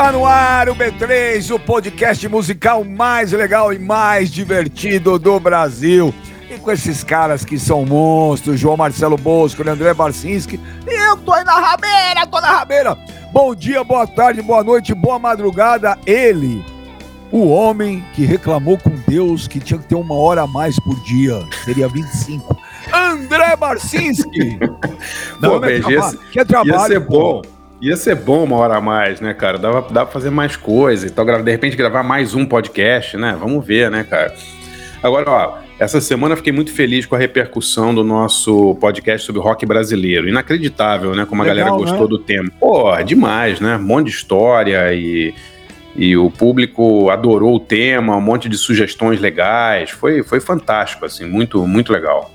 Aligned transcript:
Tá 0.00 0.10
no 0.12 0.24
ar 0.24 0.66
o 0.70 0.74
B3, 0.74 1.54
o 1.54 1.58
podcast 1.58 2.26
musical 2.26 2.82
mais 2.82 3.32
legal 3.32 3.70
e 3.70 3.78
mais 3.78 4.30
divertido 4.30 5.18
do 5.18 5.38
Brasil. 5.38 6.14
E 6.50 6.56
com 6.56 6.72
esses 6.72 7.04
caras 7.04 7.44
que 7.44 7.58
são 7.58 7.84
monstros, 7.84 8.58
João 8.58 8.78
Marcelo 8.78 9.18
Bosco, 9.18 9.62
André 9.68 9.92
Barcinski, 9.92 10.58
e 10.88 11.10
eu 11.10 11.18
tô 11.18 11.34
aí 11.34 11.44
na 11.44 11.60
rabeira, 11.60 12.26
tô 12.26 12.40
na 12.40 12.50
rabeira. 12.50 12.96
Bom 13.30 13.54
dia, 13.54 13.84
boa 13.84 14.06
tarde, 14.06 14.40
boa 14.40 14.64
noite, 14.64 14.94
boa 14.94 15.18
madrugada. 15.18 15.98
Ele, 16.06 16.64
o 17.30 17.50
homem 17.50 18.02
que 18.14 18.24
reclamou 18.24 18.78
com 18.78 18.98
Deus 19.06 19.46
que 19.46 19.60
tinha 19.60 19.78
que 19.78 19.86
ter 19.86 19.96
uma 19.96 20.14
hora 20.14 20.44
a 20.44 20.46
mais 20.46 20.80
por 20.80 20.98
dia, 21.04 21.46
seria 21.62 21.88
25. 21.88 22.56
André 22.90 23.54
Barcinski. 23.54 24.58
Não, 25.38 25.60
Pô, 25.60 25.66
é, 25.66 25.76
é 25.76 26.44
trabalho. 26.46 26.70
Ia 26.70 26.86
ser 26.86 27.00
bom. 27.00 27.42
Ia 27.80 27.96
ser 27.96 28.14
bom 28.14 28.44
uma 28.44 28.56
hora 28.56 28.76
a 28.76 28.80
mais, 28.80 29.22
né, 29.22 29.32
cara? 29.32 29.56
Dava, 29.58 29.80
dava 29.80 30.04
pra 30.04 30.06
fazer 30.06 30.28
mais 30.28 30.54
coisa 30.54 31.06
e 31.06 31.10
tal. 31.10 31.24
De 31.24 31.50
repente 31.50 31.76
gravar 31.76 32.02
mais 32.02 32.34
um 32.34 32.44
podcast, 32.44 33.16
né? 33.16 33.34
Vamos 33.40 33.64
ver, 33.64 33.90
né, 33.90 34.04
cara? 34.04 34.34
Agora, 35.02 35.30
ó, 35.30 35.58
essa 35.78 35.98
semana 35.98 36.34
eu 36.34 36.36
fiquei 36.36 36.52
muito 36.52 36.70
feliz 36.74 37.06
com 37.06 37.14
a 37.14 37.18
repercussão 37.18 37.94
do 37.94 38.04
nosso 38.04 38.74
podcast 38.74 39.26
sobre 39.26 39.40
rock 39.40 39.64
brasileiro. 39.64 40.28
Inacreditável, 40.28 41.14
né? 41.14 41.24
Como 41.24 41.40
a 41.40 41.46
Legal, 41.46 41.64
galera 41.64 41.82
gostou 41.82 42.02
né? 42.02 42.08
do 42.08 42.18
tema. 42.18 42.50
Pô, 42.60 42.94
demais, 43.02 43.60
né? 43.60 43.76
Um 43.76 43.82
monte 43.82 44.08
de 44.08 44.12
história 44.12 44.92
e, 44.92 45.32
e 45.96 46.14
o 46.18 46.30
público 46.30 47.08
adorou 47.08 47.56
o 47.56 47.60
tema, 47.60 48.14
um 48.14 48.20
monte 48.20 48.46
de 48.46 48.58
sugestões 48.58 49.18
legais. 49.18 49.88
Foi, 49.88 50.22
foi 50.22 50.38
fantástico, 50.38 51.06
assim, 51.06 51.24
muito, 51.24 51.66
muito 51.66 51.94
legal. 51.94 52.30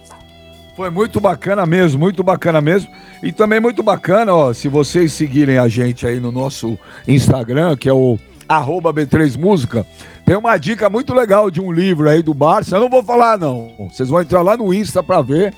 Foi 0.76 0.90
muito 0.90 1.22
bacana 1.22 1.66
mesmo, 1.66 2.00
muito 2.00 2.22
bacana 2.22 2.60
mesmo. 2.60 2.90
E 3.24 3.32
também 3.32 3.60
muito 3.60 3.82
bacana, 3.82 4.34
ó, 4.34 4.54
se 4.54 4.68
vocês 4.68 5.14
seguirem 5.14 5.58
a 5.58 5.68
gente 5.70 6.06
aí 6.06 6.20
no 6.20 6.32
nosso 6.32 6.78
Instagram, 7.08 7.78
que 7.78 7.88
é 7.88 7.94
o 7.94 8.20
arroba 8.48 8.94
B3 8.94 9.38
Música, 9.38 9.86
tem 10.26 10.36
uma 10.36 10.58
dica 10.58 10.90
muito 10.90 11.14
legal 11.14 11.50
de 11.50 11.62
um 11.62 11.72
livro 11.72 12.10
aí 12.10 12.22
do 12.22 12.34
Barça. 12.34 12.76
Eu 12.76 12.82
não 12.82 12.90
vou 12.90 13.02
falar, 13.02 13.38
não. 13.38 13.90
Vocês 13.92 14.10
vão 14.10 14.22
entrar 14.22 14.42
lá 14.42 14.58
no 14.58 14.74
Insta 14.74 15.02
pra 15.02 15.22
ver. 15.22 15.54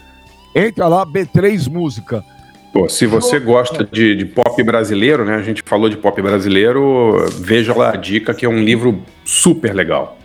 Entra 0.55 0.87
lá, 0.87 1.05
B3 1.05 1.67
Música. 1.67 2.23
Pô, 2.71 2.87
se 2.87 3.07
você 3.07 3.39
gosta 3.39 3.83
de, 3.91 4.15
de, 4.15 4.25
pop 4.25 4.61
brasileiro, 4.61 5.25
né? 5.25 5.35
A 5.35 5.41
gente 5.41 5.63
falou 5.65 5.89
de 5.89 5.97
pop 5.97 6.21
brasileiro, 6.21 7.25
veja 7.39 7.73
lá 7.73 7.93
a 7.93 7.95
dica, 7.95 8.35
que 8.35 8.45
é 8.45 8.49
um 8.49 8.63
livro 8.63 9.01
super 9.25 9.73
legal. 9.73 10.17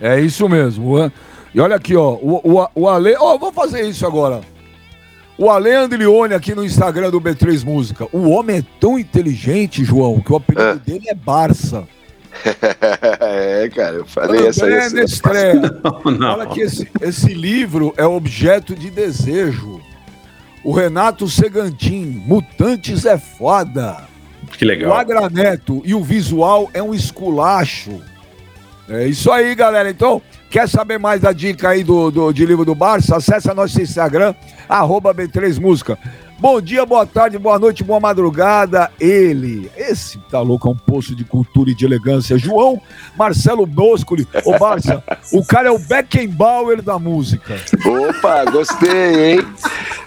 É 0.00 0.18
isso 0.18 0.48
mesmo. 0.48 1.12
E 1.54 1.60
olha 1.60 1.76
aqui, 1.76 1.96
ó, 1.96 2.12
o, 2.12 2.40
o, 2.44 2.68
o 2.74 2.88
Ale. 2.88 3.14
Ó, 3.18 3.36
vou 3.36 3.52
fazer 3.52 3.82
isso 3.82 4.06
agora. 4.06 4.40
O 5.36 5.50
Ale 5.50 5.72
Andrione 5.72 6.34
aqui 6.34 6.54
no 6.54 6.64
Instagram 6.64 7.10
do 7.10 7.20
B3 7.20 7.64
Música. 7.64 8.06
O 8.12 8.28
homem 8.28 8.58
é 8.58 8.64
tão 8.78 8.98
inteligente, 8.98 9.84
João, 9.84 10.20
que 10.20 10.32
o 10.32 10.36
apelido 10.36 10.68
é. 10.68 10.74
dele 10.76 11.08
é 11.08 11.14
Barça. 11.14 11.88
é, 13.20 13.68
cara, 13.74 13.96
eu 13.96 14.06
falei 14.06 14.46
essa 14.46 14.66
aí. 14.66 14.72
Não, 16.04 16.12
não. 16.12 16.32
Olha 16.34 16.46
que 16.46 16.60
esse, 16.60 16.88
esse 17.00 17.34
livro 17.34 17.92
é 17.96 18.04
objeto 18.04 18.74
de 18.74 18.90
desejo. 18.90 19.80
O 20.62 20.72
Renato 20.72 21.26
Segantin, 21.26 22.22
Mutantes 22.26 23.04
é 23.06 23.18
foda. 23.18 24.04
Que 24.56 24.64
legal. 24.64 24.90
O 24.90 24.94
Agraneto 24.94 25.82
e 25.84 25.94
o 25.94 26.04
visual 26.04 26.68
é 26.74 26.82
um 26.82 26.94
esculacho. 26.94 28.00
É 28.88 29.06
isso 29.06 29.30
aí, 29.32 29.54
galera. 29.54 29.88
Então, 29.88 30.20
quer 30.50 30.68
saber 30.68 30.98
mais 30.98 31.20
da 31.20 31.32
dica 31.32 31.70
aí 31.70 31.84
do, 31.84 32.10
do, 32.10 32.32
de 32.32 32.44
livro 32.44 32.64
do 32.64 32.74
Barça? 32.74 33.16
Acesse 33.16 33.52
nosso 33.54 33.80
Instagram, 33.80 34.34
arroba 34.68 35.14
B3 35.14 35.60
Música. 35.60 35.96
Bom 36.40 36.58
dia, 36.60 36.86
boa 36.86 37.04
tarde, 37.06 37.38
boa 37.38 37.58
noite, 37.58 37.84
boa 37.84 38.00
madrugada. 38.00 38.90
Ele, 38.98 39.70
esse 39.76 40.18
tá 40.30 40.40
louco, 40.40 40.68
é 40.68 40.70
um 40.72 40.76
poço 40.76 41.14
de 41.14 41.22
cultura 41.22 41.70
e 41.70 41.74
de 41.74 41.84
elegância. 41.84 42.38
João 42.38 42.80
Marcelo 43.16 43.66
Boscoli. 43.66 44.26
Ô, 44.44 44.58
Barça, 44.58 45.04
o 45.32 45.44
cara 45.44 45.68
é 45.68 45.70
o 45.70 45.78
Beckenbauer 45.78 46.80
da 46.80 46.98
música. 46.98 47.56
Opa, 47.84 48.50
gostei, 48.50 49.32
hein? 49.32 49.46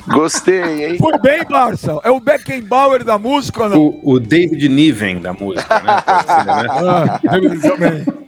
Gostei, 0.07 0.85
hein? 0.85 0.97
Foi 0.97 1.19
bem, 1.19 1.45
Barça. 1.45 1.99
É 2.03 2.09
o 2.09 2.19
Beckenbauer 2.19 3.03
da 3.03 3.19
música 3.19 3.63
ou 3.63 3.69
não? 3.69 3.77
O, 3.79 4.13
o 4.13 4.19
David 4.19 4.67
Niven 4.67 5.21
da 5.21 5.33
música, 5.33 5.79
né? 5.81 6.03
Ser, 6.25 6.45
né? 6.45 6.67
Ah, 6.69 7.19
também. 7.61 8.22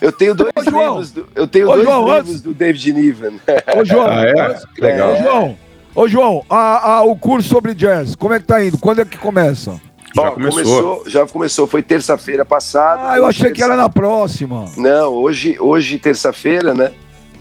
Eu 0.00 0.12
tenho 0.12 0.34
dois 0.34 0.52
Ô, 0.54 0.60
livros, 0.60 1.10
do, 1.10 1.28
eu 1.34 1.46
tenho 1.46 1.68
Ô, 1.68 1.72
dois 1.72 1.84
João, 1.84 2.04
livros 2.04 2.20
antes... 2.20 2.40
do 2.40 2.54
David 2.54 2.92
Niven. 2.92 3.40
Ô, 3.76 3.84
João, 3.84 4.06
ah, 4.10 4.24
é? 4.24 4.80
Legal. 4.80 5.12
Ô, 5.12 5.16
João, 5.22 5.58
Ô, 5.94 6.08
João 6.08 6.44
a, 6.48 6.92
a, 6.92 7.02
o 7.02 7.16
curso 7.16 7.48
sobre 7.48 7.74
jazz, 7.74 8.14
como 8.14 8.34
é 8.34 8.38
que 8.38 8.46
tá 8.46 8.64
indo? 8.64 8.78
Quando 8.78 9.00
é 9.00 9.04
que 9.04 9.18
começa? 9.18 9.80
Já 10.14 10.30
começou. 10.30 10.62
começou. 10.62 11.02
Já 11.06 11.26
começou, 11.26 11.66
foi 11.66 11.82
terça-feira 11.82 12.44
passada. 12.44 13.10
Ah, 13.10 13.16
eu 13.16 13.26
achei 13.26 13.50
que 13.50 13.62
era 13.62 13.76
na 13.76 13.88
próxima. 13.88 14.66
Não, 14.76 15.12
hoje, 15.12 15.56
hoje 15.58 15.98
terça-feira, 15.98 16.74
né? 16.74 16.92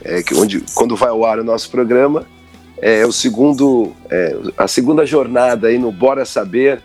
É, 0.03 0.21
que 0.21 0.33
onde, 0.35 0.61
quando 0.73 0.95
vai 0.95 1.09
ao 1.09 1.25
ar 1.25 1.39
o 1.39 1.43
nosso 1.43 1.69
programa, 1.69 2.25
é 2.81 3.05
o 3.05 3.11
segundo, 3.11 3.93
é, 4.09 4.35
a 4.57 4.67
segunda 4.67 5.05
jornada 5.05 5.67
aí 5.67 5.77
no 5.77 5.91
Bora 5.91 6.25
Saber.arte.br. 6.25 6.81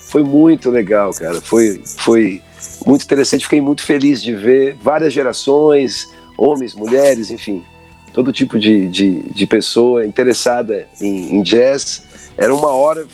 Foi 0.00 0.22
muito 0.22 0.70
legal, 0.70 1.12
cara. 1.12 1.40
Foi, 1.40 1.80
foi 1.84 2.42
muito 2.86 3.04
interessante, 3.04 3.44
fiquei 3.44 3.60
muito 3.60 3.82
feliz 3.82 4.22
de 4.22 4.34
ver 4.34 4.76
várias 4.80 5.12
gerações, 5.12 6.08
homens, 6.36 6.74
mulheres, 6.74 7.30
enfim, 7.30 7.64
todo 8.12 8.32
tipo 8.32 8.58
de, 8.58 8.88
de, 8.88 9.22
de 9.22 9.46
pessoa 9.46 10.06
interessada 10.06 10.86
em, 11.00 11.36
em 11.36 11.42
jazz. 11.42 12.04
Era 12.36 12.54
uma 12.54 12.68
hora, 12.68 13.06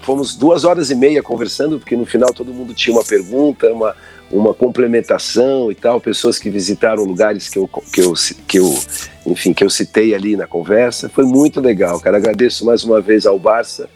fomos 0.00 0.34
duas 0.34 0.64
horas 0.64 0.90
e 0.90 0.94
meia 0.94 1.22
conversando, 1.22 1.78
porque 1.78 1.96
no 1.96 2.06
final 2.06 2.32
todo 2.32 2.52
mundo 2.52 2.74
tinha 2.74 2.94
uma 2.94 3.04
pergunta, 3.04 3.72
uma, 3.72 3.94
uma 4.30 4.54
complementação 4.54 5.70
e 5.70 5.74
tal, 5.74 6.00
pessoas 6.00 6.38
que 6.38 6.50
visitaram 6.50 7.04
lugares 7.04 7.48
que 7.48 7.58
eu, 7.58 7.68
que 7.92 8.00
eu, 8.00 8.14
que 8.48 8.58
eu, 8.58 8.78
enfim, 9.26 9.52
que 9.52 9.62
eu 9.62 9.70
citei 9.70 10.14
ali 10.14 10.36
na 10.36 10.46
conversa. 10.46 11.08
Foi 11.08 11.24
muito 11.24 11.60
legal, 11.60 12.00
cara. 12.00 12.16
Agradeço 12.16 12.64
mais 12.64 12.82
uma 12.82 13.00
vez 13.00 13.26
ao 13.26 13.38
Barça 13.38 13.88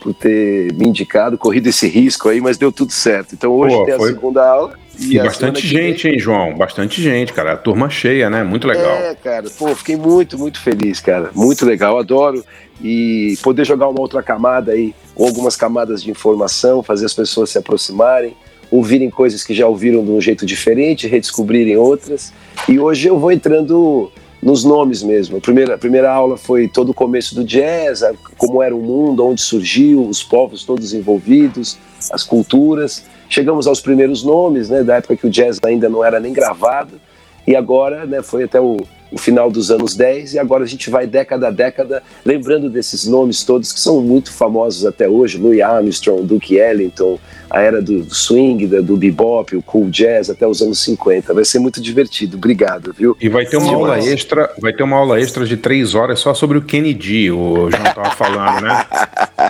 por 0.00 0.14
ter 0.14 0.72
me 0.74 0.88
indicado, 0.88 1.36
corrido 1.36 1.68
esse 1.68 1.88
risco 1.88 2.28
aí, 2.28 2.40
mas 2.40 2.56
deu 2.56 2.72
tudo 2.72 2.92
certo. 2.92 3.34
Então 3.34 3.52
hoje 3.52 3.74
Pô, 3.74 3.84
tem 3.84 3.94
a 3.94 4.00
segunda 4.00 4.48
aula. 4.48 4.74
E, 4.98 5.16
e 5.16 5.22
bastante 5.22 5.66
gente, 5.66 6.04
vem... 6.04 6.12
hein, 6.14 6.18
João? 6.18 6.54
Bastante 6.56 7.00
gente, 7.00 7.32
cara. 7.32 7.52
A 7.52 7.56
turma 7.56 7.88
cheia, 7.88 8.28
né? 8.28 8.42
Muito 8.42 8.66
legal. 8.66 8.96
É, 8.96 9.14
cara. 9.14 9.48
Pô, 9.56 9.74
fiquei 9.74 9.96
muito, 9.96 10.36
muito 10.36 10.60
feliz, 10.60 10.98
cara. 10.98 11.30
Muito 11.34 11.64
legal. 11.64 11.98
Adoro. 11.98 12.44
E 12.82 13.36
poder 13.42 13.64
jogar 13.64 13.88
uma 13.88 14.00
outra 14.00 14.22
camada 14.22 14.72
aí, 14.72 14.94
com 15.14 15.24
algumas 15.24 15.56
camadas 15.56 16.02
de 16.02 16.10
informação, 16.10 16.82
fazer 16.82 17.06
as 17.06 17.14
pessoas 17.14 17.50
se 17.50 17.58
aproximarem, 17.58 18.36
ouvirem 18.70 19.10
coisas 19.10 19.44
que 19.44 19.54
já 19.54 19.66
ouviram 19.66 20.04
de 20.04 20.10
um 20.10 20.20
jeito 20.20 20.44
diferente, 20.44 21.06
redescobrirem 21.06 21.76
outras. 21.76 22.32
E 22.68 22.78
hoje 22.78 23.08
eu 23.08 23.18
vou 23.18 23.32
entrando 23.32 24.10
nos 24.42 24.64
nomes 24.64 25.02
mesmo. 25.02 25.38
A 25.38 25.40
primeira, 25.40 25.74
a 25.74 25.78
primeira 25.78 26.10
aula 26.10 26.36
foi 26.36 26.68
todo 26.68 26.90
o 26.90 26.94
começo 26.94 27.34
do 27.34 27.44
jazz, 27.44 28.02
como 28.36 28.62
era 28.62 28.74
o 28.74 28.80
mundo, 28.80 29.26
onde 29.26 29.40
surgiu, 29.40 30.06
os 30.06 30.22
povos 30.22 30.64
todos 30.64 30.94
envolvidos, 30.94 31.76
as 32.12 32.22
culturas. 32.22 33.04
Chegamos 33.28 33.66
aos 33.66 33.80
primeiros 33.80 34.22
nomes, 34.22 34.70
né, 34.70 34.82
da 34.82 34.96
época 34.96 35.16
que 35.16 35.26
o 35.26 35.30
jazz 35.30 35.58
ainda 35.64 35.88
não 35.88 36.04
era 36.04 36.18
nem 36.18 36.32
gravado, 36.32 37.00
e 37.46 37.54
agora 37.54 38.06
né, 38.06 38.22
foi 38.22 38.44
até 38.44 38.60
o, 38.60 38.78
o 39.10 39.18
final 39.18 39.50
dos 39.50 39.70
anos 39.70 39.94
10, 39.94 40.34
e 40.34 40.38
agora 40.38 40.64
a 40.64 40.66
gente 40.66 40.90
vai 40.90 41.06
década 41.06 41.48
a 41.48 41.50
década, 41.50 42.02
lembrando 42.24 42.68
desses 42.68 43.06
nomes 43.06 43.42
todos 43.44 43.72
que 43.72 43.80
são 43.80 44.00
muito 44.00 44.32
famosos 44.32 44.84
até 44.84 45.08
hoje, 45.08 45.38
Louis 45.38 45.60
Armstrong, 45.60 46.26
Duke 46.26 46.56
Ellington, 46.56 47.18
a 47.50 47.60
era 47.60 47.80
do, 47.80 48.04
swing, 48.14 48.66
do, 48.66 48.82
do 48.82 48.96
bebop, 48.96 49.56
o 49.56 49.62
cool 49.62 49.88
jazz 49.88 50.28
até 50.28 50.46
os 50.46 50.60
anos 50.60 50.80
50. 50.80 51.32
Vai 51.32 51.44
ser 51.44 51.58
muito 51.58 51.80
divertido. 51.80 52.36
Obrigado, 52.36 52.94
viu? 52.96 53.16
E 53.20 53.28
vai 53.28 53.46
ter 53.46 53.56
uma 53.56 53.72
aula 53.72 53.98
extra, 53.98 54.52
vai 54.60 54.72
ter 54.72 54.82
uma 54.82 54.96
aula 54.96 55.20
extra 55.20 55.46
de 55.46 55.56
três 55.56 55.94
horas 55.94 56.20
só 56.20 56.34
sobre 56.34 56.58
o 56.58 56.62
Kennedy, 56.62 57.30
o 57.30 57.70
João 57.70 57.86
estava 57.86 58.10
falando, 58.10 58.62
né? 58.62 58.86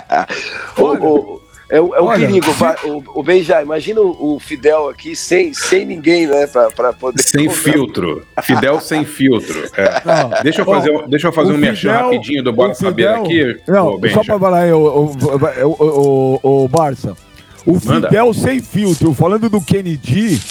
o, 0.79 1.41
é, 1.69 1.79
o, 1.79 1.93
é 1.93 2.01
o 2.01 2.09
perigo. 2.09 2.47
O, 2.85 3.19
o 3.19 3.23
Benja, 3.23 3.61
imagina 3.61 4.01
o, 4.01 4.39
Fidel 4.39 4.89
aqui 4.89 5.15
sem, 5.15 5.53
sem 5.53 5.85
ninguém, 5.85 6.25
né? 6.25 6.47
Pra, 6.75 6.91
poder. 6.91 7.21
Sem 7.21 7.49
filtro. 7.49 8.25
Fidel 8.41 8.79
sem 8.79 9.05
filtro. 9.05 9.69
É. 9.77 10.01
Não, 10.03 10.31
deixa 10.41 10.61
eu 10.61 10.65
fazer, 10.65 11.07
deixa 11.07 11.27
eu 11.27 11.31
fazer 11.31 11.53
um 11.53 11.57
merchan 11.57 11.91
rapidinho 11.91 12.43
do 12.43 12.51
Bora 12.51 12.73
Saber 12.73 13.09
aqui. 13.09 13.57
Não, 13.67 13.99
só 14.13 14.23
pra 14.23 14.39
falar 14.39 14.63
aí, 14.63 14.71
o, 14.73 15.13
o, 15.13 16.39
o, 16.43 16.63
o 16.63 16.67
Barça. 16.67 17.15
O 17.65 17.73
Manda. 17.85 18.07
Fidel 18.07 18.33
sem 18.33 18.59
filtro, 18.61 19.13
falando 19.13 19.49
do 19.49 19.61
Kennedy, 19.61 20.41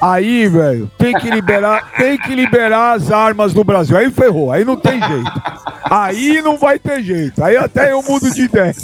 aí, 0.00 0.48
velho, 0.48 0.90
tem 0.98 1.14
que 1.14 1.30
liberar, 1.30 1.92
tem 1.96 2.18
que 2.18 2.34
liberar 2.34 2.96
as 2.96 3.10
armas 3.10 3.54
no 3.54 3.64
Brasil. 3.64 3.96
Aí 3.96 4.10
ferrou, 4.10 4.52
aí 4.52 4.64
não 4.64 4.76
tem 4.76 5.00
jeito. 5.00 5.42
Aí 5.84 6.42
não 6.42 6.58
vai 6.58 6.78
ter 6.78 7.02
jeito. 7.02 7.42
Aí 7.42 7.56
até 7.56 7.92
eu 7.92 8.02
mudo 8.02 8.30
de 8.30 8.42
ideia. 8.42 8.74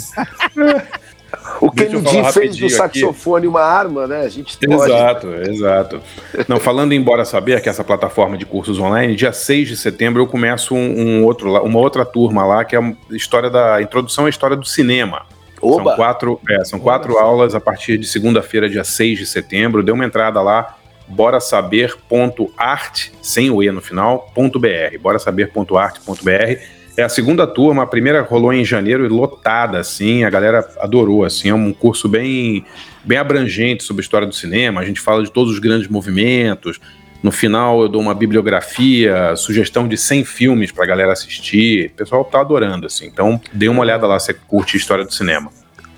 O 1.59 1.71
Kennedy 1.71 2.31
fez 2.31 2.57
do 2.57 2.69
saxofone 2.69 3.47
aqui. 3.47 3.47
uma 3.47 3.61
arma, 3.61 4.07
né? 4.07 4.21
A 4.21 4.29
gente 4.29 4.57
pode... 4.57 4.91
Exato, 4.91 5.27
exato. 5.27 6.01
Não, 6.47 6.59
falando 6.59 6.93
embora 6.93 7.25
saber 7.25 7.61
que 7.61 7.69
essa 7.69 7.83
plataforma 7.83 8.37
de 8.37 8.45
cursos 8.45 8.79
online, 8.79 9.15
dia 9.15 9.33
6 9.33 9.67
de 9.67 9.77
setembro 9.77 10.21
eu 10.21 10.27
começo 10.27 10.75
um, 10.75 10.99
um 10.99 11.25
outro, 11.25 11.51
uma 11.63 11.79
outra 11.79 12.05
turma 12.05 12.45
lá, 12.45 12.63
que 12.63 12.75
é 12.75 12.79
a 12.79 12.93
história 13.11 13.49
da 13.49 13.81
introdução 13.81 14.25
à 14.25 14.29
história 14.29 14.55
do 14.55 14.65
cinema. 14.65 15.25
Oba. 15.61 15.83
São 15.83 15.95
quatro, 15.95 16.41
é, 16.49 16.65
são 16.65 16.79
quatro 16.79 17.17
aulas 17.17 17.55
a 17.55 17.59
partir 17.59 17.97
de 17.97 18.07
segunda-feira, 18.07 18.69
dia 18.69 18.83
6 18.83 19.19
de 19.19 19.25
setembro. 19.25 19.81
Dê 19.81 19.91
uma 19.91 20.05
entrada 20.05 20.41
lá, 20.41 20.77
bora 21.07 21.39
saber.art, 21.39 23.09
sem 23.21 23.49
o 23.49 23.63
E 23.63 23.71
no 23.71 23.81
final, 23.81 24.31
.br, 24.35 24.97
bora 25.01 25.17
saber.art.br. 25.17 26.76
É 26.97 27.03
a 27.03 27.09
segunda 27.09 27.45
turma, 27.45 27.83
a 27.83 27.85
primeira 27.85 28.23
rolou 28.23 28.51
em 28.51 28.65
janeiro 28.65 29.05
e 29.05 29.07
lotada, 29.07 29.77
assim, 29.77 30.23
a 30.23 30.31
galera 30.31 30.67
adorou, 30.79 31.23
assim, 31.23 31.49
é 31.49 31.53
um 31.53 31.71
curso 31.71 32.09
bem, 32.09 32.65
bem 33.03 33.19
abrangente 33.19 33.83
sobre 33.83 34.01
a 34.01 34.03
história 34.03 34.25
do 34.25 34.33
cinema, 34.33 34.81
a 34.81 34.83
gente 34.83 34.99
fala 34.99 35.23
de 35.23 35.31
todos 35.31 35.53
os 35.53 35.59
grandes 35.59 35.87
movimentos, 35.87 36.79
no 37.21 37.31
final 37.31 37.83
eu 37.83 37.87
dou 37.87 38.01
uma 38.01 38.15
bibliografia, 38.15 39.35
sugestão 39.35 39.87
de 39.87 39.95
100 39.95 40.25
filmes 40.25 40.71
pra 40.71 40.87
galera 40.87 41.13
assistir, 41.13 41.91
o 41.91 41.97
pessoal 41.97 42.25
tá 42.25 42.41
adorando, 42.41 42.87
assim, 42.87 43.05
então 43.05 43.39
dê 43.53 43.69
uma 43.69 43.81
olhada 43.81 44.07
lá 44.07 44.19
se 44.19 44.27
você 44.27 44.33
curte 44.33 44.75
história 44.75 45.05
do 45.05 45.13
cinema. 45.13 45.51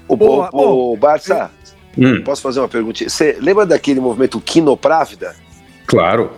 O, 0.06 0.18
boa, 0.18 0.50
o, 0.52 0.92
o 0.92 0.98
Barça, 0.98 1.50
hum. 1.98 2.22
posso 2.26 2.42
fazer 2.42 2.60
uma 2.60 2.68
perguntinha? 2.68 3.10
Você 3.10 3.38
lembra 3.40 3.66
daquele 3.66 4.02
movimento 4.02 4.42
Quinoprávida? 4.42 5.34
Claro 5.86 6.30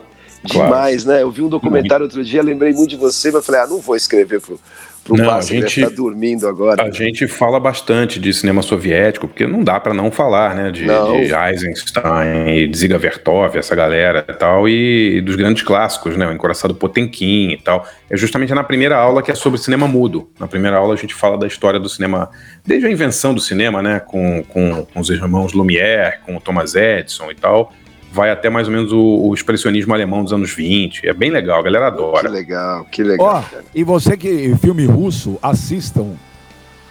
demais, 0.44 1.04
claro. 1.04 1.18
né? 1.18 1.24
Eu 1.24 1.32
vi 1.32 1.42
um 1.42 1.50
documentário 1.50 2.04
outro 2.04 2.24
dia, 2.24 2.42
lembrei 2.42 2.74
muito 2.74 2.90
de 2.90 2.96
você, 2.96 3.32
mas 3.32 3.46
falei, 3.46 3.62
ah, 3.62 3.68
não 3.68 3.80
vou 3.80 3.96
escrever 3.96 4.42
pro, 4.42 4.60
pro 5.04 5.16
não, 5.16 5.30
a 5.30 5.42
gente, 5.42 5.82
tá 5.82 5.90
dormindo 5.90 6.48
agora. 6.48 6.84
A 6.84 6.90
gente 6.90 7.28
fala 7.28 7.60
bastante 7.60 8.20
de 8.20 8.34
cinema 8.34 8.62
soviético, 8.62 9.28
porque 9.28 9.46
não 9.46 9.64
dá 9.64 9.80
para 9.80 9.94
não 9.94 10.12
falar, 10.12 10.56
né? 10.56 10.72
De, 10.72 10.86
de 10.86 11.34
Eisenstein, 11.34 12.70
de 12.70 12.78
Ziga 12.78 12.98
Vertov, 12.98 13.56
essa 13.56 13.76
galera 13.76 14.26
e 14.28 14.34
tal, 14.34 14.68
e, 14.68 15.18
e 15.18 15.22
dos 15.22 15.36
grandes 15.36 15.64
clássicos, 15.64 16.18
né? 16.18 16.28
O 16.28 16.32
Encoraçado 16.32 16.74
Potemkin 16.74 17.52
e 17.52 17.58
tal. 17.58 17.88
É 18.10 18.18
justamente 18.18 18.54
na 18.54 18.64
primeira 18.64 18.98
aula 18.98 19.22
que 19.22 19.32
é 19.32 19.36
sobre 19.36 19.60
cinema 19.60 19.88
mudo. 19.88 20.30
Na 20.40 20.48
primeira 20.48 20.78
aula 20.78 20.94
a 20.94 20.98
gente 20.98 21.14
fala 21.14 21.38
da 21.38 21.48
história 21.48 21.80
do 21.80 21.88
cinema, 21.88 22.30
desde 22.66 22.88
a 22.88 22.92
invenção 22.92 23.34
do 23.34 23.42
cinema, 23.42 23.82
né? 23.82 24.00
Com, 24.00 24.44
com, 24.44 24.86
com 24.86 25.00
os 25.00 25.10
irmãos 25.10 25.54
Lumière, 25.54 26.20
com 26.26 26.36
o 26.36 26.42
Thomas 26.42 26.74
Edison 26.76 27.30
e 27.30 27.36
tal 27.36 27.72
vai 28.12 28.30
até 28.30 28.50
mais 28.50 28.68
ou 28.68 28.74
menos 28.74 28.92
o, 28.92 29.00
o, 29.00 29.34
expressionismo 29.34 29.94
alemão 29.94 30.24
dos 30.24 30.34
anos 30.34 30.52
20. 30.54 31.08
É 31.08 31.14
bem 31.14 31.32
legal, 31.32 31.60
a 31.60 31.64
galera 31.64 31.88
adora. 31.88 32.22
Que 32.22 32.28
legal, 32.28 32.86
que 32.86 33.04
legal. 33.04 33.46
Oh, 33.52 33.62
e 33.74 33.84
você 33.84 34.18
que 34.18 34.56
filme 34.58 34.86
russo, 34.86 35.40
assistam 35.42 36.14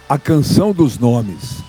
A 0.09 0.17
Canção 0.17 0.73
dos 0.73 0.97
Nomes. 0.97 1.63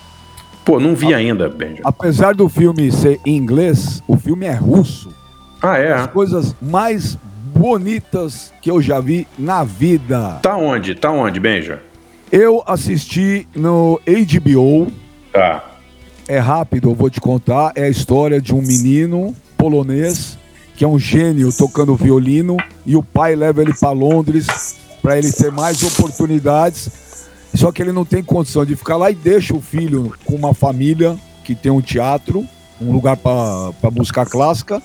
Pô, 0.65 0.79
não 0.79 0.95
vi 0.95 1.13
a, 1.13 1.17
ainda, 1.17 1.49
Benjamin. 1.49 1.81
Apesar 1.83 2.33
do 2.33 2.49
filme 2.49 2.91
ser 2.91 3.19
em 3.25 3.35
inglês, 3.35 4.01
o 4.07 4.17
filme 4.17 4.45
é 4.45 4.53
russo. 4.53 5.13
Ah, 5.61 5.77
é? 5.77 5.93
As 5.93 6.07
coisas 6.07 6.55
mais 6.61 7.17
bonitas 7.53 8.53
que 8.61 8.71
eu 8.71 8.81
já 8.81 8.99
vi 8.99 9.27
na 9.37 9.63
vida. 9.63 10.39
Tá 10.41 10.57
onde? 10.57 10.95
Tá 10.95 11.11
onde, 11.11 11.39
Benja? 11.39 11.81
Eu 12.31 12.63
assisti 12.65 13.47
no 13.55 14.01
HBO. 14.07 14.91
Tá. 15.31 15.72
É 16.27 16.39
rápido, 16.39 16.89
eu 16.89 16.95
vou 16.95 17.09
te 17.09 17.19
contar. 17.19 17.71
É 17.75 17.83
a 17.83 17.89
história 17.89 18.41
de 18.41 18.53
um 18.53 18.61
menino 18.61 19.35
polonês, 19.57 20.37
que 20.75 20.83
é 20.83 20.87
um 20.87 20.97
gênio 20.97 21.51
tocando 21.51 21.95
violino, 21.95 22.57
e 22.85 22.95
o 22.95 23.03
pai 23.03 23.35
leva 23.35 23.61
ele 23.61 23.73
para 23.73 23.91
Londres 23.91 24.77
para 25.01 25.17
ele 25.17 25.31
ter 25.31 25.51
mais 25.51 25.83
oportunidades. 25.83 26.89
Só 27.53 27.71
que 27.71 27.81
ele 27.81 27.91
não 27.91 28.05
tem 28.05 28.23
condição 28.23 28.65
de 28.65 28.75
ficar 28.75 28.95
lá 28.95 29.11
e 29.11 29.15
deixa 29.15 29.53
o 29.53 29.61
filho 29.61 30.13
com 30.25 30.35
uma 30.35 30.53
família 30.53 31.17
que 31.43 31.53
tem 31.53 31.71
um 31.71 31.81
teatro, 31.81 32.47
um 32.81 32.91
lugar 32.91 33.17
para 33.17 33.91
buscar 33.91 34.25
clássica, 34.25 34.81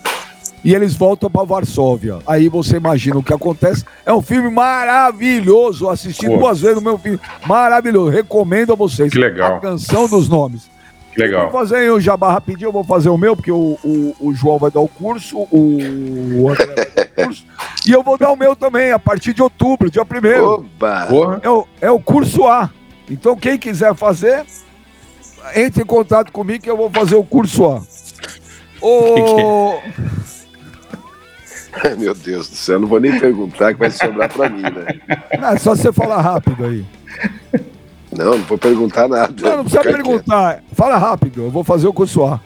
e 0.65 0.75
eles 0.75 0.95
voltam 0.95 1.31
para 1.31 1.45
Varsóvia. 1.45 2.19
Aí 2.27 2.49
você 2.49 2.77
imagina 2.77 3.17
o 3.17 3.23
que 3.23 3.33
acontece. 3.33 3.85
É 4.05 4.13
um 4.13 4.21
filme 4.21 4.51
maravilhoso. 4.51 5.89
Assisti 5.89 6.27
Pô. 6.27 6.37
duas 6.37 6.61
vezes 6.61 6.77
no 6.77 6.83
meu 6.83 6.99
filme. 6.99 7.19
Maravilhoso. 7.47 8.11
Recomendo 8.11 8.73
a 8.73 8.77
vocês. 8.77 9.13
Que 9.13 9.19
legal. 9.19 9.57
A 9.57 9.61
canção 9.61 10.09
dos 10.09 10.29
nomes. 10.29 10.69
Legal. 11.19 11.51
Vou 11.51 11.61
fazer 11.61 11.91
o 11.91 12.01
jabá 12.01 12.33
rapidinho, 12.33 12.69
eu 12.69 12.73
vou 12.73 12.85
fazer 12.85 13.09
o 13.09 13.19
meu, 13.19 13.35
porque 13.35 13.51
o, 13.51 13.77
o, 13.83 14.15
o 14.21 14.33
João 14.33 14.57
vai 14.57 14.71
dar 14.71 14.81
o 14.81 14.87
curso, 14.87 15.49
o 15.51 16.49
André 16.49 16.67
vai 16.67 16.87
dar 16.87 17.03
o 17.03 17.25
curso, 17.25 17.45
e 17.85 17.91
eu 17.91 18.05
vou 18.05 18.17
dar 18.17 18.31
o 18.31 18.37
meu 18.37 18.55
também, 18.55 18.93
a 18.93 19.01
partir 19.01 19.35
de 19.35 19.43
outubro, 19.43 19.91
dia 19.91 20.03
1 20.03 20.45
Oba! 20.45 21.41
É 21.43 21.51
o, 21.51 21.67
é 21.81 21.91
o 21.91 21.99
curso 21.99 22.47
A. 22.47 22.71
Então, 23.11 23.35
quem 23.35 23.59
quiser 23.59 23.97
fazer, 23.97 24.45
entre 25.57 25.83
em 25.83 25.87
contato 25.87 26.31
comigo 26.31 26.63
que 26.63 26.71
eu 26.71 26.77
vou 26.77 26.89
fazer 26.89 27.17
o 27.17 27.25
curso 27.25 27.65
A. 27.65 27.83
O... 28.81 29.81
Meu 31.99 32.15
Deus 32.15 32.49
do 32.49 32.55
céu, 32.55 32.79
não 32.79 32.87
vou 32.87 33.01
nem 33.01 33.19
perguntar 33.19 33.73
que 33.73 33.81
vai 33.81 33.91
sobrar 33.91 34.33
para 34.33 34.49
mim, 34.49 34.63
né? 34.63 35.01
Não, 35.41 35.49
é 35.49 35.59
só 35.59 35.75
você 35.75 35.93
falar 35.93 36.21
rápido 36.21 36.65
aí. 36.65 36.85
Não, 38.17 38.37
não 38.37 38.45
vou 38.45 38.59
perguntar 38.59 39.09
nada. 39.09 39.35
Não, 39.41 39.57
não 39.59 39.65
precisa 39.65 39.83
perguntar. 39.83 40.55
Quieto. 40.55 40.75
Fala 40.75 40.97
rápido, 40.97 41.43
eu 41.43 41.51
vou 41.51 41.65
fazer 41.65 41.87
o 41.87 41.93
curso 41.93 42.25
A. 42.25 42.41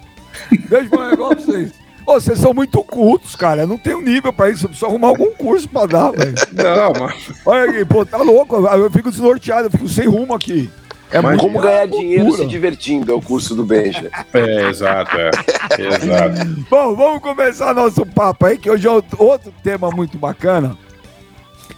Beijo 0.68 0.90
pra 0.90 1.10
negócio 1.10 1.40
vocês. 1.40 1.72
Ô, 2.06 2.14
vocês 2.14 2.38
são 2.38 2.52
muito 2.52 2.82
cultos, 2.82 3.36
cara. 3.36 3.62
Eu 3.62 3.66
não 3.68 3.78
tenho 3.78 4.00
nível 4.00 4.32
pra 4.32 4.50
isso. 4.50 4.64
Eu 4.64 4.68
preciso 4.70 4.86
arrumar 4.86 5.08
algum 5.08 5.30
curso 5.32 5.68
pra 5.68 5.86
dar, 5.86 6.10
velho. 6.12 6.34
Não, 6.52 6.92
mano. 7.00 7.14
Olha 7.46 7.70
aqui, 7.70 7.84
pô, 7.84 8.04
tá 8.04 8.18
louco. 8.18 8.56
Eu 8.56 8.90
fico 8.90 9.10
desnorteado, 9.10 9.66
eu 9.66 9.70
fico 9.70 9.88
sem 9.88 10.08
rumo 10.08 10.34
aqui. 10.34 10.68
É 11.12 11.20
Mas 11.20 11.38
como 11.38 11.60
ganhar 11.60 11.86
dinheiro 11.86 12.32
se 12.32 12.46
divertindo 12.46 13.12
é 13.12 13.14
o 13.14 13.20
curso 13.20 13.54
do 13.54 13.64
Benja. 13.64 14.10
É, 14.32 14.70
exato, 14.70 15.14
é. 15.18 15.30
exato. 15.78 16.46
Bom, 16.70 16.96
vamos 16.96 17.20
começar 17.20 17.74
nosso 17.74 18.06
papo 18.06 18.46
aí, 18.46 18.56
que 18.56 18.70
hoje 18.70 18.88
é 18.88 18.90
outro 18.90 19.52
tema 19.62 19.90
muito 19.90 20.16
bacana, 20.16 20.76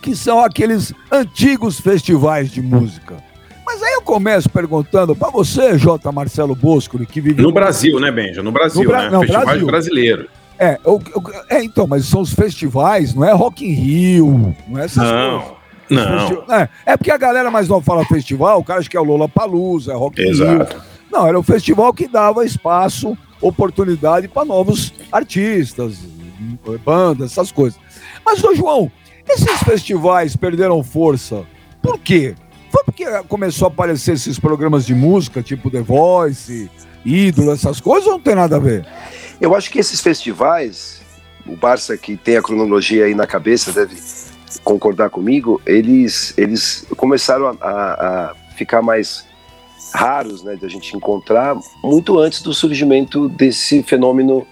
que 0.00 0.14
são 0.14 0.38
aqueles 0.38 0.92
antigos 1.10 1.80
festivais 1.80 2.48
de 2.48 2.62
música. 2.62 3.16
Mas 3.64 3.82
aí 3.82 3.94
eu 3.94 4.02
começo 4.02 4.48
perguntando 4.48 5.16
para 5.16 5.30
você, 5.30 5.78
J. 5.78 6.12
Marcelo 6.12 6.54
Bosco, 6.54 6.98
que 7.06 7.20
vive. 7.20 7.42
No 7.42 7.52
Brasil, 7.52 7.98
né, 7.98 8.10
Benja? 8.10 8.42
No 8.42 8.52
Brasil, 8.52 8.82
no 8.82 8.88
Bra... 8.88 9.02
né? 9.02 9.10
Não, 9.10 9.20
Festivais 9.20 9.46
Brasil. 9.46 9.66
brasileiro. 9.66 10.28
É, 10.58 10.78
o, 10.84 10.96
o, 10.96 11.22
é, 11.50 11.64
então, 11.64 11.86
mas 11.86 12.04
são 12.06 12.20
os 12.20 12.32
festivais, 12.32 13.14
não 13.14 13.24
é 13.24 13.32
Rock 13.32 13.66
in 13.66 13.72
Rio, 13.72 14.56
não 14.68 14.80
é 14.80 14.84
essas 14.84 15.02
não. 15.02 15.38
coisas. 15.40 15.64
Não. 15.90 16.54
É, 16.54 16.68
é, 16.86 16.96
porque 16.96 17.10
a 17.10 17.18
galera 17.18 17.50
mais 17.50 17.68
não 17.68 17.82
fala 17.82 18.04
festival, 18.04 18.60
o 18.60 18.64
cara 18.64 18.80
acha 18.80 18.88
que 18.88 18.96
é 18.96 19.00
o 19.00 19.04
Lola 19.04 19.28
Palusa, 19.28 19.92
é 19.92 19.96
Rock 19.96 20.22
in 20.22 20.28
Exato. 20.28 20.74
Rio. 20.74 20.82
Não, 21.10 21.26
era 21.26 21.38
o 21.38 21.42
festival 21.42 21.92
que 21.92 22.08
dava 22.08 22.44
espaço, 22.44 23.16
oportunidade 23.40 24.28
para 24.28 24.44
novos 24.44 24.92
artistas, 25.12 25.98
bandas, 26.84 27.32
essas 27.32 27.52
coisas. 27.52 27.78
Mas, 28.24 28.42
ô 28.42 28.54
João, 28.54 28.90
esses 29.28 29.62
festivais 29.62 30.36
perderam 30.36 30.82
força. 30.82 31.44
Por 31.82 31.98
quê? 31.98 32.34
Foi 32.74 32.82
porque 32.82 33.04
começou 33.28 33.66
a 33.66 33.68
aparecer 33.68 34.14
esses 34.14 34.36
programas 34.36 34.84
de 34.84 34.96
música, 34.96 35.40
tipo 35.40 35.70
The 35.70 35.80
Voice, 35.80 36.68
Ídolo, 37.04 37.52
essas 37.52 37.80
coisas, 37.80 38.08
ou 38.08 38.14
não 38.14 38.20
tem 38.20 38.34
nada 38.34 38.56
a 38.56 38.58
ver? 38.58 38.84
Eu 39.40 39.54
acho 39.54 39.70
que 39.70 39.78
esses 39.78 40.00
festivais, 40.00 41.00
o 41.46 41.54
Barça 41.54 41.96
que 41.96 42.16
tem 42.16 42.36
a 42.36 42.42
cronologia 42.42 43.04
aí 43.04 43.14
na 43.14 43.28
cabeça 43.28 43.70
deve 43.70 43.96
concordar 44.64 45.08
comigo, 45.08 45.62
eles, 45.64 46.34
eles 46.36 46.84
começaram 46.96 47.46
a, 47.46 47.50
a, 47.60 48.30
a 48.30 48.34
ficar 48.56 48.82
mais 48.82 49.24
raros, 49.92 50.42
né, 50.42 50.56
de 50.56 50.66
a 50.66 50.68
gente 50.68 50.96
encontrar 50.96 51.56
muito 51.80 52.18
antes 52.18 52.42
do 52.42 52.52
surgimento 52.52 53.28
desse 53.28 53.84
fenômeno 53.84 54.44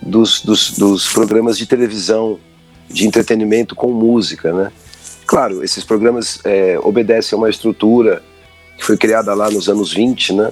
dos, 0.00 0.40
dos, 0.40 0.70
dos 0.70 1.12
programas 1.12 1.58
de 1.58 1.66
televisão 1.66 2.38
de 2.88 3.06
entretenimento 3.06 3.74
com 3.74 3.92
música, 3.92 4.54
né? 4.54 4.72
Claro, 5.28 5.62
esses 5.62 5.84
programas 5.84 6.40
é, 6.42 6.80
obedecem 6.82 7.36
a 7.36 7.38
uma 7.38 7.50
estrutura 7.50 8.22
que 8.78 8.82
foi 8.82 8.96
criada 8.96 9.34
lá 9.34 9.50
nos 9.50 9.68
anos 9.68 9.92
20, 9.92 10.32
né? 10.32 10.50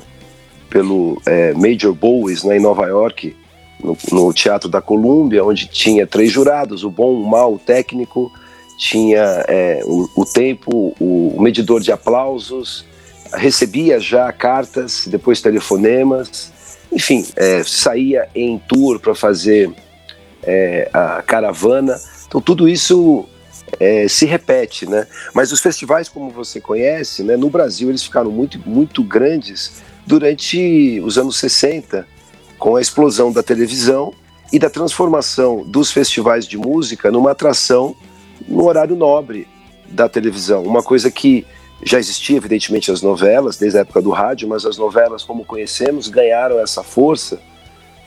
Pelo 0.69 1.19
é, 1.25 1.55
Major 1.55 1.95
Bowes, 1.95 2.45
né, 2.45 2.59
em 2.59 2.61
Nova 2.61 2.87
York, 2.87 3.35
no, 3.83 3.97
no, 4.13 4.35
Teatro 4.35 4.69
da 4.69 4.83
Colômbia, 4.83 5.43
onde 5.43 5.67
tinha 5.67 6.07
três 6.07 6.31
jurados, 6.31 6.85
o 6.85 6.91
bom, 6.91 7.15
o 7.15 7.27
mal, 7.27 7.55
o 7.55 7.59
técnico, 7.59 8.31
tinha 8.79 9.47
é, 9.49 9.81
o, 9.87 10.11
o, 10.15 10.27
tempo, 10.27 10.95
o, 11.01 11.33
o 11.35 11.41
medidor 11.41 11.81
de 11.81 11.91
aplausos, 11.91 12.85
recebia 13.33 13.99
já 13.99 14.31
cartas, 14.31 15.07
depois 15.07 15.41
telefonemas, 15.41 16.53
enfim, 16.93 17.25
é, 17.35 17.63
saía 17.65 18.29
em 18.35 18.59
tour 18.59 19.01
para 19.01 19.15
fazer 19.15 19.73
é, 20.43 20.91
a 20.93 21.23
caravana. 21.23 21.99
Então 22.27 22.43
tudo 22.43 22.69
isso 22.69 23.27
é, 23.79 24.07
se 24.09 24.27
repete, 24.27 24.87
né? 24.87 25.07
Mas 25.35 25.53
os 25.53 25.61
festivais, 25.61 26.09
como 26.09 26.31
você 26.31 26.61
conhece, 26.61 27.23
né, 27.23 27.37
no 27.37 27.51
Brasil 27.51 27.89
eles 27.89 28.03
ficaram 28.03 28.31
muito, 28.31 28.59
muito 28.69 29.03
grandes 29.03 29.83
durante 30.07 31.01
os 31.01 31.19
anos 31.19 31.37
60, 31.39 32.07
com 32.59 32.77
a 32.77 32.81
explosão 32.81 33.33
da 33.33 33.43
televisão 33.43 34.15
e 34.53 34.59
da 34.59 34.71
transformação 34.71 35.65
dos 35.65 35.91
festivais 35.91 36.47
de 36.47 36.57
música 36.57 37.11
numa 37.11 37.33
atração 37.33 37.95
no 38.47 38.65
horário 38.65 38.95
nobre 38.95 39.49
da 39.89 40.09
televisão, 40.09 40.63
uma 40.63 40.83
coisa 40.83 41.11
que 41.11 41.47
já 41.83 41.99
existia, 41.99 42.39
evidentemente, 42.39 42.91
as 42.91 43.03
novelas, 43.03 43.57
desde 43.57 43.79
a 43.79 43.83
época 43.83 44.01
do 44.01 44.11
rádio, 44.11 44.49
mas 44.49 44.65
as 44.65 44.79
novelas, 44.79 45.23
como 45.23 45.45
conhecemos, 45.45 46.09
ganharam 46.09 46.59
essa 46.59 46.83
força, 46.83 47.39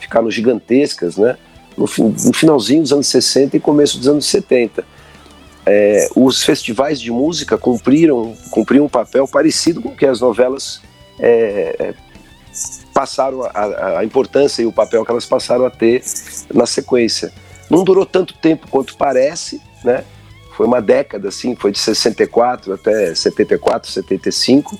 ficaram 0.00 0.28
gigantescas, 0.30 1.16
né? 1.16 1.36
No, 1.76 1.86
no 1.98 2.32
finalzinho 2.32 2.82
dos 2.82 2.92
anos 2.92 3.06
60 3.06 3.56
e 3.56 3.60
começo 3.60 3.96
dos 3.96 4.08
anos 4.08 4.26
70 4.26 4.84
é, 5.66 6.08
os 6.16 6.42
festivais 6.42 7.00
de 7.00 7.10
música 7.10 7.58
cumpriram, 7.58 8.34
cumpriram 8.50 8.86
um 8.86 8.88
papel 8.88 9.28
parecido 9.28 9.80
com 9.80 9.90
o 9.90 9.96
que 9.96 10.06
as 10.06 10.20
novelas 10.20 10.80
é, 11.18 11.76
é, 11.78 11.94
passaram 12.92 13.42
a, 13.44 13.98
a, 13.98 14.04
importância 14.04 14.62
e 14.62 14.66
o 14.66 14.72
papel 14.72 15.04
que 15.04 15.10
elas 15.10 15.26
passaram 15.26 15.66
a 15.66 15.70
ter 15.70 16.02
na 16.52 16.66
sequência. 16.66 17.32
Não 17.68 17.84
durou 17.84 18.04
tanto 18.04 18.34
tempo 18.34 18.66
quanto 18.68 18.96
parece, 18.96 19.60
né? 19.84 20.04
Foi 20.56 20.66
uma 20.66 20.82
década, 20.82 21.28
assim, 21.28 21.54
foi 21.54 21.72
de 21.72 21.78
64 21.78 22.74
até 22.74 23.14
74, 23.14 23.90
75, 23.90 24.78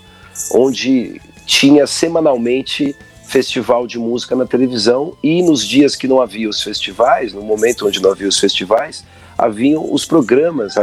onde 0.53 1.21
tinha 1.47 1.87
semanalmente 1.87 2.95
festival 3.27 3.87
de 3.87 3.99
música 3.99 4.35
na 4.35 4.45
televisão 4.45 5.17
e 5.23 5.41
nos 5.41 5.67
dias 5.67 5.95
que 5.95 6.09
não 6.09 6.21
havia 6.21 6.49
os 6.49 6.63
festivais, 6.63 7.33
no 7.33 7.43
momento 7.43 7.87
onde 7.87 8.03
não 8.03 8.11
havia 8.11 8.29
os 8.29 8.39
festivais, 8.39 9.05
haviam 9.41 9.93
os 9.93 10.05
programas, 10.05 10.75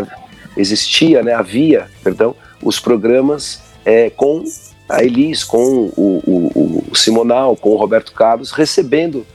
existia, 0.56 1.22
né, 1.22 1.34
havia, 1.34 1.88
perdão, 2.04 2.36
os 2.62 2.80
programas 2.80 3.62
é, 3.86 4.10
com 4.10 4.44
a 4.90 5.04
Elis, 5.04 5.44
com 5.44 5.92
o, 5.96 6.22
o, 6.26 6.84
o, 6.92 6.96
Simonal, 6.96 7.56
com 7.56 7.70
o 7.70 7.78
Roberto 7.78 8.14
Carlos, 8.14 8.52
recebendo 8.52 9.26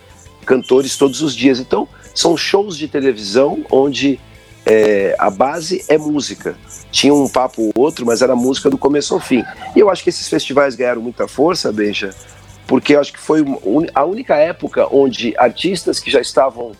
cantores 0.44 0.96
todos 0.96 1.22
os 1.22 1.34
dias. 1.34 1.60
Então, 1.60 1.86
são 2.14 2.36
shows 2.36 2.76
de 2.76 2.88
televisão 2.88 3.64
onde 3.70 4.18
é, 4.64 5.14
a 5.18 5.30
base 5.30 5.84
é 5.88 5.98
música. 5.98 6.56
Tinha 6.90 7.12
um 7.12 7.28
papo 7.28 7.62
ou 7.62 7.72
outro, 7.82 8.06
mas 8.06 8.22
era 8.22 8.34
música 8.34 8.70
do 8.70 8.78
começo 8.78 9.14
ao 9.14 9.20
fim. 9.20 9.44
E 9.76 9.80
eu 9.80 9.90
acho 9.90 10.02
que 10.02 10.10
esses 10.10 10.28
festivais 10.28 10.74
ganharam 10.74 11.02
muita 11.02 11.28
força, 11.28 11.72
Benja, 11.72 12.14
porque 12.66 12.94
eu 12.94 13.00
acho 13.00 13.12
que 13.12 13.20
foi 13.20 13.44
a 13.94 14.04
única 14.04 14.36
época 14.36 14.86
onde 14.90 15.34
artistas 15.36 16.00
que 16.00 16.10
já 16.10 16.20
estavam 16.20 16.72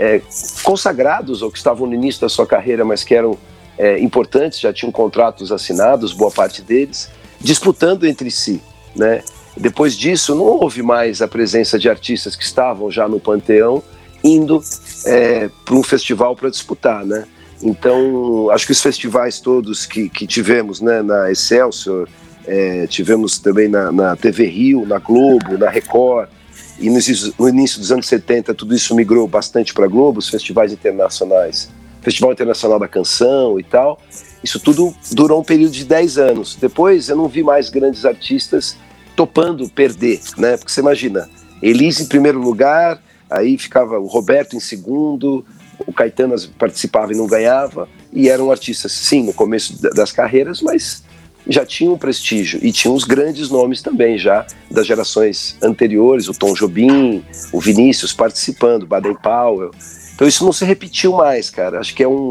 é, 0.00 0.22
consagrados 0.62 1.42
ou 1.42 1.50
que 1.50 1.58
estavam 1.58 1.86
no 1.86 1.92
início 1.92 2.22
da 2.22 2.28
sua 2.30 2.46
carreira, 2.46 2.86
mas 2.86 3.04
que 3.04 3.14
eram 3.14 3.36
é, 3.76 3.98
importantes, 4.00 4.58
já 4.58 4.72
tinham 4.72 4.90
contratos 4.90 5.52
assinados, 5.52 6.14
boa 6.14 6.30
parte 6.30 6.62
deles, 6.62 7.10
disputando 7.38 8.06
entre 8.06 8.30
si, 8.30 8.62
né? 8.96 9.22
Depois 9.54 9.94
disso, 9.94 10.34
não 10.34 10.44
houve 10.44 10.82
mais 10.82 11.20
a 11.20 11.28
presença 11.28 11.78
de 11.78 11.90
artistas 11.90 12.34
que 12.34 12.44
estavam 12.44 12.90
já 12.90 13.06
no 13.06 13.20
panteão 13.20 13.82
indo 14.24 14.62
é, 15.04 15.50
para 15.64 15.74
um 15.74 15.82
festival 15.82 16.34
para 16.34 16.48
disputar, 16.48 17.04
né? 17.04 17.26
Então, 17.62 18.48
acho 18.50 18.64
que 18.64 18.72
os 18.72 18.80
festivais 18.80 19.38
todos 19.38 19.84
que, 19.84 20.08
que 20.08 20.26
tivemos, 20.26 20.80
né, 20.80 21.02
na 21.02 21.30
Excelsior, 21.30 22.08
é, 22.46 22.86
tivemos 22.86 23.38
também 23.38 23.68
na, 23.68 23.92
na, 23.92 24.16
TV 24.16 24.46
Rio, 24.46 24.86
na 24.86 24.98
Globo, 24.98 25.58
na 25.58 25.68
Record, 25.68 26.28
e 26.80 26.88
no, 26.88 26.98
no 27.38 27.48
início 27.48 27.78
dos 27.78 27.92
anos 27.92 28.08
70 28.08 28.54
tudo 28.54 28.74
isso 28.74 28.94
migrou 28.94 29.28
bastante 29.28 29.72
para 29.74 29.86
Globo, 29.86 30.18
os 30.18 30.28
festivais 30.28 30.72
internacionais 30.72 31.70
Festival 32.00 32.32
Internacional 32.32 32.78
da 32.78 32.88
Canção 32.88 33.58
e 33.58 33.62
tal. 33.62 34.00
Isso 34.42 34.58
tudo 34.58 34.94
durou 35.12 35.40
um 35.40 35.44
período 35.44 35.72
de 35.72 35.84
10 35.84 36.18
anos. 36.18 36.56
Depois 36.56 37.08
eu 37.08 37.16
não 37.16 37.28
vi 37.28 37.42
mais 37.42 37.68
grandes 37.68 38.04
artistas 38.04 38.76
topando 39.14 39.68
perder, 39.68 40.20
né? 40.38 40.56
Porque 40.56 40.72
você 40.72 40.80
imagina, 40.80 41.28
Elise 41.62 42.04
em 42.04 42.06
primeiro 42.06 42.40
lugar, 42.40 43.02
aí 43.28 43.58
ficava 43.58 43.98
o 43.98 44.06
Roberto 44.06 44.56
em 44.56 44.60
segundo, 44.60 45.44
o 45.86 45.92
Caetano 45.92 46.34
participava 46.58 47.12
e 47.12 47.16
não 47.16 47.26
ganhava, 47.26 47.86
e 48.12 48.28
eram 48.28 48.50
artistas, 48.50 48.92
sim, 48.92 49.24
no 49.24 49.34
começo 49.34 49.80
das 49.94 50.10
carreiras, 50.10 50.62
mas 50.62 51.04
já 51.48 51.64
tinham 51.64 51.96
prestígio 51.96 52.60
e 52.62 52.72
tinham 52.72 52.94
os 52.94 53.04
grandes 53.04 53.50
nomes 53.50 53.82
também 53.82 54.18
já 54.18 54.46
das 54.70 54.86
gerações 54.86 55.56
anteriores, 55.62 56.28
o 56.28 56.34
Tom 56.34 56.54
Jobim, 56.54 57.24
o 57.52 57.60
Vinícius 57.60 58.12
participando, 58.12 58.86
Baden 58.86 59.16
Powell. 59.16 59.70
Então 60.14 60.28
isso 60.28 60.44
não 60.44 60.52
se 60.52 60.64
repetiu 60.64 61.12
mais, 61.12 61.48
cara. 61.50 61.80
Acho 61.80 61.94
que 61.94 62.02
é 62.02 62.08
um, 62.08 62.30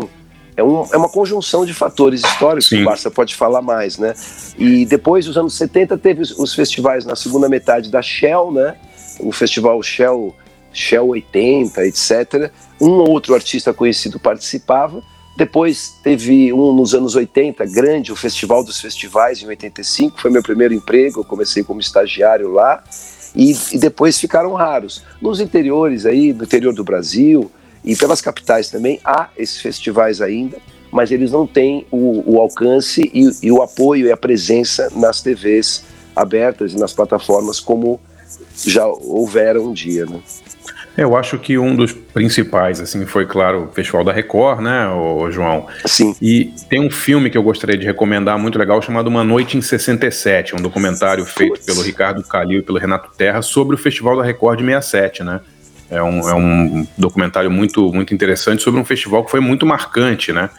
é, 0.55 0.63
um, 0.63 0.85
é 0.93 0.97
uma 0.97 1.09
conjunção 1.09 1.65
de 1.65 1.73
fatores 1.73 2.23
históricos 2.23 2.67
Sim. 2.67 2.77
que 2.77 2.81
o 2.81 2.85
Barça 2.85 3.09
pode 3.09 3.33
falar 3.33 3.61
mais, 3.61 3.97
né? 3.97 4.13
E 4.57 4.85
depois, 4.85 5.25
nos 5.25 5.37
anos 5.37 5.55
70, 5.55 5.97
teve 5.97 6.21
os, 6.21 6.37
os, 6.37 6.53
festivais 6.53 7.05
na 7.05 7.15
segunda 7.15 7.47
metade 7.47 7.89
da 7.89 8.01
Shell, 8.01 8.51
né? 8.51 8.75
O 9.19 9.31
festival 9.31 9.81
Shell, 9.81 10.35
Shell 10.73 11.07
80, 11.07 11.85
etc. 11.85 12.51
Um 12.79 12.91
ou 12.91 13.09
outro 13.09 13.33
artista 13.33 13.73
conhecido 13.73 14.19
participava. 14.19 15.01
Depois 15.39 15.93
teve 16.03 16.51
um 16.51 16.73
nos 16.73 16.93
anos 16.93 17.15
80, 17.15 17.65
grande, 17.67 18.11
o 18.11 18.15
Festival 18.17 18.61
dos 18.61 18.81
Festivais, 18.81 19.41
em 19.41 19.47
85, 19.47 20.19
foi 20.19 20.29
meu 20.29 20.43
primeiro 20.43 20.73
emprego, 20.73 21.21
eu 21.21 21.23
comecei 21.23 21.63
como 21.63 21.79
estagiário 21.79 22.51
lá. 22.51 22.83
E, 23.33 23.55
e 23.71 23.77
depois 23.77 24.19
ficaram 24.19 24.51
raros. 24.51 25.01
Nos 25.21 25.39
interiores 25.39 26.05
aí, 26.05 26.33
no 26.33 26.43
interior 26.43 26.73
do 26.73 26.83
Brasil, 26.83 27.49
e 27.85 27.95
pelas 27.95 28.19
capitais 28.19 28.69
também 28.69 28.99
há 29.01 29.29
esses 29.37 29.61
festivais 29.61 30.19
ainda, 30.19 30.57
mas 30.91 31.09
eles 31.09 31.31
não 31.31 31.47
têm 31.47 31.87
o, 31.89 32.35
o 32.35 32.41
alcance 32.41 33.09
e, 33.13 33.47
e, 33.47 33.49
o 33.49 33.61
apoio 33.61 34.07
e 34.07 34.11
a 34.11 34.17
presença 34.17 34.91
nas 34.93 35.21
TVs 35.21 35.85
abertas 36.13 36.73
e 36.73 36.77
nas 36.77 36.91
plataformas 36.91 37.61
como 37.61 37.97
já 38.65 38.85
houveram 38.85 39.67
um 39.67 39.73
dia, 39.73 40.05
né? 40.05 40.21
Eu 41.01 41.15
acho 41.15 41.39
que 41.39 41.57
um 41.57 41.75
dos 41.75 41.93
principais, 41.93 42.81
assim, 42.81 43.05
foi, 43.05 43.25
claro, 43.25 43.69
o 43.69 43.73
Festival 43.73 44.03
da 44.03 44.11
Record, 44.11 44.59
né, 44.59 44.85
o 44.89 45.31
João? 45.31 45.65
Sim. 45.85 46.13
E 46.21 46.53
tem 46.69 46.85
um 46.85 46.91
filme 46.91 47.29
que 47.29 47.37
eu 47.37 47.43
gostaria 47.43 47.77
de 47.77 47.85
recomendar, 47.85 48.37
muito 48.37 48.59
legal, 48.59 48.81
chamado 48.81 49.07
Uma 49.07 49.23
Noite 49.23 49.57
em 49.57 49.61
67, 49.61 50.55
um 50.55 50.61
documentário 50.61 51.23
feito 51.25 51.53
Puts. 51.53 51.65
pelo 51.65 51.81
Ricardo 51.81 52.21
Calil 52.23 52.59
e 52.59 52.61
pelo 52.61 52.77
Renato 52.77 53.11
Terra 53.17 53.41
sobre 53.41 53.75
o 53.75 53.77
Festival 53.77 54.17
da 54.17 54.23
Record 54.23 54.59
de 54.59 54.65
67, 54.65 55.23
né? 55.23 55.39
É 55.89 56.03
um, 56.03 56.29
é 56.29 56.35
um 56.35 56.87
documentário 56.97 57.49
muito, 57.49 57.93
muito 57.93 58.13
interessante 58.13 58.61
sobre 58.61 58.79
um 58.79 58.85
festival 58.85 59.23
que 59.23 59.31
foi 59.31 59.39
muito 59.39 59.65
marcante, 59.65 60.33
né? 60.33 60.49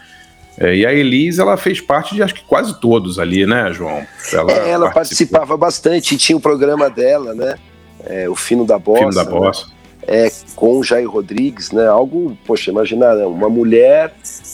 É, 0.57 0.75
e 0.75 0.85
a 0.85 0.91
Elise, 0.91 1.39
ela 1.39 1.55
fez 1.55 1.79
parte 1.79 2.15
de 2.15 2.23
acho 2.23 2.33
que 2.33 2.43
quase 2.43 2.79
todos 2.81 3.19
ali, 3.19 3.45
né, 3.45 3.71
João? 3.71 4.05
Ela, 4.33 4.51
é, 4.51 4.69
ela 4.71 4.89
participava 4.89 5.55
bastante, 5.55 6.17
tinha 6.17 6.35
o 6.35 6.41
programa 6.41 6.89
dela, 6.89 7.33
né? 7.35 7.55
É, 8.03 8.27
o 8.27 8.35
Fino 8.35 8.65
da 8.65 8.79
Bossa. 8.79 8.99
Fino 8.99 9.13
da 9.13 9.23
Bossa. 9.23 9.67
Né? 9.67 9.80
É, 10.07 10.31
com 10.55 10.79
o 10.79 10.83
Jair 10.83 11.09
Rodrigues, 11.09 11.71
né? 11.71 11.87
Algo, 11.87 12.37
poxa, 12.45 12.71
imagina, 12.71 13.13
né? 13.15 13.25
uma 13.25 13.49
mulher, 13.49 14.13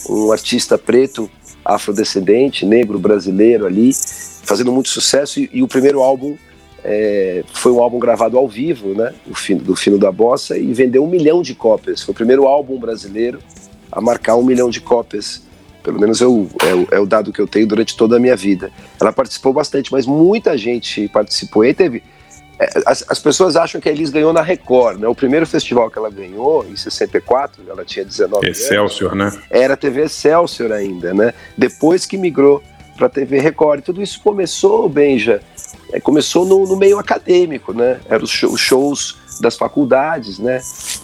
um 0.10 0.32
artista 0.32 0.78
preto, 0.78 1.30
afrodescendente, 1.64 2.66
negro, 2.66 3.00
brasileiro 3.00 3.66
ali, 3.66 3.92
fazendo 4.44 4.72
muito 4.72 4.90
sucesso, 4.90 5.40
e, 5.40 5.50
e 5.54 5.64
o 5.64 5.68
primeiro 5.68 6.02
álbum 6.02 6.38
é, 6.84 7.44
foi 7.54 7.72
um 7.72 7.82
álbum 7.82 8.00
gravado 8.00 8.38
ao 8.38 8.48
vivo, 8.48 8.94
né, 8.94 9.14
do 9.26 9.36
Fino, 9.36 9.62
do 9.62 9.76
Fino 9.76 9.98
da 9.98 10.12
Bossa, 10.12 10.58
e 10.58 10.74
vendeu 10.74 11.04
um 11.04 11.08
milhão 11.08 11.42
de 11.42 11.54
cópias. 11.54 12.02
Foi 12.02 12.14
o 12.14 12.16
primeiro 12.16 12.48
álbum 12.48 12.80
brasileiro 12.80 13.40
a 13.92 14.00
marcar 14.00 14.38
um 14.38 14.44
milhão 14.44 14.70
de 14.70 14.80
cópias. 14.80 15.46
Pelo 15.84 16.00
menos 16.00 16.22
eu, 16.22 16.48
é, 16.64 16.74
o, 16.74 16.88
é 16.92 17.00
o 17.00 17.06
dado 17.06 17.34
que 17.34 17.40
eu 17.40 17.48
tenho 17.48 17.68
durante 17.68 17.96
toda 17.96 18.18
a 18.18 18.20
minha 18.20 18.36
vida. 18.36 18.72
Ela 19.00 19.12
participou 19.12 19.54
bastante, 19.54 19.92
mas 19.92 20.06
muita 20.06 20.58
gente 20.58 21.08
participou. 21.10 21.66
E 21.66 21.74
teve. 21.74 22.04
É, 22.60 22.70
as, 22.86 23.06
as, 23.08 23.20
pessoas 23.20 23.56
acham 23.56 23.80
que 23.80 23.88
a 23.88 23.92
Elis 23.92 24.10
ganhou 24.10 24.34
na 24.34 24.42
Record, 24.42 25.00
né? 25.00 25.08
O 25.08 25.14
primeiro 25.14 25.46
festival 25.46 25.92
que 25.92 25.98
ela 25.98 26.10
ganhou, 26.10 26.66
em 26.66 26.76
64, 26.76 27.64
ela 27.70 27.86
tinha 27.86 28.04
19 28.04 28.50
Excelsior, 28.50 29.14
anos. 29.14 29.36
né? 29.36 29.42
Era 29.50 29.76
a 29.76 29.78
TV 29.78 30.06
Excelsior 30.06 30.72
ainda, 30.72 31.14
né? 31.14 31.34
Depois 31.56 32.06
que 32.06 32.18
migrou 32.18 32.64
para 32.98 33.08
a 33.08 33.10
TV 33.10 33.40
Record. 33.40 33.84
Tudo 33.84 34.02
isso 34.02 34.20
começou, 34.22 34.90
Benja, 34.90 35.40
é, 35.94 36.00
começou 36.00 36.46
no, 36.46 36.66
no, 36.66 36.76
meio 36.76 36.98
acadêmico, 36.98 37.72
né? 37.72 38.00
Eram 38.10 38.24
os, 38.24 38.32
show, 38.32 38.52
os 38.52 38.60
shows 38.60 39.18
das 39.40 39.56
faculdades, 39.56 40.40
né? 40.40 40.60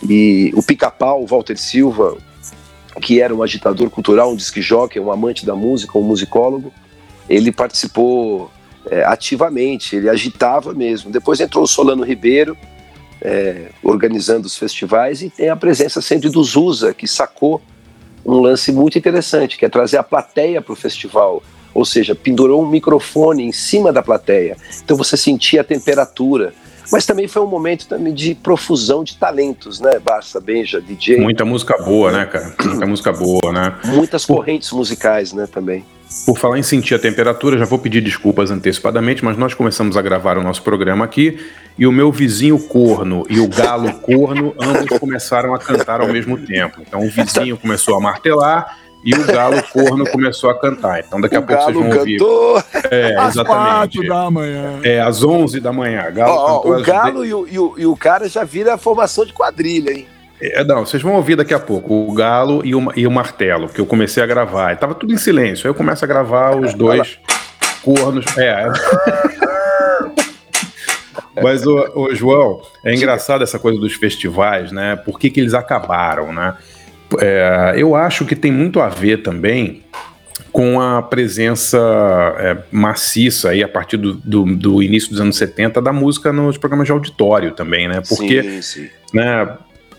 E 0.10 0.52
o 0.56 0.64
Pica-Pau, 0.64 1.26
Walter 1.26 1.58
Silva, 1.58 2.18
que 3.00 3.22
era 3.22 3.34
um 3.34 3.44
agitador 3.44 3.90
cultural, 3.90 4.32
um 4.32 4.36
disque 4.36 4.62
jockey, 4.62 5.00
um 5.00 5.12
amante 5.12 5.46
da 5.46 5.56
música, 5.56 5.98
um 5.98 6.02
musicólogo, 6.02 6.74
ele 7.30 7.52
participou 7.52 8.52
é, 8.90 9.04
ativamente, 9.04 9.96
ele 9.96 10.10
agitava 10.10 10.74
mesmo. 10.74 11.12
Depois 11.12 11.40
entrou 11.40 11.64
o 11.64 11.68
Solano 11.68 12.04
Ribeiro, 12.04 12.58
é, 13.22 13.70
organizando 13.82 14.48
os 14.48 14.58
festivais, 14.58 15.22
e 15.22 15.30
tem 15.30 15.50
a 15.50 15.56
presença 15.56 16.02
sempre 16.02 16.30
do 16.30 16.44
Zusa, 16.44 16.94
que 16.94 17.08
sacou 17.08 17.62
um 18.26 18.40
lance 18.40 18.72
muito 18.72 18.98
interessante, 18.98 19.58
que 19.58 19.66
é 19.66 19.70
trazer 19.70 19.98
a 19.98 20.04
plateia 20.04 20.62
para 20.62 20.74
o 20.74 20.76
festival 20.76 21.42
ou 21.74 21.84
seja, 21.86 22.14
pendurou 22.14 22.64
um 22.64 22.68
microfone 22.68 23.44
em 23.44 23.52
cima 23.52 23.92
da 23.92 24.04
plateia. 24.04 24.56
Então 24.84 24.96
você 24.96 25.18
sentia 25.18 25.62
a 25.62 25.64
temperatura. 25.64 26.54
Mas 26.92 27.06
também 27.06 27.28
foi 27.28 27.42
um 27.42 27.48
momento 27.48 27.88
também 27.88 28.14
de 28.14 28.36
profusão 28.36 29.04
de 29.04 29.16
talentos, 29.16 29.80
né? 29.80 30.00
Barça, 30.00 30.40
Benja, 30.40 30.82
DJ. 30.82 31.20
Muita 31.22 31.46
música 31.46 31.78
boa, 31.78 32.12
né, 32.12 32.26
cara? 32.26 32.54
Muita 32.64 32.86
música 32.86 33.12
boa, 33.12 33.52
né? 33.54 33.76
Muitas 33.86 34.26
correntes 34.26 34.72
musicais, 34.72 35.32
né, 35.32 35.48
também. 35.48 35.84
Por 36.26 36.38
falar 36.38 36.58
em 36.58 36.64
sentir 36.64 36.96
a 36.96 37.00
temperatura, 37.00 37.58
já 37.58 37.66
vou 37.66 37.80
pedir 37.80 38.02
desculpas 38.02 38.52
antecipadamente, 38.52 39.26
mas 39.26 39.38
nós 39.38 39.54
começamos 39.54 39.98
a 39.98 40.02
gravar 40.02 40.38
o 40.38 40.44
nosso 40.44 40.62
programa 40.62 41.04
aqui 41.04 41.40
e 41.78 41.86
o 41.86 41.92
meu 41.92 42.12
vizinho 42.12 42.60
corno 42.60 43.26
e 43.30 43.40
o 43.40 43.48
galo 43.48 43.92
corno 44.00 44.54
ambos 44.60 44.98
começaram 45.00 45.54
a 45.54 45.60
cantar 45.60 46.02
ao 46.02 46.08
mesmo 46.08 46.38
tempo. 46.38 46.82
Então 46.82 47.02
o 47.02 47.10
vizinho 47.10 47.58
começou 47.58 47.96
a 47.96 48.00
martelar 48.00 48.78
e 49.04 49.14
o 49.14 49.26
galo 49.26 49.62
corno 49.64 50.10
começou 50.10 50.50
a 50.50 50.58
cantar. 50.58 51.00
Então 51.00 51.20
daqui 51.20 51.36
a 51.36 51.40
o 51.40 51.44
pouco 51.44 51.62
vocês 51.62 51.76
vão 51.76 51.98
ouvir. 51.98 52.18
Cantou 52.18 52.64
é, 52.90 53.16
às 53.18 53.36
quatro 53.36 54.08
da 54.08 54.32
manhã. 54.32 54.80
É, 54.84 55.02
às 55.02 55.24
onze 55.24 55.60
da 55.60 55.74
manhã. 55.74 56.10
Galo 56.12 56.34
oh, 56.34 56.46
cantou 56.46 56.78
o 56.78 56.84
galo 56.84 57.24
de... 57.24 57.30
e, 57.30 57.34
o, 57.34 57.48
e, 57.48 57.60
o, 57.60 57.74
e 57.80 57.86
o 57.86 57.98
cara 57.98 58.30
já 58.30 58.44
vira 58.44 58.76
a 58.76 58.78
formação 58.78 59.26
de 59.26 59.34
quadrilha, 59.34 59.92
hein? 59.92 60.08
É, 60.52 60.64
não, 60.64 60.86
vocês 60.86 61.02
vão 61.02 61.14
ouvir 61.14 61.36
daqui 61.36 61.54
a 61.54 61.60
pouco 61.60 61.94
o 61.94 62.14
galo 62.14 62.62
e 62.66 62.76
o, 62.76 62.92
e 62.96 63.08
o 63.08 63.12
martelo, 63.12 63.68
porque 63.68 63.80
eu 63.80 63.86
comecei 63.86 64.22
a 64.22 64.26
gravar. 64.26 64.76
Tava 64.78 64.94
tudo 64.94 65.14
em 65.14 65.18
silêncio. 65.18 65.66
Aí 65.66 65.70
eu 65.70 65.76
começo 65.76 66.04
a 66.04 66.08
gravar 66.08 66.58
os 66.58 66.74
dois 66.74 67.18
cornos. 67.82 68.26
É. 68.38 68.66
Mas, 71.42 71.66
o, 71.66 71.78
o, 71.96 72.14
João, 72.14 72.62
é 72.84 72.94
engraçado 72.94 73.44
essa 73.44 73.58
coisa 73.58 73.80
dos 73.80 73.94
festivais, 73.94 74.72
né? 74.72 74.96
Por 74.96 75.20
que, 75.20 75.30
que 75.30 75.40
eles 75.40 75.54
acabaram, 75.54 76.32
né? 76.32 76.56
É, 77.20 77.74
eu 77.78 77.96
acho 77.96 78.26
que 78.26 78.36
tem 78.36 78.52
muito 78.52 78.80
a 78.80 78.90
ver 78.90 79.24
também 79.24 79.84
com 80.52 80.80
a 80.80 81.02
presença 81.02 81.80
é, 82.38 82.58
maciça 82.72 83.50
aí 83.50 83.64
a 83.64 83.68
partir 83.68 83.98
do, 83.98 84.14
do, 84.14 84.46
do, 84.56 84.84
início 84.84 85.10
dos 85.10 85.20
anos 85.20 85.36
70 85.38 85.82
da 85.82 85.92
música 85.92 86.32
nos 86.32 86.58
programas 86.58 86.86
de 86.86 86.92
auditório 86.92 87.52
também, 87.52 87.88
né? 87.88 88.02
Porque, 88.08 88.44
sim, 88.44 88.62
sim. 88.62 88.90
né, 89.12 89.48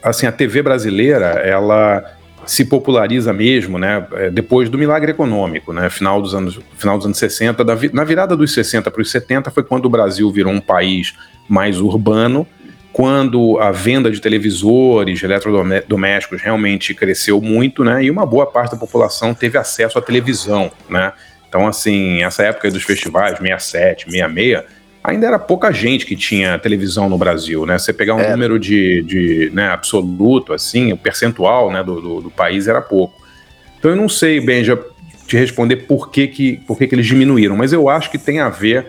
assim, 0.04 0.26
a 0.26 0.32
TV 0.32 0.62
brasileira, 0.62 1.26
ela 1.26 2.04
se 2.46 2.64
populariza 2.66 3.32
mesmo, 3.32 3.78
né, 3.78 4.06
é, 4.12 4.30
depois 4.30 4.68
do 4.68 4.76
milagre 4.76 5.10
econômico, 5.10 5.72
né, 5.72 5.88
final 5.88 6.20
dos 6.20 6.34
anos, 6.34 6.60
final 6.76 6.98
dos 6.98 7.06
anos 7.06 7.16
60, 7.16 7.64
da, 7.64 7.74
na 7.90 8.04
virada 8.04 8.36
dos 8.36 8.52
60 8.52 8.90
para 8.90 9.00
os 9.00 9.10
70 9.10 9.50
foi 9.50 9.62
quando 9.62 9.86
o 9.86 9.88
Brasil 9.88 10.30
virou 10.30 10.52
um 10.52 10.60
país 10.60 11.14
mais 11.48 11.80
urbano, 11.80 12.46
quando 12.92 13.58
a 13.58 13.72
venda 13.72 14.10
de 14.10 14.20
televisores, 14.20 15.22
eletrodomésticos 15.22 16.42
realmente 16.42 16.94
cresceu 16.94 17.40
muito, 17.40 17.82
né, 17.82 18.04
e 18.04 18.10
uma 18.10 18.26
boa 18.26 18.46
parte 18.46 18.72
da 18.72 18.76
população 18.76 19.32
teve 19.32 19.56
acesso 19.56 19.98
à 19.98 20.02
televisão, 20.02 20.70
né, 20.86 21.14
então 21.48 21.66
assim, 21.66 22.22
essa 22.22 22.42
época 22.42 22.70
dos 22.70 22.82
festivais, 22.82 23.38
67, 23.38 24.10
66, 24.10 24.64
ainda 25.04 25.26
era 25.26 25.38
pouca 25.38 25.70
gente 25.70 26.06
que 26.06 26.16
tinha 26.16 26.58
televisão 26.58 27.10
no 27.10 27.18
Brasil, 27.18 27.66
né? 27.66 27.78
Você 27.78 27.92
pegar 27.92 28.14
um 28.14 28.20
é. 28.20 28.30
número 28.30 28.58
de, 28.58 29.02
de 29.02 29.50
né, 29.52 29.68
absoluto, 29.68 30.54
assim, 30.54 30.92
o 30.92 30.96
percentual 30.96 31.70
né, 31.70 31.84
do, 31.84 32.00
do, 32.00 32.20
do, 32.22 32.30
país 32.30 32.66
era 32.66 32.80
pouco. 32.80 33.22
Então 33.78 33.90
eu 33.90 33.96
não 33.96 34.08
sei, 34.08 34.40
Benja, 34.40 34.80
te 35.26 35.36
responder 35.36 35.76
por 35.76 36.10
que, 36.10 36.26
que, 36.26 36.56
por 36.66 36.78
que, 36.78 36.86
que 36.86 36.94
eles 36.94 37.06
diminuíram, 37.06 37.54
mas 37.54 37.72
eu 37.72 37.88
acho 37.90 38.10
que 38.10 38.16
tem 38.16 38.40
a 38.40 38.48
ver 38.48 38.86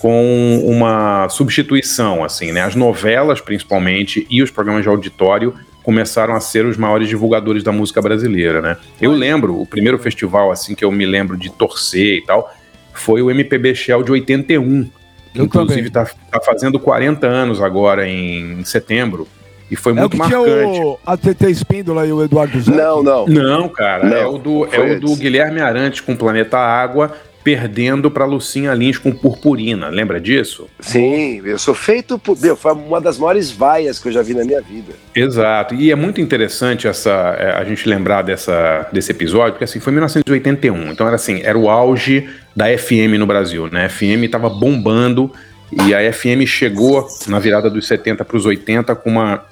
com 0.00 0.62
uma 0.64 1.28
substituição, 1.28 2.24
assim, 2.24 2.50
né? 2.50 2.62
As 2.62 2.74
novelas, 2.74 3.40
principalmente, 3.40 4.26
e 4.30 4.42
os 4.42 4.50
programas 4.50 4.82
de 4.82 4.88
auditório 4.88 5.54
começaram 5.82 6.34
a 6.34 6.40
ser 6.40 6.64
os 6.64 6.76
maiores 6.76 7.08
divulgadores 7.08 7.62
da 7.62 7.72
música 7.72 8.00
brasileira, 8.00 8.62
né? 8.62 8.76
Eu 9.00 9.12
lembro, 9.12 9.60
o 9.60 9.66
primeiro 9.66 9.98
festival, 9.98 10.50
assim, 10.50 10.74
que 10.74 10.84
eu 10.84 10.92
me 10.92 11.04
lembro 11.04 11.36
de 11.36 11.50
torcer 11.50 12.18
e 12.18 12.22
tal, 12.22 12.54
foi 12.94 13.20
o 13.22 13.30
MPB 13.30 13.74
Shell 13.74 14.02
de 14.02 14.12
81, 14.12 14.88
eu 15.34 15.44
inclusive 15.44 15.88
está 15.88 16.04
tá 16.04 16.40
fazendo 16.40 16.78
40 16.78 17.26
anos 17.26 17.60
agora 17.60 18.08
em, 18.08 18.64
setembro. 18.64 19.26
E 19.70 19.76
foi 19.76 19.92
é 19.92 19.96
muito 19.96 20.06
o 20.06 20.10
que 20.10 20.16
marcante. 20.16 20.72
Tinha 20.72 20.86
o, 20.86 20.98
a 21.04 21.16
TT 21.16 21.50
Espíndola 21.50 22.06
e 22.06 22.12
o 22.12 22.22
Eduardo 22.22 22.58
Zé? 22.58 22.70
Não, 22.70 23.02
não. 23.02 23.26
Não, 23.26 23.68
cara. 23.68 24.04
Não, 24.04 24.16
é 24.16 24.26
o 24.26 24.38
do, 24.38 24.66
é 24.74 24.80
o 24.80 25.00
do 25.00 25.14
Guilherme 25.14 25.60
Arantes 25.60 26.00
com 26.00 26.16
Planeta 26.16 26.56
Água 26.58 27.12
perdendo 27.42 28.10
para 28.10 28.24
Lucinha 28.24 28.74
Lins 28.74 28.98
com 28.98 29.12
Purpurina. 29.12 29.88
Lembra 29.88 30.20
disso? 30.20 30.68
Sim, 30.80 31.40
eu 31.44 31.58
sou 31.58 31.74
feito 31.74 32.18
por. 32.18 32.38
Meu, 32.38 32.56
foi 32.56 32.72
uma 32.72 33.00
das 33.00 33.18
maiores 33.18 33.50
vaias 33.50 33.98
que 33.98 34.08
eu 34.08 34.12
já 34.12 34.22
vi 34.22 34.34
na 34.34 34.44
minha 34.44 34.60
vida. 34.60 34.92
Exato. 35.14 35.74
E 35.74 35.90
é 35.90 35.94
muito 35.94 36.20
interessante 36.20 36.86
essa 36.86 37.10
é, 37.38 37.52
a 37.52 37.64
gente 37.64 37.88
lembrar 37.88 38.22
dessa, 38.22 38.88
desse 38.92 39.10
episódio, 39.10 39.52
porque 39.52 39.64
assim, 39.64 39.80
foi 39.80 39.92
1981. 39.92 40.92
Então 40.92 41.06
era 41.06 41.16
assim, 41.16 41.40
era 41.42 41.58
o 41.58 41.68
auge 41.70 42.28
da 42.54 42.66
FM 42.76 43.18
no 43.18 43.26
Brasil, 43.26 43.68
né? 43.70 43.86
A 43.86 43.88
FM 43.88 44.24
estava 44.24 44.48
bombando 44.48 45.32
e 45.70 45.94
a 45.94 46.12
FM 46.12 46.46
chegou 46.46 47.06
na 47.26 47.38
virada 47.38 47.68
dos 47.68 47.86
70 47.86 48.24
para 48.24 48.36
os 48.36 48.46
80 48.46 48.94
com 48.96 49.10
uma 49.10 49.44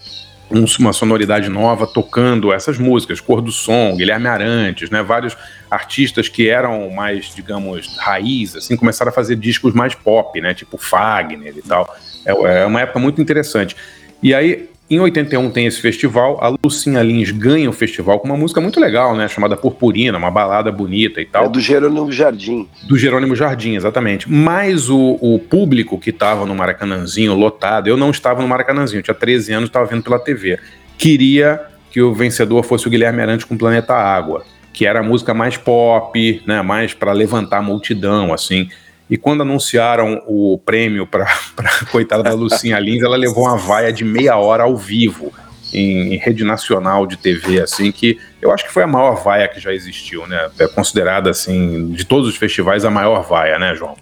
uma 0.50 0.92
sonoridade 0.92 1.48
nova 1.48 1.86
tocando 1.86 2.52
essas 2.52 2.78
músicas, 2.78 3.20
Cor 3.20 3.40
do 3.40 3.50
Som, 3.50 3.96
Guilherme 3.96 4.28
Arantes, 4.28 4.90
né, 4.90 5.02
vários 5.02 5.36
artistas 5.70 6.28
que 6.28 6.48
eram 6.48 6.88
mais, 6.90 7.34
digamos, 7.34 7.96
raiz, 7.98 8.54
assim, 8.54 8.76
começaram 8.76 9.10
a 9.10 9.12
fazer 9.12 9.36
discos 9.36 9.74
mais 9.74 9.94
pop, 9.94 10.40
né, 10.40 10.54
tipo 10.54 10.78
Fagner 10.78 11.54
e 11.56 11.62
tal. 11.62 11.92
É, 12.24 12.62
é 12.62 12.66
uma 12.66 12.80
época 12.80 12.98
muito 12.98 13.20
interessante. 13.20 13.76
E 14.22 14.34
aí, 14.34 14.68
em 14.88 15.00
81 15.00 15.50
tem 15.50 15.66
esse 15.66 15.80
festival, 15.80 16.38
a 16.40 16.54
Lucinha 16.64 17.02
Lins 17.02 17.32
ganha 17.32 17.68
o 17.68 17.72
festival 17.72 18.20
com 18.20 18.26
uma 18.26 18.36
música 18.36 18.60
muito 18.60 18.78
legal, 18.78 19.16
né? 19.16 19.26
Chamada 19.26 19.56
Purpurina, 19.56 20.16
uma 20.16 20.30
balada 20.30 20.70
bonita 20.70 21.20
e 21.20 21.26
tal. 21.26 21.46
É 21.46 21.48
do 21.48 21.60
Jerônimo 21.60 22.12
Jardim. 22.12 22.68
Do 22.86 22.96
Jerônimo 22.96 23.34
Jardim, 23.34 23.74
exatamente. 23.74 24.30
Mas 24.30 24.88
o, 24.88 25.18
o 25.20 25.40
público 25.40 25.98
que 25.98 26.10
estava 26.10 26.46
no 26.46 26.54
Maracanãzinho 26.54 27.34
lotado, 27.34 27.88
eu 27.88 27.96
não 27.96 28.10
estava 28.10 28.40
no 28.40 28.46
Maracanãzinho, 28.46 29.02
tinha 29.02 29.14
13 29.14 29.52
anos, 29.54 29.68
estava 29.68 29.86
vendo 29.86 30.04
pela 30.04 30.20
TV. 30.20 30.58
Queria 30.96 31.60
que 31.90 32.00
o 32.00 32.14
vencedor 32.14 32.62
fosse 32.62 32.86
o 32.86 32.90
Guilherme 32.90 33.22
Arantes 33.22 33.44
com 33.44 33.56
Planeta 33.56 33.94
Água, 33.94 34.44
que 34.72 34.86
era 34.86 35.00
a 35.00 35.02
música 35.02 35.34
mais 35.34 35.56
pop, 35.56 36.42
né? 36.46 36.62
Mais 36.62 36.94
para 36.94 37.10
levantar 37.10 37.58
a 37.58 37.62
multidão, 37.62 38.32
assim. 38.32 38.68
E 39.08 39.16
quando 39.16 39.42
anunciaram 39.42 40.22
o 40.26 40.58
prêmio 40.64 41.06
para 41.06 41.24
a 41.58 41.84
coitada 41.86 42.22
da 42.22 42.34
Lucinha 42.34 42.78
Lins, 42.78 43.02
ela 43.02 43.16
levou 43.16 43.44
uma 43.44 43.56
vaia 43.56 43.92
de 43.92 44.04
meia 44.04 44.36
hora 44.36 44.64
ao 44.64 44.76
vivo 44.76 45.32
em, 45.72 46.14
em, 46.14 46.16
rede 46.16 46.44
nacional 46.44 47.06
de 47.06 47.16
TV, 47.16 47.60
assim, 47.60 47.90
que 47.92 48.18
eu 48.40 48.52
acho 48.52 48.64
que 48.64 48.72
foi 48.72 48.82
a 48.82 48.86
maior 48.86 49.22
vaia 49.22 49.48
que 49.48 49.60
já 49.60 49.72
existiu, 49.72 50.26
né? 50.26 50.50
É 50.58 50.66
considerada, 50.66 51.30
assim, 51.30 51.90
de 51.92 52.04
todos 52.04 52.28
os 52.28 52.36
festivais, 52.36 52.84
a 52.84 52.90
maior 52.90 53.22
vaia, 53.22 53.58
né, 53.58 53.74
João? 53.74 53.96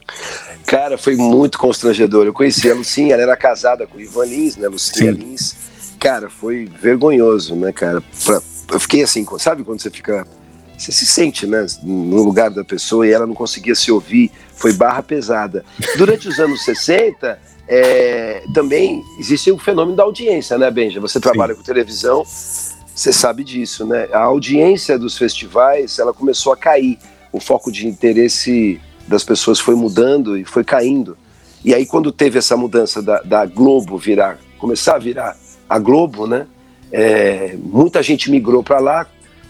Cara, 0.66 0.96
foi 0.96 1.16
muito 1.16 1.58
constrangedor. 1.58 2.26
Eu 2.26 2.32
conheci 2.32 2.70
a 2.70 2.74
Lucinha, 2.74 3.14
ela 3.14 3.22
era 3.22 3.36
casada 3.36 3.86
com 3.86 3.98
o 3.98 4.00
Ivan 4.00 4.24
Lins, 4.24 4.56
né? 4.56 4.68
Lucinha 4.68 5.12
Sim. 5.12 5.18
Lins. 5.18 5.56
Cara, 5.98 6.28
foi 6.28 6.68
vergonhoso, 6.80 7.54
né, 7.54 7.72
cara? 7.72 8.02
Pra, 8.24 8.40
eu 8.72 8.80
fiquei 8.80 9.02
assim, 9.02 9.26
sabe 9.38 9.64
quando 9.64 9.80
você 9.80 9.90
fica. 9.90 10.26
Você 10.84 10.92
se 10.92 11.06
sente, 11.06 11.46
né, 11.46 11.64
no 11.82 12.22
lugar 12.22 12.50
da 12.50 12.62
pessoa 12.62 13.06
e 13.06 13.10
ela 13.10 13.26
não 13.26 13.34
conseguia 13.34 13.74
se 13.74 13.90
ouvir 13.90 14.30
foi 14.54 14.72
barra 14.74 15.02
pesada. 15.02 15.64
Durante 15.96 16.28
os 16.28 16.38
anos 16.38 16.62
60, 16.62 17.38
é, 17.66 18.42
também 18.52 19.02
existe 19.18 19.50
o 19.50 19.58
fenômeno 19.58 19.96
da 19.96 20.02
audiência, 20.02 20.58
né, 20.58 20.70
Benja? 20.70 21.00
Você 21.00 21.18
trabalha 21.18 21.54
Sim. 21.54 21.60
com 21.60 21.64
televisão, 21.64 22.22
você 22.94 23.12
sabe 23.12 23.42
disso, 23.44 23.86
né? 23.86 24.08
A 24.12 24.24
audiência 24.24 24.98
dos 24.98 25.16
festivais, 25.16 25.98
ela 25.98 26.12
começou 26.12 26.52
a 26.52 26.56
cair. 26.56 26.98
O 27.32 27.40
foco 27.40 27.72
de 27.72 27.88
interesse 27.88 28.78
das 29.08 29.24
pessoas 29.24 29.58
foi 29.58 29.74
mudando 29.74 30.38
e 30.38 30.44
foi 30.44 30.62
caindo. 30.62 31.16
E 31.64 31.74
aí, 31.74 31.86
quando 31.86 32.12
teve 32.12 32.38
essa 32.38 32.56
mudança 32.56 33.02
da, 33.02 33.22
da 33.22 33.46
Globo 33.46 33.96
virar, 33.96 34.38
começar 34.58 34.96
a 34.96 34.98
virar 34.98 35.36
a 35.68 35.78
Globo, 35.78 36.26
né? 36.26 36.46
É, 36.92 37.56
muita 37.58 38.02
gente 38.02 38.30
migrou 38.30 38.62
para 38.62 38.78
lá, 38.78 39.06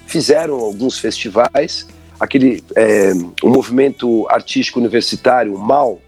fizeram 0.07 0.55
alguns 0.55 0.99
festivais 0.99 1.87
aquele 2.19 2.63
é, 2.77 3.13
o 3.43 3.49
movimento 3.49 4.27
artístico 4.29 4.79
universitário, 4.79 5.57
MAL, 5.59 6.01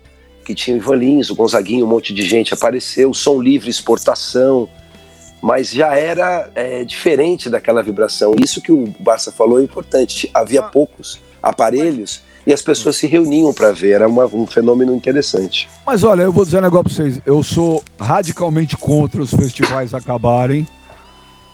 que 0.44 0.54
tinha 0.54 0.76
o 0.76 0.80
Ivan 0.80 0.96
Lins, 0.96 1.30
o 1.30 1.34
Gonzaguinho, 1.34 1.84
um 1.84 1.88
monte 1.88 2.14
de 2.14 2.22
gente 2.22 2.54
apareceu, 2.54 3.12
som 3.12 3.40
livre, 3.40 3.68
exportação, 3.68 4.68
mas 5.42 5.70
já 5.70 5.94
era 5.96 6.48
é, 6.54 6.84
diferente 6.84 7.50
daquela 7.50 7.82
vibração. 7.82 8.34
Isso 8.42 8.60
que 8.60 8.72
o 8.72 8.86
Barça 9.00 9.32
falou 9.32 9.60
é 9.60 9.62
importante. 9.62 10.30
Havia 10.32 10.60
ah. 10.60 10.64
poucos 10.64 11.20
aparelhos 11.42 12.22
e 12.46 12.52
as 12.52 12.62
pessoas 12.62 12.96
se 12.96 13.06
reuniam 13.06 13.52
para 13.52 13.72
ver. 13.72 13.92
Era 13.92 14.08
uma, 14.08 14.26
um 14.26 14.46
fenômeno 14.46 14.94
interessante. 14.94 15.68
Mas 15.84 16.04
olha, 16.04 16.22
eu 16.22 16.32
vou 16.32 16.44
dizer 16.44 16.58
um 16.58 16.62
negócio 16.62 16.84
para 16.84 16.94
vocês. 16.94 17.20
Eu 17.26 17.42
sou 17.42 17.82
radicalmente 17.98 18.76
contra 18.76 19.20
os 19.20 19.30
festivais 19.30 19.92
acabarem. 19.92 20.66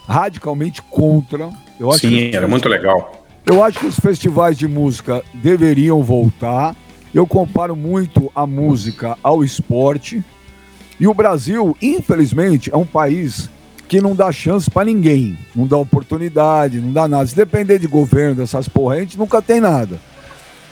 Radicalmente 0.07 0.81
contra. 0.83 1.49
Eu 1.79 1.91
acho 1.91 2.07
Sim, 2.07 2.31
era 2.33 2.47
muito 2.47 2.69
legal. 2.69 3.25
Eu 3.45 3.63
acho 3.63 3.79
que 3.79 3.85
os 3.85 3.99
festivais 3.99 4.57
de 4.57 4.67
música 4.67 5.23
deveriam 5.33 6.01
voltar. 6.01 6.75
Eu 7.13 7.27
comparo 7.27 7.75
muito 7.75 8.31
a 8.33 8.47
música 8.47 9.17
ao 9.21 9.43
esporte. 9.43 10.23
E 10.99 11.07
o 11.07 11.13
Brasil, 11.13 11.75
infelizmente, 11.81 12.71
é 12.73 12.77
um 12.77 12.85
país 12.85 13.49
que 13.87 13.99
não 13.99 14.15
dá 14.15 14.31
chance 14.31 14.69
para 14.71 14.85
ninguém, 14.85 15.37
não 15.55 15.67
dá 15.67 15.77
oportunidade, 15.77 16.79
não 16.79 16.91
dá 16.91 17.07
nada. 17.07 17.27
Se 17.27 17.35
depender 17.35 17.77
de 17.79 17.87
governo, 17.87 18.35
dessas 18.35 18.67
porra, 18.67 18.95
a 18.95 18.99
gente 18.99 19.17
nunca 19.17 19.41
tem 19.41 19.59
nada. 19.59 19.99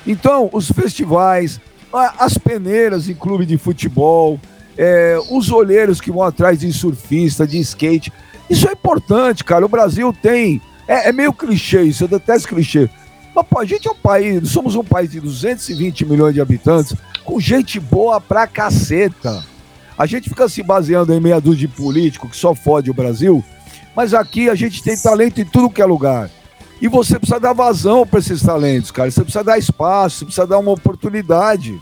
Então, 0.07 0.49
os 0.51 0.71
festivais, 0.71 1.59
as 1.93 2.37
peneiras 2.37 3.09
em 3.09 3.13
clube 3.13 3.45
de 3.45 3.57
futebol, 3.57 4.39
é, 4.77 5.19
os 5.29 5.51
olheiros 5.51 5.99
que 5.99 6.11
vão 6.11 6.23
atrás 6.23 6.59
de 6.59 6.71
surfista, 6.71 7.45
de 7.45 7.59
skate, 7.59 8.11
isso 8.49 8.67
é 8.67 8.71
importante, 8.71 9.43
cara. 9.43 9.65
O 9.65 9.69
Brasil 9.69 10.15
tem 10.21 10.61
é, 10.91 11.07
é 11.07 11.11
meio 11.13 11.31
clichê 11.31 11.83
isso, 11.83 12.03
eu 12.03 12.07
detesto 12.09 12.49
clichê. 12.49 12.89
Mas, 13.33 13.45
pô, 13.49 13.59
a 13.59 13.65
gente 13.65 13.87
é 13.87 13.91
um 13.91 13.95
país, 13.95 14.49
somos 14.49 14.75
um 14.75 14.83
país 14.83 15.09
de 15.09 15.21
220 15.21 16.05
milhões 16.05 16.33
de 16.33 16.41
habitantes, 16.41 16.93
com 17.23 17.39
gente 17.39 17.79
boa 17.79 18.19
pra 18.19 18.45
caceta. 18.45 19.41
A 19.97 20.05
gente 20.05 20.27
fica 20.27 20.49
se 20.49 20.61
baseando 20.61 21.13
em 21.13 21.19
meia 21.21 21.39
dúzia 21.39 21.65
de 21.65 21.67
político 21.69 22.27
que 22.27 22.35
só 22.35 22.53
fode 22.53 22.91
o 22.91 22.93
Brasil, 22.93 23.41
mas 23.95 24.13
aqui 24.13 24.49
a 24.49 24.55
gente 24.55 24.83
tem 24.83 24.97
talento 24.97 25.39
em 25.39 25.45
tudo 25.45 25.69
que 25.69 25.81
é 25.81 25.85
lugar. 25.85 26.29
E 26.81 26.89
você 26.89 27.17
precisa 27.17 27.39
dar 27.39 27.53
vazão 27.53 28.05
para 28.05 28.19
esses 28.19 28.41
talentos, 28.41 28.91
cara. 28.91 29.09
Você 29.09 29.21
precisa 29.21 29.43
dar 29.45 29.57
espaço, 29.57 30.17
você 30.17 30.25
precisa 30.25 30.47
dar 30.47 30.57
uma 30.57 30.71
oportunidade. 30.71 31.79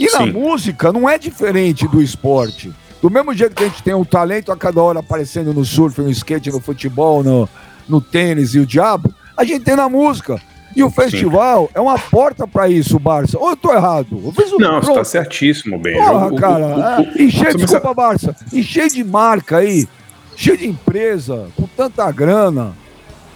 E 0.00 0.08
Sim. 0.08 0.18
na 0.18 0.26
música 0.26 0.92
não 0.92 1.06
é 1.06 1.18
diferente 1.18 1.86
do 1.86 2.00
esporte. 2.00 2.72
Do 3.02 3.10
mesmo 3.10 3.34
jeito 3.34 3.54
que 3.54 3.64
a 3.64 3.68
gente 3.68 3.82
tem 3.82 3.94
um 3.94 4.04
talento 4.04 4.50
a 4.50 4.56
cada 4.56 4.80
hora 4.80 5.00
aparecendo 5.00 5.52
no 5.52 5.64
surf, 5.64 6.00
no 6.00 6.10
skate, 6.10 6.50
no 6.50 6.60
futebol, 6.60 7.22
no, 7.22 7.48
no 7.88 8.00
tênis 8.00 8.54
e 8.54 8.58
o 8.58 8.66
diabo, 8.66 9.12
a 9.36 9.44
gente 9.44 9.64
tem 9.64 9.76
na 9.76 9.88
música. 9.88 10.40
E 10.76 10.82
o 10.82 10.90
festival 10.90 11.66
Sim. 11.66 11.72
é 11.74 11.80
uma 11.80 11.98
porta 11.98 12.46
para 12.46 12.68
isso, 12.68 12.98
Barça. 12.98 13.38
Ou 13.38 13.50
eu 13.50 13.56
tô 13.56 13.72
errado? 13.72 14.20
Eu 14.24 14.32
fiz 14.32 14.52
um 14.52 14.58
Não, 14.58 14.80
você 14.80 14.92
tá 14.92 15.04
certíssimo, 15.04 15.78
bem. 15.78 15.96
Porra, 15.96 16.34
cara. 16.34 16.66
O, 16.66 16.78
o, 16.78 16.82
é, 16.82 17.12
e 17.16 17.30
cheio, 17.30 17.56
desculpa, 17.56 17.94
Barça. 17.94 18.36
E 18.52 18.62
cheio 18.62 18.88
de 18.88 19.02
marca 19.02 19.58
aí, 19.58 19.88
cheio 20.36 20.56
de 20.56 20.68
empresa, 20.68 21.48
com 21.56 21.66
tanta 21.76 22.10
grana, 22.12 22.74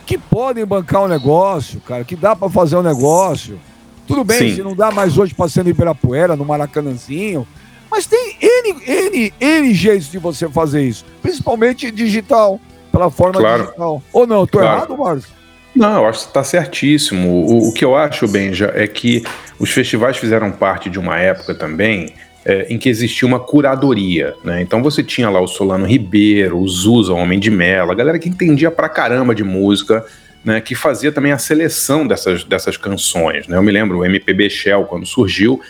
que 0.07 0.19
podem 0.19 0.65
bancar 0.65 1.03
o 1.03 1.05
um 1.07 1.09
negócio, 1.09 1.81
cara, 1.81 2.05
que 2.05 2.15
dá 2.15 2.37
para 2.37 2.49
fazer 2.49 2.77
um 2.77 2.83
negócio. 2.83 3.59
Tudo 4.07 4.25
bem, 4.25 4.51
Sim. 4.51 4.57
se 4.57 4.63
não 4.63 4.77
dá 4.77 4.91
mais 4.91 5.17
hoje 5.17 5.35
ser 5.49 5.65
no 5.65 5.71
Ibirapuera, 5.71 6.37
no 6.37 6.45
Maracanãzinho, 6.45 7.47
mas 7.91 8.07
tem 8.07 8.37
N, 8.41 8.75
N, 8.87 9.35
N 9.41 9.75
jeitos 9.75 10.11
de 10.11 10.19
você 10.19 10.49
fazer 10.49 10.83
isso, 10.83 11.05
principalmente 11.21 11.91
digital, 11.91 12.61
pela 12.93 13.11
forma 13.11 13.41
claro. 13.41 13.65
digital. 13.65 14.03
Ou 14.13 14.27
não, 14.27 14.47
tô 14.47 14.59
claro. 14.59 14.77
errado, 14.77 14.99
Márcio? 14.99 15.43
Não, 15.75 16.03
eu 16.03 16.07
acho 16.07 16.21
que 16.21 16.27
está 16.27 16.45
certíssimo. 16.45 17.29
O, 17.29 17.69
o, 17.69 17.73
que 17.73 17.85
eu 17.85 17.97
acho, 17.97 18.29
Benja, 18.29 18.71
é 18.75 18.87
que 18.87 19.25
os 19.59 19.71
festivais 19.71 20.19
fizeram 20.19 20.53
parte 20.53 20.91
de 20.91 20.99
uma 20.99 21.19
época 21.19 21.55
também 21.55 22.13
é, 22.45 22.67
em 22.69 22.79
que 22.79 22.89
existia 22.89 23.27
uma 23.27 23.41
curadoria, 23.41 24.35
né? 24.45 24.61
Então 24.61 24.83
você 24.83 25.03
tinha 25.03 25.31
lá 25.31 25.41
o 25.41 25.47
Solano 25.47 25.87
Ribeiro, 25.87 26.59
o 26.59 26.69
Zusa, 26.69 27.13
o 27.13 27.17
Homem 27.17 27.39
de 27.39 27.51
Mela, 27.51 27.93
a 27.93 27.95
galera 27.95 28.19
que 28.19 28.29
entendia 28.29 28.71
pra 28.71 28.89
caramba 28.89 29.35
de 29.35 29.45
música, 29.45 30.05
né? 30.45 30.61
Que 30.61 30.75
fazia 30.75 31.11
também 31.11 31.33
a 31.33 31.39
seleção 31.39 32.07
dessas, 32.07 32.45
dessas 32.45 32.77
canções, 32.77 33.49
né? 33.49 33.57
Eu 33.57 33.63
me 33.63 33.73
lembro, 33.73 33.99
o 33.99 34.05
MPB 34.05 34.51
Shell, 34.51 34.85
quando 34.85 35.07
surgiu, 35.07 35.61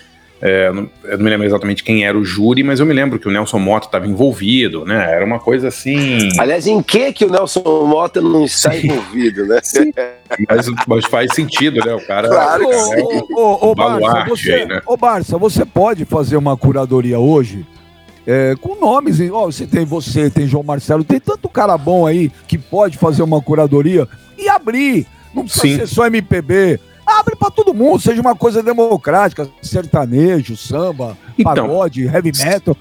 é, 0.45 0.67
eu 1.05 1.19
não 1.19 1.25
me 1.25 1.31
lembro 1.31 1.47
exatamente 1.47 1.85
quem 1.85 2.05
era 2.05 2.19
o 2.19 2.25
júri, 2.25 2.65
mas 2.65 2.81
eu 2.81 2.87
me 2.87 2.93
lembro 2.93 3.17
que 3.17 3.29
o 3.29 3.31
Nelson 3.31 3.61
Mota 3.61 3.87
estava 3.87 4.09
envolvido, 4.09 4.85
né? 4.85 5.13
Era 5.13 5.25
uma 5.25 5.39
coisa 5.39 5.69
assim. 5.69 6.31
Aliás, 6.37 6.67
em 6.67 6.83
que 6.83 7.13
que 7.13 7.25
o 7.25 7.31
Nelson 7.31 7.63
Mota 7.87 8.21
não 8.21 8.45
está 8.45 8.73
Sim. 8.73 8.89
envolvido, 8.89 9.47
né? 9.47 9.61
Sim. 9.63 9.93
Mas, 10.49 10.67
mas, 10.89 11.05
faz 11.05 11.33
sentido, 11.33 11.79
né? 11.87 11.95
O 11.95 12.05
cara. 12.05 12.27
Claro, 12.27 12.69
cara, 12.69 13.01
é 13.01 13.03
ô, 13.05 13.27
ô, 13.37 13.71
ô, 13.71 13.75
Barça, 13.77 14.25
você, 14.29 14.53
aí, 14.53 14.67
né? 14.67 14.83
ô, 14.85 14.97
Barça, 14.97 15.39
você 15.39 15.65
pode 15.65 16.05
fazer 16.05 16.37
uma 16.37 16.57
curadoria 16.57 17.21
hoje? 17.21 17.65
É, 18.27 18.57
com 18.61 18.75
nomes, 18.75 19.21
ó, 19.31 19.47
você 19.47 19.65
tem 19.65 19.85
você, 19.85 20.29
tem 20.29 20.49
João 20.49 20.65
Marcelo, 20.65 21.05
tem 21.05 21.21
tanto 21.21 21.49
cara 21.49 21.79
bom 21.79 22.05
aí 22.05 22.33
que 22.49 22.59
pode 22.59 22.99
fazer 22.99 23.23
uma 23.23 23.41
curadoria 23.41 24.09
e 24.37 24.49
abrir. 24.49 25.07
Não 25.33 25.45
precisa 25.45 25.67
Sim. 25.67 25.77
ser 25.79 25.87
só 25.87 26.07
MPB, 26.07 26.81
abre 27.19 27.37
para 27.37 27.51
todo 27.51 27.75
mundo, 27.75 28.01
seja 28.01 28.21
uma 28.21 28.35
coisa 28.35 28.63
democrática, 28.63 29.49
sertanejo, 29.61 30.57
samba, 30.57 31.17
então, 31.39 31.55
pagode, 31.55 32.05
heavy 32.05 32.33
metal, 32.39 32.77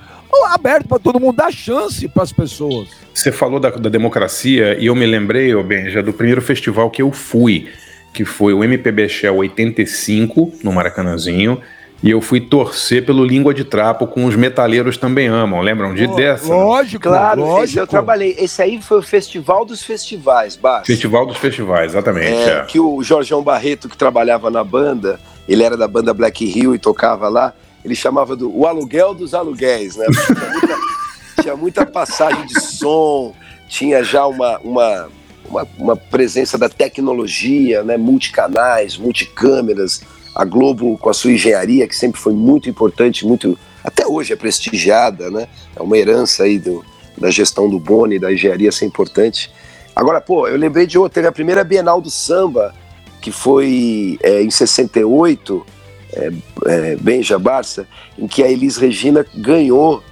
aberto 0.52 0.88
para 0.88 1.00
todo 1.00 1.20
mundo, 1.20 1.36
dá 1.36 1.52
chance 1.52 2.08
para 2.08 2.24
as 2.24 2.32
pessoas. 2.32 2.90
Você 3.14 3.32
falou 3.32 3.60
da, 3.60 3.70
da, 3.70 3.90
democracia 3.90 4.78
e 4.80 4.88
eu 4.88 4.96
me 4.96 5.06
lembrei, 5.06 5.54
oh, 5.56 5.64
Benja, 5.64 6.02
do 6.04 6.14
primeiro 6.14 6.42
festival 6.42 6.90
que 6.90 7.02
eu 7.02 7.12
fui, 7.12 7.70
que 8.14 8.26
foi 8.26 8.54
o 8.54 8.64
MPB 8.64 9.08
Shell 9.08 9.36
85, 9.38 10.54
no 10.64 10.72
Maracanãzinho, 10.72 11.60
e 12.04 12.10
eu 12.10 12.20
fui 12.20 12.42
torcer 12.42 13.06
pelo 13.06 13.24
Língua 13.24 13.54
de 13.54 13.64
Trapo 13.64 14.08
com 14.08 14.26
os 14.26 14.36
metaleiros 14.36 14.98
também 14.98 15.28
amam. 15.28 15.62
Lembram 15.62 15.94
de 15.94 16.06
oh, 16.06 16.16
dessa? 16.16 16.48
Lógico, 16.48 17.04
claro. 17.04 17.42
Lógico. 17.42 17.64
Esse 17.64 17.78
eu 17.78 17.86
trabalhei. 17.86 18.36
Esse 18.40 18.62
aí 18.62 18.82
foi 18.82 19.00
o 19.00 19.02
Festival 19.04 19.64
dos 19.64 19.84
Festivais, 19.84 20.56
Bas. 20.56 20.88
Festival 20.88 21.28
dos 21.28 21.38
Festivais, 21.38 21.92
exatamente. 21.92 22.50
É, 22.50 22.60
é. 22.60 22.66
Que 22.66 22.80
o 22.80 23.04
Jorgeão 23.04 23.44
Barreto, 23.44 23.88
que 23.88 23.96
trabalhava 23.96 24.50
na 24.50 24.64
banda, 24.64 25.20
ele 25.48 25.64
era 25.64 25.78
da 25.78 25.88
banda 25.88 26.12
Black 26.12 26.44
Hill 26.44 26.74
e 26.74 26.80
tocava 26.80 27.30
lá, 27.30 27.54
ele 27.86 27.94
chamava 27.94 28.36
do 28.36 28.52
o 28.56 28.66
aluguel 28.66 29.14
dos 29.14 29.36
aluguéis, 29.36 29.96
né? 29.96 30.08
Tinha 30.08 30.36
muita, 30.50 30.78
tinha 31.42 31.56
muita 31.56 31.86
passagem 31.86 32.48
de 32.48 32.60
som, 32.60 33.36
tinha 33.68 34.04
já 34.04 34.26
uma, 34.26 34.58
uma, 34.60 35.10
uma, 35.48 35.68
uma 35.78 35.96
presença 35.96 36.58
da 36.58 36.68
tecnologia, 36.68 37.84
né? 37.84 37.96
Multicanais, 37.96 38.98
multicâmeras 38.98 40.02
a 40.36 40.46
Globo 40.46 40.98
com 40.98 41.10
a 41.10 41.14
sua 41.14 41.32
engenharia, 41.32 41.88
que 41.88 41.96
sempre 41.96 42.20
foi 42.20 42.34
muito 42.34 42.70
importante, 42.70 43.26
muito 43.26 43.58
até 43.84 44.08
hoje 44.08 44.34
é 44.34 44.36
prestigiada, 44.36 45.30
né? 45.30 45.48
É 45.76 45.82
uma 45.82 45.98
herança 45.98 46.44
aí 46.44 46.60
do, 46.60 46.84
da 47.18 47.30
gestão 47.30 47.70
do 47.70 47.80
Boni, 47.80 48.20
da 48.20 48.32
engenharia 48.32 48.72
ser 48.72 48.86
importante. 48.86 49.52
Agora, 49.96 50.22
pô, 50.22 50.48
eu 50.48 50.58
lembrei 50.58 50.86
de 50.86 50.98
outra, 50.98 51.16
teve 51.16 51.28
a 51.28 51.32
primeira 51.32 51.64
Bienal 51.64 52.00
do 52.00 52.10
Samba, 52.10 52.74
que 53.20 53.32
foi 53.32 54.18
é, 54.22 54.42
em 54.42 54.50
68, 54.50 55.66
é, 56.14 56.32
é, 56.66 56.96
Benja 56.96 57.38
Barça, 57.38 57.88
em 58.18 58.28
que 58.28 58.44
a 58.44 58.50
Elis 58.50 58.78
Regina 58.78 59.26
ganhou 59.36 60.04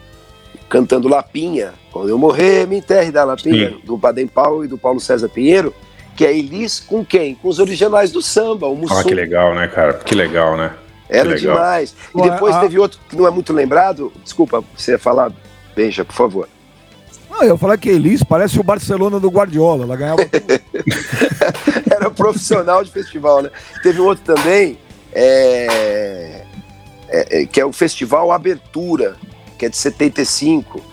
cantando 0.67 1.08
Lapinha. 1.08 1.73
Quando 1.91 2.10
eu 2.10 2.17
morrer, 2.17 2.67
me 2.67 2.77
enterre 2.77 3.12
da 3.12 3.23
Lapinha, 3.23 3.69
Sim. 3.69 3.82
do 3.84 3.97
Baden 3.97 4.27
Powell 4.27 4.65
e 4.65 4.67
do 4.67 4.77
Paulo 4.77 4.99
César 4.99 5.29
Pinheiro 5.29 5.73
que 6.19 6.25
é 6.25 6.38
Elis 6.38 6.82
com 6.82 7.05
quem? 7.05 7.34
Com 7.34 7.47
os 7.47 7.60
originais 7.60 8.12
do 8.12 8.21
samba, 8.21 8.67
o 8.67 8.75
Mussum. 8.75 8.93
Ah, 8.93 9.05
que 9.05 9.13
legal, 9.13 9.55
né, 9.55 9.69
cara? 9.69 9.93
Que 9.93 10.13
legal, 10.13 10.58
né? 10.58 10.73
Era 11.08 11.29
legal. 11.29 11.55
demais. 11.55 11.95
E 12.13 12.21
depois 12.21 12.58
teve 12.58 12.77
outro 12.77 12.99
que 13.08 13.15
não 13.15 13.25
é 13.25 13.32
muito 13.32 13.53
lembrado. 13.53 14.12
Desculpa, 14.21 14.62
você 14.75 14.91
ia 14.91 14.99
falar, 14.99 15.32
Benja, 15.73 16.03
por 16.03 16.13
favor. 16.13 16.49
Não, 17.32 17.41
eu 17.41 17.58
falar 17.58 17.77
que 17.77 17.88
Elis 17.88 18.21
parece 18.21 18.60
o 18.60 18.63
Barcelona 18.63 19.17
do 19.17 19.29
Guardiola, 19.29 19.86
ela 19.86 19.95
ganhava 19.95 20.19
Era 21.89 22.12
profissional 22.12 22.84
de 22.84 22.91
festival, 22.91 23.41
né? 23.41 23.49
Teve 23.82 24.01
um 24.01 24.05
outro 24.05 24.36
também, 24.36 24.77
é... 25.13 26.43
É, 27.08 27.43
é, 27.43 27.45
que 27.45 27.62
é 27.62 27.65
o 27.65 27.71
Festival 27.71 28.29
Abertura, 28.29 29.15
que 29.58 29.65
é 29.65 29.69
de 29.69 29.77
75 29.77 30.84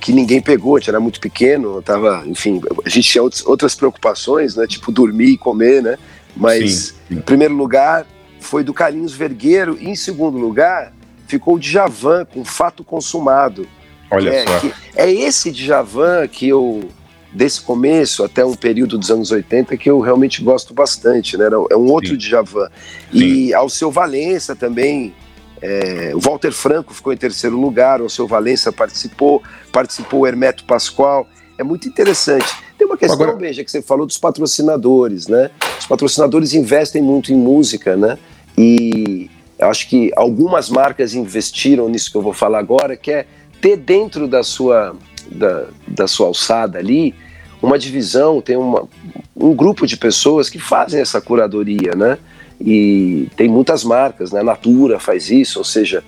que 0.00 0.12
ninguém 0.12 0.40
pegou, 0.40 0.76
a 0.76 0.78
gente 0.78 0.90
era 0.90 1.00
muito 1.00 1.20
pequeno, 1.20 1.80
tava, 1.82 2.22
enfim, 2.26 2.60
a 2.84 2.88
gente 2.88 3.08
tinha 3.08 3.22
outras 3.22 3.74
preocupações, 3.74 4.54
né, 4.56 4.66
tipo 4.66 4.92
dormir 4.92 5.30
e 5.30 5.38
comer, 5.38 5.82
né, 5.82 5.98
mas 6.36 6.72
sim, 6.72 6.94
sim. 7.08 7.14
em 7.16 7.20
primeiro 7.20 7.54
lugar 7.54 8.06
foi 8.38 8.62
do 8.62 8.74
Carlinhos 8.74 9.12
Vergueiro 9.12 9.76
e 9.80 9.88
em 9.88 9.96
segundo 9.96 10.38
lugar 10.38 10.92
ficou 11.26 11.54
o 11.54 11.58
Djavan 11.58 12.24
com 12.24 12.44
Fato 12.44 12.82
Consumado. 12.82 13.66
Olha 14.10 14.30
é, 14.30 14.44
só. 14.46 14.70
é 14.96 15.10
esse 15.10 15.52
Djavan 15.52 16.26
que 16.26 16.48
eu, 16.48 16.88
desse 17.32 17.60
começo 17.60 18.24
até 18.24 18.44
um 18.44 18.54
período 18.54 18.98
dos 18.98 19.10
anos 19.10 19.30
80 19.30 19.76
que 19.76 19.88
eu 19.88 20.00
realmente 20.00 20.42
gosto 20.42 20.74
bastante, 20.74 21.36
né, 21.36 21.48
é 21.70 21.76
um 21.76 21.90
outro 21.90 22.10
sim. 22.10 22.16
Djavan. 22.16 22.68
E 23.12 23.54
ao 23.54 23.68
seu 23.68 23.90
Valença 23.90 24.56
também, 24.56 25.14
é, 25.62 26.12
o 26.14 26.20
Walter 26.20 26.52
Franco 26.52 26.94
ficou 26.94 27.12
em 27.12 27.16
terceiro 27.16 27.58
lugar, 27.58 28.00
o 28.00 28.08
seu 28.08 28.26
Valença 28.26 28.72
participou, 28.72 29.42
participou 29.70 30.20
o 30.20 30.26
Hermeto 30.26 30.64
Pascoal. 30.64 31.28
É 31.58 31.62
muito 31.62 31.86
interessante. 31.86 32.46
Tem 32.78 32.86
uma 32.86 32.96
questão, 32.96 33.20
Agora... 33.20 33.36
Beija, 33.36 33.62
que 33.62 33.70
você 33.70 33.82
falou 33.82 34.06
dos 34.06 34.16
patrocinadores, 34.16 35.26
né? 35.26 35.50
Os 35.78 35.86
patrocinadores 35.86 36.54
investem 36.54 37.02
muito 37.02 37.32
em 37.32 37.36
música, 37.36 37.96
né? 37.96 38.18
E 38.56 39.30
eu 39.58 39.68
acho 39.68 39.86
que 39.88 40.10
algumas 40.16 40.70
marcas 40.70 41.14
investiram 41.14 41.88
nisso 41.88 42.10
que 42.10 42.16
eu 42.16 42.22
vou 42.22 42.32
falar 42.32 42.58
agora, 42.58 42.96
que 42.96 43.10
é 43.10 43.26
ter 43.60 43.76
dentro 43.76 44.26
da 44.26 44.42
sua, 44.42 44.96
da, 45.30 45.66
da 45.86 46.08
sua 46.08 46.28
alçada 46.28 46.78
ali 46.78 47.14
uma 47.62 47.78
divisão, 47.78 48.40
tem 48.40 48.56
uma, 48.56 48.88
um 49.36 49.54
grupo 49.54 49.86
de 49.86 49.96
pessoas 49.96 50.48
que 50.48 50.58
fazem 50.58 51.00
essa 51.00 51.20
curadoria, 51.20 51.92
né? 51.94 52.16
E 52.60 53.28
tem 53.36 53.48
muitas 53.48 53.84
marcas, 53.84 54.30
né? 54.30 54.42
Natura 54.42 55.00
faz 55.00 55.30
isso, 55.30 55.58
ou 55.58 55.64
seja, 55.64 56.04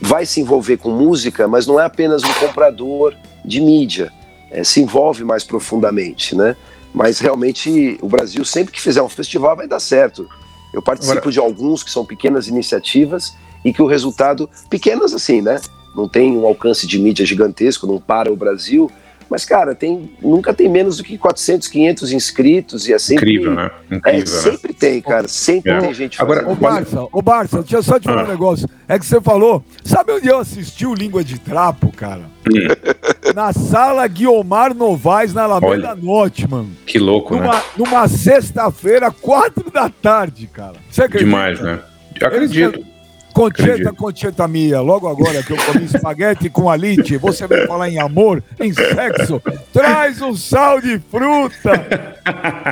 vai 0.00 0.24
se 0.24 0.40
envolver 0.40 0.78
com 0.78 0.90
música, 0.90 1.46
mas 1.46 1.66
não 1.66 1.78
é 1.78 1.84
apenas 1.84 2.22
um 2.22 2.32
comprador 2.34 3.14
de 3.44 3.60
mídia, 3.60 4.10
é, 4.50 4.64
se 4.64 4.80
envolve 4.80 5.24
mais 5.24 5.44
profundamente, 5.44 6.34
né? 6.34 6.56
Mas 6.92 7.18
realmente 7.18 7.98
o 8.00 8.08
Brasil, 8.08 8.44
sempre 8.44 8.72
que 8.72 8.80
fizer 8.80 9.02
um 9.02 9.08
festival, 9.08 9.56
vai 9.56 9.68
dar 9.68 9.78
certo. 9.78 10.26
Eu 10.72 10.82
participo 10.82 11.18
Agora... 11.18 11.32
de 11.32 11.38
alguns 11.38 11.82
que 11.82 11.90
são 11.90 12.04
pequenas 12.04 12.48
iniciativas 12.48 13.36
e 13.64 13.72
que 13.72 13.82
o 13.82 13.86
resultado, 13.86 14.48
pequenas 14.68 15.12
assim, 15.12 15.42
né? 15.42 15.60
Não 15.94 16.08
tem 16.08 16.36
um 16.36 16.46
alcance 16.46 16.86
de 16.86 16.98
mídia 16.98 17.26
gigantesco, 17.26 17.86
não 17.86 18.00
para 18.00 18.32
o 18.32 18.36
Brasil, 18.36 18.90
mas, 19.30 19.44
cara, 19.44 19.76
tem, 19.76 20.10
nunca 20.20 20.52
tem 20.52 20.68
menos 20.68 20.96
do 20.96 21.04
que 21.04 21.16
400, 21.16 21.68
500 21.68 22.12
inscritos 22.12 22.88
e 22.88 22.92
é 22.92 22.98
sempre... 22.98 23.34
Incrível, 23.34 23.54
né? 23.54 23.70
Incrível, 23.88 24.10
é, 24.10 24.18
né? 24.18 24.26
sempre 24.26 24.74
tem, 24.74 25.00
cara. 25.00 25.28
Sempre 25.28 25.70
é. 25.70 25.78
tem 25.78 25.94
gente 25.94 26.20
Agora, 26.20 26.40
fazendo. 26.40 26.52
Ô, 26.52 26.60
Barça, 26.60 27.08
ô, 27.12 27.22
Barça, 27.22 27.58
deixa 27.60 27.76
eu 27.76 27.82
só 27.84 28.00
te 28.00 28.04
falar 28.04 28.22
ah. 28.22 28.24
um 28.24 28.28
negócio. 28.28 28.68
É 28.88 28.98
que 28.98 29.06
você 29.06 29.20
falou... 29.20 29.64
Sabe 29.84 30.12
onde 30.12 30.26
eu 30.26 30.40
assisti 30.40 30.84
o 30.84 30.94
Língua 30.94 31.22
de 31.22 31.38
Trapo, 31.38 31.92
cara? 31.92 32.22
Hum. 32.48 33.32
Na 33.32 33.52
sala 33.52 34.04
Guiomar 34.08 34.74
Novaes, 34.74 35.32
na 35.32 35.44
Alameda 35.44 35.94
Norte, 35.94 36.50
mano. 36.50 36.70
Que 36.84 36.98
louco, 36.98 37.36
numa, 37.36 37.54
né? 37.54 37.62
Numa 37.76 38.08
sexta-feira, 38.08 39.12
quatro 39.12 39.70
da 39.70 39.88
tarde, 39.88 40.48
cara. 40.48 40.74
Você 40.90 41.04
acredita? 41.04 41.30
Demais, 41.30 41.60
né? 41.60 41.78
Eu 42.20 42.26
acredito. 42.26 42.89
Concheta, 43.32 43.92
concheta 43.92 44.48
minha, 44.48 44.80
logo 44.80 45.08
agora 45.08 45.42
que 45.42 45.52
eu 45.52 45.56
comi 45.56 45.84
espaguete 45.84 46.50
com 46.50 46.68
alite, 46.68 47.16
você 47.16 47.46
vai 47.46 47.66
falar 47.66 47.88
em 47.88 47.98
amor, 47.98 48.42
em 48.58 48.72
sexo, 48.72 49.40
traz 49.72 50.20
um 50.20 50.34
sal 50.34 50.80
de 50.80 50.98
fruta. 50.98 52.16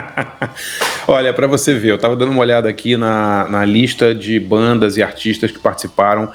Olha, 1.06 1.32
para 1.32 1.46
você 1.46 1.74
ver, 1.74 1.92
eu 1.92 1.98
tava 1.98 2.16
dando 2.16 2.32
uma 2.32 2.40
olhada 2.40 2.68
aqui 2.68 2.96
na, 2.96 3.48
na 3.48 3.64
lista 3.64 4.14
de 4.14 4.38
bandas 4.40 4.96
e 4.96 5.02
artistas 5.02 5.50
que 5.50 5.58
participaram 5.58 6.30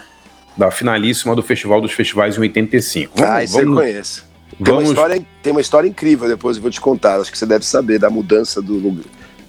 da 0.56 0.72
finalíssima 0.72 1.36
do 1.36 1.44
Festival 1.44 1.82
dos 1.82 1.92
Festivais 1.92 2.38
em 2.38 2.42
85. 2.42 3.14
Vamos, 3.16 3.32
ah, 3.32 3.44
isso 3.44 3.54
vamos... 3.54 3.70
eu 3.70 3.76
conheço. 3.76 4.26
Tem, 4.52 4.74
vamos... 4.74 4.84
uma 4.84 4.90
história, 4.90 5.26
tem 5.42 5.52
uma 5.52 5.62
história 5.62 5.88
incrível, 5.88 6.28
depois 6.28 6.58
eu 6.58 6.62
vou 6.62 6.72
te 6.72 6.80
contar, 6.80 7.20
acho 7.20 7.32
que 7.32 7.38
você 7.38 7.46
deve 7.46 7.66
saber 7.66 8.00
da 8.00 8.10
mudança 8.10 8.62
do, 8.62 9.04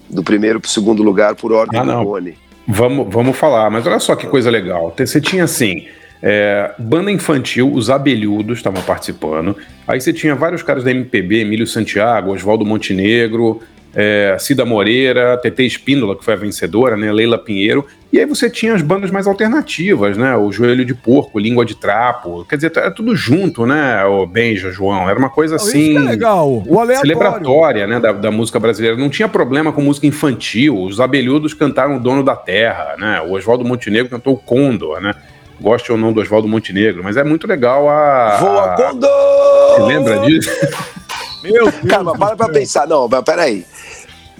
do 0.09 0.23
primeiro 0.23 0.59
para 0.59 0.67
o 0.67 0.71
segundo 0.71 1.03
lugar 1.03 1.35
por 1.35 1.51
ordem 1.51 1.79
ah, 1.79 1.83
do 1.83 2.03
Boni. 2.03 2.35
Vamos, 2.67 3.07
vamos 3.13 3.37
falar, 3.37 3.69
mas 3.69 3.85
olha 3.85 3.99
só 3.99 4.15
que 4.15 4.27
coisa 4.27 4.49
legal. 4.49 4.93
Você 4.97 5.21
tinha 5.21 5.43
assim. 5.43 5.87
É, 6.27 6.71
banda 6.79 7.11
infantil, 7.11 7.71
os 7.71 7.89
abelhudos 7.89 8.57
estavam 8.57 8.81
participando. 8.81 9.55
Aí 9.87 10.01
você 10.01 10.11
tinha 10.11 10.33
vários 10.33 10.63
caras 10.63 10.83
da 10.83 10.89
MPB, 10.89 11.41
Emílio 11.41 11.67
Santiago, 11.67 12.33
Oswaldo 12.33 12.65
Montenegro, 12.65 13.61
é, 13.95 14.35
Cida 14.37 14.65
Moreira, 14.65 15.37
TT 15.37 15.63
Espíndola, 15.63 16.15
que 16.17 16.25
foi 16.25 16.33
a 16.33 16.37
vencedora, 16.37 16.97
né, 16.97 17.11
Leila 17.11 17.37
Pinheiro, 17.37 17.85
e 18.11 18.19
aí 18.19 18.25
você 18.25 18.49
tinha 18.49 18.73
as 18.73 18.81
bandas 18.81 19.09
mais 19.09 19.25
alternativas, 19.25 20.17
né, 20.17 20.35
o 20.35 20.51
Joelho 20.51 20.83
de 20.83 20.93
Porco, 20.93 21.39
Língua 21.39 21.65
de 21.65 21.75
Trapo, 21.75 22.45
quer 22.45 22.57
dizer, 22.57 22.71
era 22.75 22.91
tudo 22.91 23.15
junto, 23.15 23.65
né, 23.65 24.03
o 24.05 24.25
Benja, 24.25 24.69
João, 24.69 25.09
era 25.09 25.17
uma 25.17 25.29
coisa 25.29 25.55
assim... 25.55 25.91
Isso 25.91 25.99
é 25.99 26.11
legal, 26.11 26.63
o 26.67 26.79
aleatório. 26.79 26.99
Celebratória, 26.99 27.87
né, 27.87 27.99
da, 27.99 28.11
da, 28.11 28.31
música 28.31 28.59
brasileira, 28.59 28.97
não 28.97 29.09
tinha 29.09 29.29
problema 29.29 29.71
com 29.71 29.81
música 29.81 30.05
infantil, 30.05 30.77
os 30.77 30.99
abelhudos 30.99 31.53
cantaram 31.53 31.95
O 31.95 31.99
Dono 31.99 32.23
da 32.23 32.35
Terra, 32.35 32.95
né, 32.99 33.21
o 33.21 33.31
Oswaldo 33.31 33.63
Montenegro 33.63 34.09
cantou 34.09 34.33
o 34.33 34.37
Condor, 34.37 34.99
né, 34.99 35.13
goste 35.59 35.89
ou 35.89 35.97
não 35.97 36.11
do 36.11 36.19
Oswaldo 36.19 36.49
Montenegro, 36.49 37.01
mas 37.01 37.15
é 37.15 37.23
muito 37.23 37.47
legal 37.47 37.87
a... 37.87 38.37
Voa 38.41 38.75
Condor! 38.75 39.75
Você 39.75 39.81
lembra 39.83 40.19
disso? 40.19 40.49
Meu 41.43 41.69
Deus 41.71 41.75
Calma, 41.87 42.17
para 42.17 42.35
pra 42.35 42.49
pensar, 42.49 42.87
não, 42.87 43.07
mas 43.07 43.23
peraí, 43.23 43.65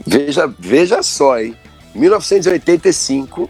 Veja, 0.06 0.48
veja 0.60 1.02
só, 1.02 1.40
hein? 1.40 1.56
1985, 1.96 3.50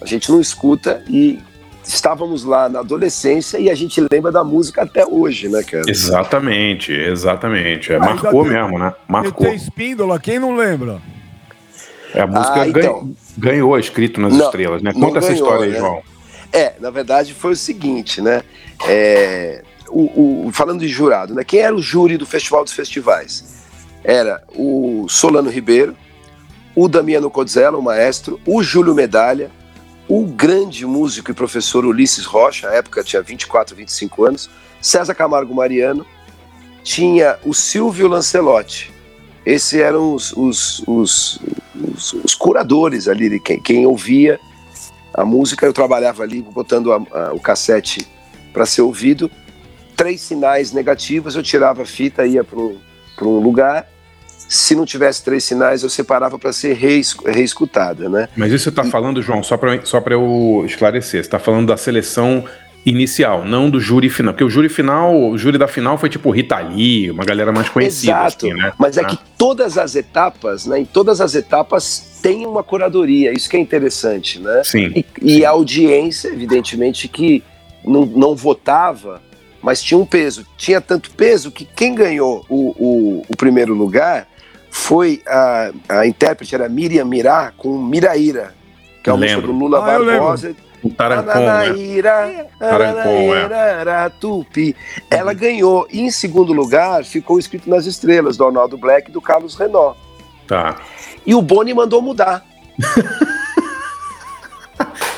a 0.00 0.06
gente 0.06 0.30
não 0.30 0.40
escuta 0.40 1.02
e 1.08 1.38
estávamos 1.82 2.44
lá 2.44 2.68
na 2.68 2.80
adolescência 2.80 3.58
e 3.58 3.70
a 3.70 3.74
gente 3.74 4.04
lembra 4.10 4.32
da 4.32 4.42
música 4.42 4.82
até 4.82 5.06
hoje, 5.06 5.48
né, 5.48 5.62
cara? 5.62 5.84
Exatamente, 5.86 6.92
exatamente. 6.92 7.92
É, 7.92 7.98
marcou 7.98 8.44
mesmo, 8.44 8.78
né? 8.78 8.92
Marcou. 9.06 9.46
Tem 9.46 9.54
Espíndola, 9.54 10.18
quem 10.18 10.38
não 10.38 10.56
lembra? 10.56 11.00
É, 12.12 12.20
a 12.20 12.26
música 12.26 12.62
ah, 12.62 12.68
então, 12.68 13.14
ganhou 13.36 13.78
escrito 13.78 14.20
nas 14.20 14.32
não, 14.32 14.46
estrelas, 14.46 14.82
né? 14.82 14.92
Conta 14.92 15.18
essa 15.18 15.32
história 15.32 15.66
aí, 15.66 15.72
né? 15.72 15.78
João. 15.78 16.02
É, 16.52 16.74
na 16.80 16.90
verdade 16.90 17.34
foi 17.34 17.52
o 17.52 17.56
seguinte, 17.56 18.20
né? 18.20 18.42
É, 18.86 19.62
o, 19.88 20.46
o, 20.46 20.52
falando 20.52 20.80
de 20.80 20.88
jurado, 20.88 21.34
né? 21.34 21.42
Quem 21.44 21.60
era 21.60 21.74
o 21.74 21.82
júri 21.82 22.16
do 22.16 22.26
Festival 22.26 22.64
dos 22.64 22.72
Festivais? 22.72 23.53
Era 24.04 24.42
o 24.54 25.06
Solano 25.08 25.48
Ribeiro, 25.48 25.96
o 26.76 26.86
Damiano 26.88 27.30
Codzella, 27.30 27.78
o 27.78 27.82
maestro, 27.82 28.38
o 28.46 28.62
Júlio 28.62 28.94
Medalha, 28.94 29.50
o 30.06 30.26
grande 30.26 30.84
músico 30.84 31.30
e 31.30 31.34
professor 31.34 31.86
Ulisses 31.86 32.26
Rocha, 32.26 32.68
na 32.68 32.74
época 32.74 33.02
tinha 33.02 33.22
24, 33.22 33.74
25 33.74 34.24
anos, 34.24 34.50
César 34.80 35.14
Camargo 35.14 35.54
Mariano, 35.54 36.04
tinha 36.82 37.38
o 37.44 37.54
Silvio 37.54 38.06
Lancelotti. 38.06 38.92
Esses 39.46 39.80
eram 39.80 40.14
os, 40.14 40.32
os, 40.32 40.82
os, 40.86 41.40
os, 41.74 42.12
os 42.12 42.34
curadores 42.34 43.08
ali, 43.08 43.30
de 43.30 43.40
quem, 43.40 43.60
quem 43.60 43.86
ouvia 43.86 44.38
a 45.14 45.24
música. 45.24 45.64
Eu 45.64 45.72
trabalhava 45.72 46.22
ali 46.22 46.42
botando 46.42 46.92
a, 46.92 46.96
a, 46.96 47.32
o 47.32 47.40
cassete 47.40 48.06
para 48.52 48.66
ser 48.66 48.82
ouvido. 48.82 49.30
Três 49.96 50.20
sinais 50.20 50.72
negativos, 50.72 51.36
eu 51.36 51.42
tirava 51.42 51.82
a 51.82 51.86
fita, 51.86 52.26
ia 52.26 52.44
para 52.44 52.58
um 52.58 53.38
lugar 53.38 53.86
se 54.48 54.74
não 54.74 54.84
tivesse 54.84 55.24
três 55.24 55.44
sinais, 55.44 55.82
eu 55.82 55.90
separava 55.90 56.38
para 56.38 56.52
ser 56.52 56.74
reescutada, 56.74 58.08
né? 58.08 58.28
Mas 58.36 58.52
isso 58.52 58.64
você 58.64 58.70
está 58.70 58.84
falando, 58.84 59.22
João, 59.22 59.42
só 59.42 59.56
para 59.56 59.84
só 59.84 60.02
eu 60.06 60.62
esclarecer, 60.66 61.22
você 61.22 61.26
está 61.26 61.38
falando 61.38 61.68
da 61.68 61.76
seleção 61.76 62.44
inicial, 62.84 63.44
não 63.44 63.70
do 63.70 63.80
júri 63.80 64.10
final. 64.10 64.34
Porque 64.34 64.44
o 64.44 64.50
júri 64.50 64.68
final, 64.68 65.30
o 65.30 65.38
júri 65.38 65.56
da 65.56 65.66
final 65.66 65.96
foi 65.96 66.08
tipo 66.08 66.30
Rita 66.30 66.58
Lee, 66.58 67.10
uma 67.10 67.24
galera 67.24 67.50
mais 67.50 67.68
conhecida. 67.68 68.12
Exato, 68.12 68.46
assim, 68.46 68.54
né? 68.54 68.72
mas 68.78 68.98
é 68.98 69.00
ah. 69.00 69.04
que 69.04 69.18
todas 69.38 69.78
as 69.78 69.94
etapas, 69.94 70.66
né, 70.66 70.80
em 70.80 70.84
todas 70.84 71.20
as 71.20 71.34
etapas 71.34 72.18
tem 72.22 72.46
uma 72.46 72.62
curadoria, 72.62 73.32
isso 73.32 73.48
que 73.48 73.56
é 73.56 73.60
interessante, 73.60 74.38
né? 74.38 74.62
Sim. 74.64 74.92
E, 74.94 75.04
e 75.22 75.44
a 75.44 75.50
audiência, 75.50 76.28
evidentemente, 76.28 77.08
que 77.08 77.42
não, 77.84 78.04
não 78.04 78.34
votava, 78.34 79.22
mas 79.62 79.82
tinha 79.82 79.98
um 79.98 80.06
peso. 80.06 80.46
Tinha 80.56 80.80
tanto 80.80 81.10
peso 81.10 81.50
que 81.50 81.64
quem 81.64 81.94
ganhou 81.94 82.44
o, 82.48 82.70
o, 82.78 83.22
o 83.28 83.36
primeiro 83.36 83.74
lugar 83.74 84.26
foi 84.74 85.22
a, 85.24 85.70
a 85.88 86.04
intérprete 86.04 86.52
era 86.52 86.68
Miriam 86.68 87.04
Mirá 87.04 87.52
com 87.56 87.78
Miraíra, 87.78 88.52
que 89.04 89.08
é 89.08 89.12
uma 89.12 89.24
música 89.24 89.40
do 89.40 89.52
Lula 89.52 89.78
ah, 89.78 89.82
Barbosa. 89.82 90.56
O 90.82 90.90
Tarancon, 90.90 91.38
né? 91.38 92.46
Tarancon, 92.58 93.34
é. 93.34 94.08
Tupi. 94.20 94.74
Ela 95.08 95.32
ganhou. 95.32 95.86
E 95.90 96.00
em 96.00 96.10
segundo 96.10 96.52
lugar, 96.52 97.04
ficou 97.04 97.38
escrito 97.38 97.70
nas 97.70 97.86
estrelas 97.86 98.36
do 98.36 98.44
Arnaldo 98.44 98.76
Black 98.76 99.08
e 99.08 99.12
do 99.12 99.22
Carlos 99.22 99.54
Renault. 99.54 99.96
Tá. 100.46 100.76
E 101.24 101.36
o 101.36 101.40
Boni 101.40 101.72
mandou 101.72 102.02
mudar. 102.02 102.44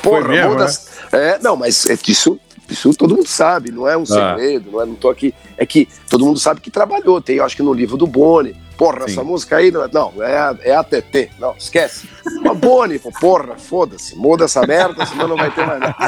Porra, 0.03 0.29
mesmo, 0.29 0.51
muda... 0.51 0.67
né? 0.67 0.73
É, 1.13 1.39
não, 1.39 1.57
mas 1.57 1.89
é 1.89 1.97
isso, 2.07 2.39
isso 2.69 2.93
todo 2.95 3.17
mundo 3.17 3.27
sabe, 3.27 3.73
não 3.73 3.89
é 3.89 3.97
um 3.97 4.03
ah. 4.03 4.37
segredo, 4.37 4.71
não, 4.71 4.83
é, 4.83 4.87
não 4.87 4.95
tô 4.95 5.09
aqui. 5.09 5.35
É 5.57 5.65
que 5.65 5.89
todo 6.11 6.27
mundo 6.27 6.39
sabe 6.39 6.61
que 6.61 6.71
trabalhou. 6.71 7.23
Tem, 7.23 7.37
eu 7.37 7.45
acho 7.45 7.57
que 7.57 7.63
no 7.63 7.73
livro 7.73 7.97
do 7.97 8.07
Boni 8.07 8.66
Porra, 8.77 9.07
Sim. 9.07 9.13
essa 9.13 9.25
música 9.25 9.57
aí, 9.57 9.71
não, 9.71 9.85
é, 9.85 9.89
não 9.93 10.13
é, 10.23 10.37
a, 10.37 10.55
é 10.63 10.75
ATT. 10.75 11.31
Não, 11.39 11.55
esquece. 11.57 12.09
Uma 12.41 12.55
Boni, 12.55 12.99
porra, 12.99 13.57
foda-se. 13.57 14.17
Muda 14.17 14.45
essa 14.45 14.67
merda, 14.67 15.07
senão 15.07 15.29
não 15.29 15.37
vai 15.37 15.51
ter 15.51 15.67
mais 15.67 15.81
nada. 15.81 15.97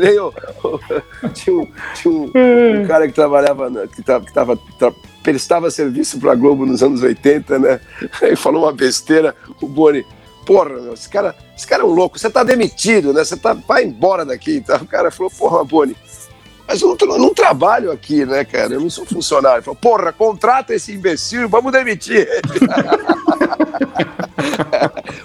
Nem 0.00 0.18
o, 0.18 0.32
tinha, 1.32 1.56
um, 1.56 1.66
tinha 1.94 2.14
um, 2.14 2.26
um, 2.26 2.86
cara 2.86 3.08
que 3.08 3.14
trabalhava, 3.14 3.88
que, 3.88 4.02
tava, 4.02 4.24
que 4.24 4.32
tava, 4.32 4.58
prestava 5.22 5.70
serviço 5.70 6.20
pra 6.20 6.34
Globo 6.34 6.64
nos 6.64 6.82
anos 6.82 7.02
80, 7.02 7.58
né? 7.58 7.80
Aí 8.22 8.36
falou 8.36 8.64
uma 8.64 8.72
besteira, 8.72 9.34
o 9.60 9.66
Boni 9.66 10.06
porra, 10.44 10.80
meu, 10.80 10.94
esse 10.94 11.08
cara, 11.08 11.34
esse 11.56 11.66
cara 11.66 11.82
é 11.82 11.86
um 11.86 11.90
louco, 11.90 12.18
você 12.18 12.30
tá 12.30 12.44
demitido, 12.44 13.12
né? 13.12 13.24
Você 13.24 13.36
tá, 13.36 13.54
vai 13.54 13.84
embora 13.84 14.24
daqui. 14.24 14.56
Então, 14.56 14.76
o 14.76 14.86
cara 14.86 15.10
falou, 15.10 15.30
porra, 15.30 15.64
Boni, 15.64 15.96
mas 16.66 16.80
eu 16.80 16.96
não, 17.00 17.18
não, 17.18 17.34
trabalho 17.34 17.92
aqui, 17.92 18.24
né, 18.24 18.44
cara? 18.44 18.74
Eu 18.74 18.80
não 18.80 18.88
sou 18.88 19.04
funcionário. 19.04 19.62
Porra, 19.74 20.12
contrata 20.12 20.74
esse 20.74 20.92
imbecil, 20.92 21.48
vamos 21.48 21.72
demitir 21.72 22.26
ele. 22.28 22.40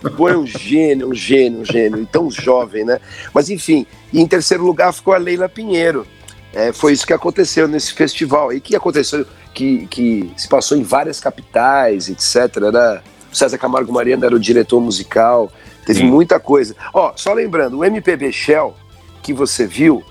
Pô, 0.17 0.27
é 0.27 0.37
um 0.37 0.45
gênio, 0.45 1.09
um 1.09 1.13
gênio, 1.13 1.61
um 1.61 1.65
gênio. 1.65 2.01
E 2.01 2.05
tão 2.05 2.29
jovem, 2.29 2.83
né? 2.83 2.99
Mas 3.33 3.49
enfim, 3.49 3.85
e 4.11 4.19
em 4.21 4.27
terceiro 4.27 4.63
lugar 4.63 4.91
ficou 4.93 5.13
a 5.13 5.17
Leila 5.17 5.47
Pinheiro. 5.47 6.05
É, 6.53 6.73
foi 6.73 6.93
isso 6.93 7.05
que 7.05 7.13
aconteceu 7.13 7.67
nesse 7.67 7.93
festival 7.93 8.49
aí, 8.49 8.59
que 8.59 8.75
aconteceu, 8.75 9.25
que, 9.53 9.85
que 9.87 10.31
se 10.35 10.47
passou 10.47 10.77
em 10.77 10.83
várias 10.83 11.19
capitais, 11.19 12.09
etc. 12.09 12.57
Era, 12.57 13.03
o 13.31 13.35
César 13.35 13.57
Camargo 13.57 13.93
Mariano 13.93 14.25
era 14.25 14.35
o 14.35 14.39
diretor 14.39 14.81
musical, 14.81 15.51
teve 15.85 15.99
Sim. 15.99 16.07
muita 16.07 16.39
coisa. 16.39 16.75
Ó, 16.93 17.13
só 17.15 17.33
lembrando, 17.33 17.77
o 17.77 17.85
MPB 17.85 18.31
Shell, 18.31 18.75
que 19.21 19.31
você 19.31 19.67
viu, 19.67 20.03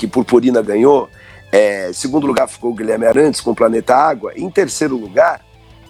que 0.00 0.06
Purpurina 0.06 0.62
ganhou. 0.62 1.10
É, 1.52 1.90
segundo 1.92 2.26
lugar 2.26 2.48
ficou 2.48 2.70
o 2.70 2.74
Guilherme 2.74 3.04
Arantes 3.04 3.40
com 3.42 3.50
o 3.50 3.54
Planeta 3.54 3.94
Água. 3.94 4.32
Em 4.34 4.48
terceiro 4.48 4.96
lugar 4.96 5.44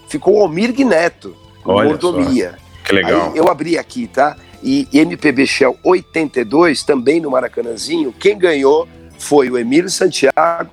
ficou 0.09 0.37
o 0.37 0.41
Almir 0.41 0.73
Neto 0.85 1.33
com 1.63 1.71
Olha 1.71 1.87
Mordomia. 1.87 2.51
Só. 2.51 2.83
Que 2.83 2.95
legal. 2.95 3.31
Aí, 3.31 3.37
eu 3.37 3.47
abri 3.47 3.77
aqui, 3.77 4.07
tá? 4.07 4.35
E 4.61 4.87
MPB 4.91 5.47
Shell 5.47 5.77
82, 5.83 6.83
também 6.83 7.21
no 7.21 7.31
Maracanãzinho, 7.31 8.11
quem 8.11 8.37
ganhou 8.37 8.87
foi 9.17 9.49
o 9.49 9.57
Emílio 9.57 9.89
Santiago, 9.89 10.71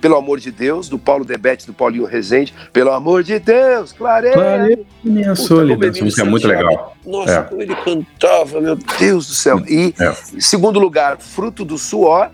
pelo 0.00 0.16
amor 0.16 0.40
de 0.40 0.50
Deus, 0.50 0.88
do 0.88 0.98
Paulo 0.98 1.24
Debete, 1.24 1.66
do 1.66 1.72
Paulinho 1.72 2.06
Rezende, 2.06 2.52
pelo 2.72 2.90
amor 2.90 3.22
de 3.22 3.38
Deus, 3.38 3.92
clareia. 3.92 4.34
Clareia 4.34 4.80
minha 5.04 5.34
solidão. 5.34 6.06
Isso 6.06 6.20
é 6.20 6.24
muito 6.24 6.48
legal. 6.48 6.96
Nossa, 7.06 7.32
é. 7.32 7.42
como 7.42 7.62
ele 7.62 7.76
cantava, 7.76 8.60
meu 8.60 8.76
Deus 8.98 9.28
do 9.28 9.34
céu. 9.34 9.62
E, 9.68 9.94
é. 10.00 10.12
em 10.34 10.40
segundo 10.40 10.80
lugar, 10.80 11.18
Fruto 11.18 11.64
do 11.64 11.78
Suor, 11.78 12.30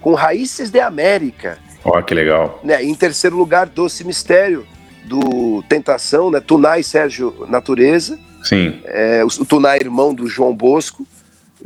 com 0.00 0.14
Raízes 0.14 0.70
de 0.70 0.80
América. 0.80 1.58
Ó, 1.84 1.98
oh, 1.98 2.02
que 2.02 2.14
legal. 2.14 2.60
Né? 2.64 2.82
Em 2.84 2.94
terceiro 2.94 3.36
lugar, 3.36 3.66
Doce 3.66 4.04
Mistério, 4.04 4.66
do 5.04 5.62
Tentação, 5.68 6.30
né? 6.30 6.40
Tunai 6.40 6.82
Sérgio 6.82 7.46
Natureza. 7.48 8.18
Sim. 8.42 8.80
É, 8.84 9.24
o, 9.24 9.28
Tunai, 9.44 9.78
irmão 9.80 10.12
do 10.12 10.26
João 10.26 10.54
Bosco, 10.54 11.06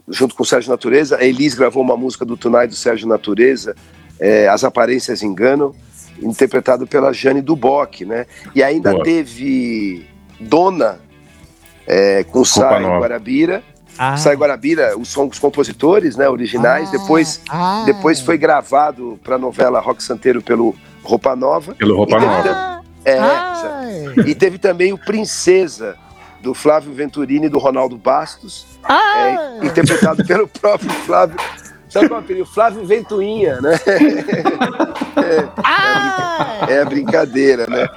junto 0.08 0.34
com 0.34 0.42
o 0.42 0.46
Sérgio 0.46 0.70
Natureza. 0.70 1.16
A 1.16 1.24
Elis 1.24 1.54
gravou 1.54 1.82
uma 1.82 1.96
música 1.96 2.24
do 2.24 2.36
Tunai 2.36 2.68
do 2.68 2.74
Sérgio 2.74 3.08
Natureza, 3.08 3.74
é, 4.18 4.48
As 4.48 4.62
Aparências 4.62 5.22
Enganam, 5.22 5.74
interpretado 6.22 6.86
pela 6.86 7.12
Jane 7.12 7.40
Duboc, 7.40 8.02
né? 8.04 8.26
E 8.54 8.62
ainda 8.62 8.92
Boa. 8.92 9.04
teve 9.04 10.06
Dona, 10.38 11.00
é, 11.86 12.24
com 12.24 12.44
Sai 12.44 12.82
Guarabira 12.82 13.62
ah. 13.98 14.16
Sai 14.16 14.34
Guarabira, 14.36 14.96
os, 14.98 15.16
os 15.16 15.38
compositores 15.38 16.16
né, 16.16 16.28
originais. 16.28 16.88
Ah. 16.88 16.92
Depois, 16.92 17.40
ah. 17.48 17.82
depois 17.86 18.20
foi 18.20 18.38
gravado 18.38 19.18
para 19.22 19.36
a 19.36 19.38
novela 19.38 19.80
Rock 19.80 20.02
Santeiro 20.02 20.42
pelo 20.42 20.74
Roupa 21.02 21.36
Nova. 21.36 21.74
Pelo 21.74 21.96
Roupa 21.96 22.18
Nova. 22.18 22.80
É, 23.04 23.18
e 24.26 24.34
teve 24.34 24.58
também 24.58 24.92
o 24.92 24.98
Princesa, 24.98 25.96
do 26.42 26.54
Flávio 26.54 26.92
Venturini 26.92 27.46
e 27.46 27.48
do 27.48 27.58
Ronaldo 27.58 27.96
Bastos, 27.96 28.66
é, 28.88 29.66
interpretado 29.66 30.24
pelo 30.24 30.48
próprio 30.48 30.90
Flávio. 30.90 31.36
Sabe 31.88 32.08
qual 32.08 32.22
é 32.28 32.32
o 32.34 32.46
Flávio 32.46 32.84
Ventuinha, 32.86 33.60
né? 33.60 33.78
É, 35.16 35.48
ah! 35.64 36.66
é, 36.68 36.84
brincadeira, 36.84 37.66
né? 37.66 37.88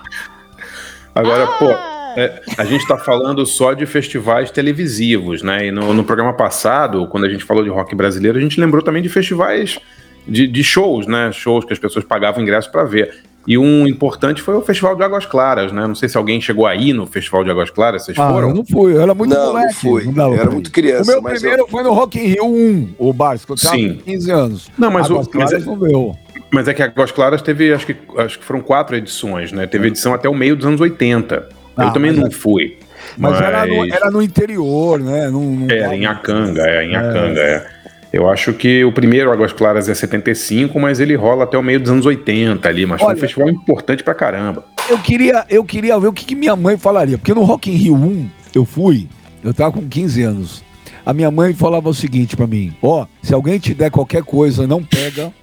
Agora, 1.13 1.43
ah! 1.43 1.47
pô, 1.59 1.92
é, 2.15 2.41
a 2.57 2.65
gente 2.65 2.81
está 2.81 2.97
falando 2.97 3.45
só 3.45 3.73
de 3.73 3.85
festivais 3.85 4.51
televisivos, 4.51 5.41
né? 5.41 5.67
E 5.67 5.71
no, 5.71 5.93
no, 5.93 6.03
programa 6.03 6.33
passado, 6.33 7.07
quando 7.07 7.25
a 7.25 7.29
gente 7.29 7.43
falou 7.43 7.63
de 7.63 7.69
rock 7.69 7.95
brasileiro, 7.95 8.37
a 8.37 8.41
gente 8.41 8.59
lembrou 8.59 8.81
também 8.81 9.01
de 9.01 9.09
festivais 9.09 9.79
de, 10.27 10.47
de 10.47 10.63
shows, 10.63 11.07
né? 11.07 11.31
Shows 11.31 11.65
que 11.65 11.73
as 11.73 11.79
pessoas 11.79 12.05
pagavam 12.05 12.41
ingresso 12.41 12.71
para 12.71 12.83
ver. 12.83 13.23
E 13.45 13.57
um 13.57 13.85
importante 13.85 14.41
foi 14.41 14.55
o 14.55 14.61
Festival 14.61 14.95
de 14.95 15.03
Águas 15.03 15.25
Claras, 15.25 15.71
né? 15.71 15.85
Não 15.85 15.95
sei 15.95 16.07
se 16.07 16.17
alguém 16.17 16.39
chegou 16.39 16.65
aí 16.65 16.93
no 16.93 17.05
Festival 17.05 17.43
de 17.43 17.51
Águas 17.51 17.69
Claras, 17.69 18.05
vocês 18.05 18.17
ah, 18.17 18.31
foram? 18.31 18.49
Eu 18.49 18.55
não 18.55 18.65
fui, 18.65 18.93
eu 18.93 19.01
era 19.01 19.13
muito 19.13 19.35
não, 19.35 19.47
moleque. 19.47 19.73
Não 19.73 19.73
fui, 19.73 20.05
não 20.05 20.33
eu 20.33 20.39
era 20.39 20.49
muito 20.49 20.71
criança. 20.71 21.11
O 21.11 21.21
meu 21.21 21.23
primeiro 21.31 21.63
eu... 21.63 21.67
foi 21.67 21.83
no 21.83 21.93
Rock 21.93 22.17
in 22.17 22.27
Rio 22.27 22.45
1, 22.45 22.89
o 22.97 23.11
Barça, 23.11 23.45
que 23.45 23.51
eu 23.51 23.55
tinha 23.57 23.95
15 23.95 24.31
anos. 24.31 24.71
Não, 24.77 24.89
mas 24.89 25.11
Águas 25.11 25.27
o... 25.27 25.29
Claras 25.29 25.51
mas 25.51 25.61
é... 25.61 25.65
não 25.65 25.77
deu. 25.77 26.15
Mas 26.51 26.67
é 26.67 26.73
que 26.73 26.81
Águas 26.81 27.11
Claras 27.11 27.41
teve, 27.41 27.73
acho 27.73 27.85
que, 27.85 27.95
acho 28.17 28.39
que 28.39 28.45
foram 28.45 28.61
quatro 28.61 28.95
edições, 28.95 29.51
né? 29.51 29.67
Teve 29.67 29.87
edição 29.87 30.13
até 30.13 30.29
o 30.29 30.35
meio 30.35 30.55
dos 30.55 30.65
anos 30.65 30.79
80. 30.79 31.49
Ah, 31.75 31.85
eu 31.85 31.93
também 31.93 32.11
não 32.11 32.27
é... 32.27 32.31
fui. 32.31 32.77
Mas, 33.17 33.33
mas... 33.33 33.41
Era, 33.41 33.65
no, 33.65 33.93
era, 33.93 34.11
no, 34.11 34.21
interior, 34.21 34.99
né? 34.99 35.29
Não, 35.29 35.41
não 35.41 35.69
era 35.69 35.95
em 35.95 36.05
Acanga, 36.05 36.65
é, 36.67 36.85
em 36.85 36.95
Acanga, 36.95 37.39
é. 37.39 37.55
é. 37.55 37.83
Eu 38.13 38.29
acho 38.29 38.53
que 38.53 38.83
o 38.83 38.91
primeiro 38.91 39.31
Águas 39.31 39.51
Claras 39.51 39.89
é 39.89 39.95
75, 39.95 40.79
mas 40.79 40.99
ele 40.99 41.15
rola 41.15 41.45
até 41.45 41.57
o 41.57 41.63
meio 41.63 41.79
dos 41.79 41.89
anos 41.89 42.05
80 42.05 42.69
ali, 42.69 42.85
mas 42.85 43.01
Olha, 43.01 43.07
foi 43.07 43.15
um 43.15 43.19
festival 43.19 43.49
importante 43.49 44.03
pra 44.03 44.13
caramba. 44.13 44.63
Eu 44.87 44.99
queria, 44.99 45.43
eu 45.49 45.63
queria 45.63 45.99
ver 45.99 46.07
o 46.07 46.13
que, 46.13 46.23
que 46.23 46.35
minha 46.35 46.55
mãe 46.55 46.77
falaria, 46.77 47.17
porque 47.17 47.33
no 47.33 47.41
Rock 47.41 47.71
in 47.71 47.75
Rio 47.75 47.95
1 47.95 48.29
eu 48.53 48.65
fui, 48.65 49.07
eu 49.43 49.51
tava 49.51 49.71
com 49.71 49.87
15 49.87 50.21
anos. 50.21 50.63
A 51.03 51.11
minha 51.11 51.31
mãe 51.31 51.55
falava 51.55 51.89
o 51.89 51.93
seguinte 51.93 52.37
para 52.37 52.45
mim: 52.45 52.71
ó, 52.83 53.01
oh, 53.01 53.07
se 53.25 53.33
alguém 53.33 53.57
te 53.57 53.73
der 53.73 53.89
qualquer 53.89 54.21
coisa, 54.21 54.67
não 54.67 54.83
pega, 54.83 55.33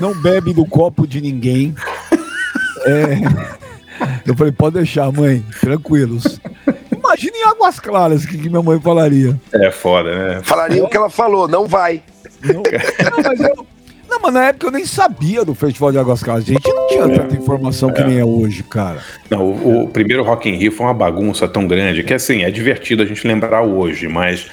não 0.00 0.12
bebe 0.12 0.52
do 0.52 0.66
copo 0.66 1.06
de 1.06 1.20
ninguém. 1.20 1.74
É... 2.86 3.67
Eu 4.26 4.36
falei, 4.36 4.52
pode 4.52 4.74
deixar, 4.74 5.10
mãe, 5.12 5.44
tranquilos. 5.60 6.40
Imagina 6.92 7.36
em 7.36 7.44
Águas 7.44 7.80
Claras 7.80 8.24
o 8.24 8.28
que, 8.28 8.38
que 8.38 8.48
minha 8.48 8.62
mãe 8.62 8.80
falaria. 8.80 9.38
É 9.52 9.70
foda, 9.70 10.34
né? 10.34 10.40
Falaria 10.42 10.84
o 10.84 10.88
que 10.88 10.96
ela 10.96 11.10
falou, 11.10 11.48
não 11.48 11.66
vai. 11.66 12.02
Não, 12.42 12.54
não 12.54 13.22
mas 13.24 13.40
eu. 13.40 13.66
Não, 14.08 14.18
mas 14.20 14.32
na 14.32 14.46
época 14.46 14.66
eu 14.66 14.70
nem 14.70 14.86
sabia 14.86 15.44
do 15.44 15.54
Festival 15.54 15.92
de 15.92 15.98
Águas 15.98 16.22
Claras. 16.22 16.44
A 16.44 16.46
gente 16.46 16.66
não 16.66 16.86
tinha 16.88 17.08
tanta 17.08 17.36
informação 17.36 17.92
que 17.92 18.02
nem 18.02 18.18
é 18.18 18.24
hoje, 18.24 18.62
cara. 18.62 19.00
Não, 19.28 19.42
o, 19.42 19.84
o, 19.84 19.88
primeiro 19.88 20.24
Rock 20.24 20.48
in 20.48 20.54
Rio 20.54 20.72
foi 20.72 20.86
uma 20.86 20.94
bagunça 20.94 21.46
tão 21.46 21.66
grande 21.66 22.02
que, 22.02 22.14
assim, 22.14 22.42
é 22.42 22.50
divertido 22.50 23.02
a 23.02 23.06
gente 23.06 23.26
lembrar 23.26 23.62
hoje, 23.62 24.08
mas 24.08 24.48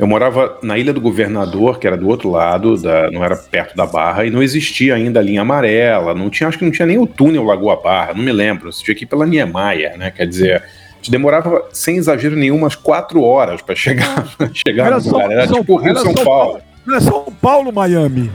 eu 0.00 0.06
morava 0.06 0.58
na 0.62 0.78
Ilha 0.78 0.94
do 0.94 1.00
Governador, 1.00 1.78
que 1.78 1.86
era 1.86 1.96
do 1.96 2.08
outro 2.08 2.30
lado, 2.30 2.80
da, 2.80 3.10
não 3.10 3.22
era 3.22 3.36
perto 3.36 3.76
da 3.76 3.84
Barra, 3.86 4.24
e 4.24 4.30
não 4.30 4.42
existia 4.42 4.94
ainda 4.94 5.20
a 5.20 5.22
linha 5.22 5.42
amarela, 5.42 6.14
não 6.14 6.30
tinha, 6.30 6.48
acho 6.48 6.58
que 6.58 6.64
não 6.64 6.72
tinha 6.72 6.86
nem 6.86 6.96
o 6.96 7.06
túnel 7.06 7.44
Lagoa 7.44 7.76
Barra, 7.76 8.14
não 8.14 8.22
me 8.22 8.32
lembro. 8.32 8.72
Você 8.72 8.82
tinha 8.82 8.94
que 8.94 9.04
ir 9.04 9.06
pela 9.06 9.26
Niemeyer, 9.26 9.98
né? 9.98 10.10
Quer 10.10 10.26
dizer, 10.26 10.64
gente 10.96 11.10
demorava, 11.10 11.68
sem 11.70 11.96
exagero 11.96 12.34
nenhum, 12.34 12.56
umas 12.56 12.74
quatro 12.74 13.22
horas 13.22 13.60
para 13.60 13.74
chegar, 13.74 14.26
chegar 14.66 14.86
era 14.86 14.98
no 14.98 15.04
lugar. 15.04 15.30
Era 15.30 15.46
São, 15.46 15.60
tipo 15.60 15.76
Rio 15.76 15.94
São, 15.94 16.04
São 16.04 16.14
Paulo. 16.14 16.24
Paulo. 16.24 16.60
Não 16.86 16.96
é 16.96 17.00
São 17.00 17.24
Paulo, 17.40 17.72
Miami. 17.72 18.30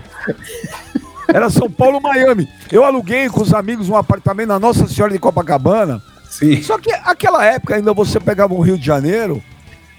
Era 1.27 1.49
São 1.49 1.69
Paulo, 1.69 1.99
Miami. 1.99 2.47
Eu 2.71 2.83
aluguei 2.83 3.27
com 3.27 3.41
os 3.41 3.53
amigos 3.53 3.89
um 3.89 3.95
apartamento 3.95 4.49
na 4.49 4.59
Nossa 4.59 4.87
Senhora 4.87 5.11
de 5.11 5.19
Copacabana. 5.19 5.99
Sim. 6.29 6.61
Só 6.61 6.77
que 6.77 6.91
aquela 6.91 7.43
época 7.43 7.75
ainda 7.75 7.91
você 7.91 8.19
pegava 8.19 8.53
um 8.53 8.59
Rio 8.59 8.77
de 8.77 8.85
Janeiro 8.85 9.41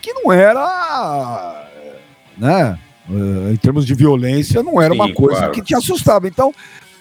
que 0.06 0.12
não 0.12 0.32
era, 0.32 1.68
né, 2.38 2.78
eh, 3.10 3.52
em 3.52 3.56
termos 3.56 3.84
de 3.84 3.92
violência, 3.92 4.62
não 4.62 4.80
era 4.80 4.94
Sim, 4.94 5.00
uma 5.00 5.12
coisa 5.12 5.38
claro. 5.38 5.52
que 5.52 5.60
te 5.60 5.74
assustava. 5.74 6.28
Então, 6.28 6.54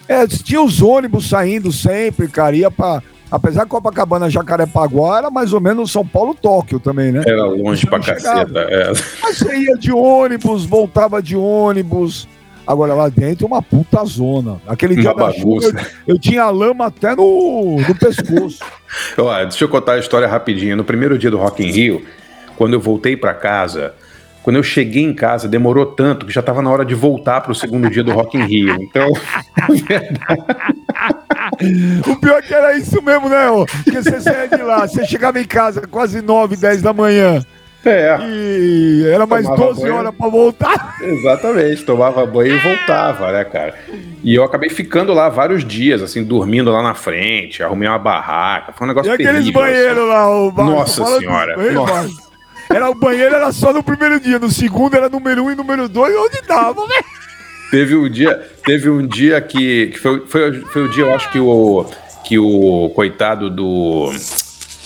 é, 0.07 0.25
tinha 0.25 0.59
os 0.59 0.81
ônibus 0.81 1.29
saindo 1.29 1.71
sempre, 1.71 2.27
cara, 2.27 2.55
ia 2.55 2.71
pra 2.71 3.03
Apesar 3.29 3.63
que 3.63 3.69
Copacabana 3.69 4.29
Jacarepaguá 4.29 5.17
era 5.17 5.31
mais 5.31 5.51
ou 5.51 5.59
menos 5.59 5.91
São 5.91 6.05
Paulo-Tóquio 6.05 6.79
também, 6.79 7.11
né? 7.11 7.23
Era 7.25 7.43
longe 7.45 7.85
pra 7.85 7.99
caceta. 7.99 8.59
É. 8.59 8.93
Mas 9.21 9.37
você 9.37 9.57
ia 9.57 9.75
de 9.77 9.91
ônibus, 9.91 10.63
voltava 10.63 11.21
de 11.21 11.35
ônibus. 11.35 12.27
Agora 12.67 12.93
lá 12.93 13.09
dentro 13.09 13.47
uma 13.47 13.63
puta 13.63 14.05
zona. 14.05 14.61
Aquele 14.67 14.93
uma 14.93 15.01
dia 15.01 15.13
bagunça. 15.13 15.71
da 15.73 15.79
chuva, 15.79 15.91
eu, 16.07 16.13
eu, 16.15 16.19
tinha 16.19 16.49
lama 16.51 16.85
até 16.85 17.15
no, 17.15 17.77
no 17.77 17.95
pescoço. 17.95 18.59
Olha, 19.17 19.45
deixa 19.45 19.63
eu 19.63 19.69
contar 19.69 19.93
a 19.93 19.99
história 19.99 20.27
rapidinho. 20.27 20.77
No 20.77 20.83
primeiro 20.83 21.17
dia 21.17 21.31
do 21.31 21.37
Rock 21.37 21.63
in 21.63 21.71
Rio, 21.71 22.05
quando 22.55 22.73
eu 22.73 22.79
voltei 22.79 23.17
para 23.17 23.33
casa, 23.33 23.93
quando 24.45 24.55
eu 24.57 24.63
cheguei 24.63 25.03
em 25.03 25.13
casa, 25.13 25.47
demorou 25.47 25.87
tanto 25.87 26.25
que 26.25 26.31
já 26.31 26.39
estava 26.39 26.61
na 26.61 26.69
hora 26.69 26.85
de 26.85 26.93
voltar 26.93 27.41
para 27.41 27.51
o 27.51 27.55
segundo 27.55 27.89
dia 27.89 28.03
do 28.03 28.11
Rock 28.11 28.37
in 28.37 28.43
Rio. 28.43 28.77
Então, 28.79 29.11
o 32.07 32.15
pior 32.17 32.37
é 32.37 32.41
que 32.43 32.53
era 32.53 32.77
isso 32.77 33.01
mesmo, 33.01 33.27
né? 33.27 33.47
Porque 33.83 34.03
você 34.03 34.21
saía 34.21 34.47
de 34.47 34.61
lá, 34.61 34.87
você 34.87 35.03
chegava 35.05 35.39
em 35.39 35.45
casa 35.45 35.87
quase 35.87 36.21
9, 36.21 36.57
10 36.57 36.83
da 36.83 36.93
manhã. 36.93 37.43
É. 37.83 38.19
E 38.21 39.07
era 39.07 39.25
mais 39.25 39.45
tomava 39.45 39.65
12 39.65 39.81
banho. 39.81 39.95
horas 39.95 40.13
para 40.15 40.29
voltar. 40.29 40.95
Exatamente, 41.01 41.83
tomava 41.83 42.23
banho 42.27 42.55
e 42.55 42.59
voltava, 42.59 43.31
né, 43.31 43.43
cara? 43.45 43.73
E 44.23 44.35
eu 44.35 44.43
acabei 44.43 44.69
ficando 44.69 45.11
lá 45.11 45.27
vários 45.27 45.65
dias, 45.65 46.03
assim, 46.03 46.23
dormindo 46.23 46.71
lá 46.71 46.83
na 46.83 46.93
frente, 46.93 47.63
arrumei 47.63 47.89
uma 47.89 47.97
barraca, 47.97 48.73
foi 48.73 48.85
um 48.85 48.89
negócio 48.89 49.11
e 49.11 49.17
terrível. 49.17 49.33
E 49.33 49.37
aqueles 49.37 49.53
banheiros 49.53 49.97
assim. 49.97 50.07
lá, 50.07 50.29
o 50.29 50.51
Nossa 50.51 51.03
senhora. 51.17 51.71
Nossa. 51.73 52.25
Era 52.69 52.89
o 52.89 52.95
banheiro 52.95 53.35
era 53.35 53.51
só 53.51 53.71
no 53.71 53.83
primeiro 53.83 54.19
dia, 54.19 54.39
no 54.39 54.49
segundo 54.49 54.95
era 54.95 55.09
número 55.09 55.43
um 55.43 55.51
e 55.51 55.55
número 55.55 55.87
dois, 55.87 56.15
onde 56.15 56.41
tava, 56.41 56.85
velho? 56.87 57.05
Teve 57.71 57.95
um 57.95 58.09
dia, 58.09 58.49
teve 58.63 58.89
um 58.89 59.05
dia 59.05 59.41
que, 59.41 59.87
que 59.87 59.99
foi, 59.99 60.25
foi, 60.27 60.61
foi 60.61 60.83
o 60.83 60.89
dia, 60.89 61.03
eu 61.03 61.13
acho 61.13 61.31
que 61.31 61.39
o 61.39 61.85
que 62.23 62.39
o 62.39 62.89
coitado 62.95 63.49
do 63.49 64.11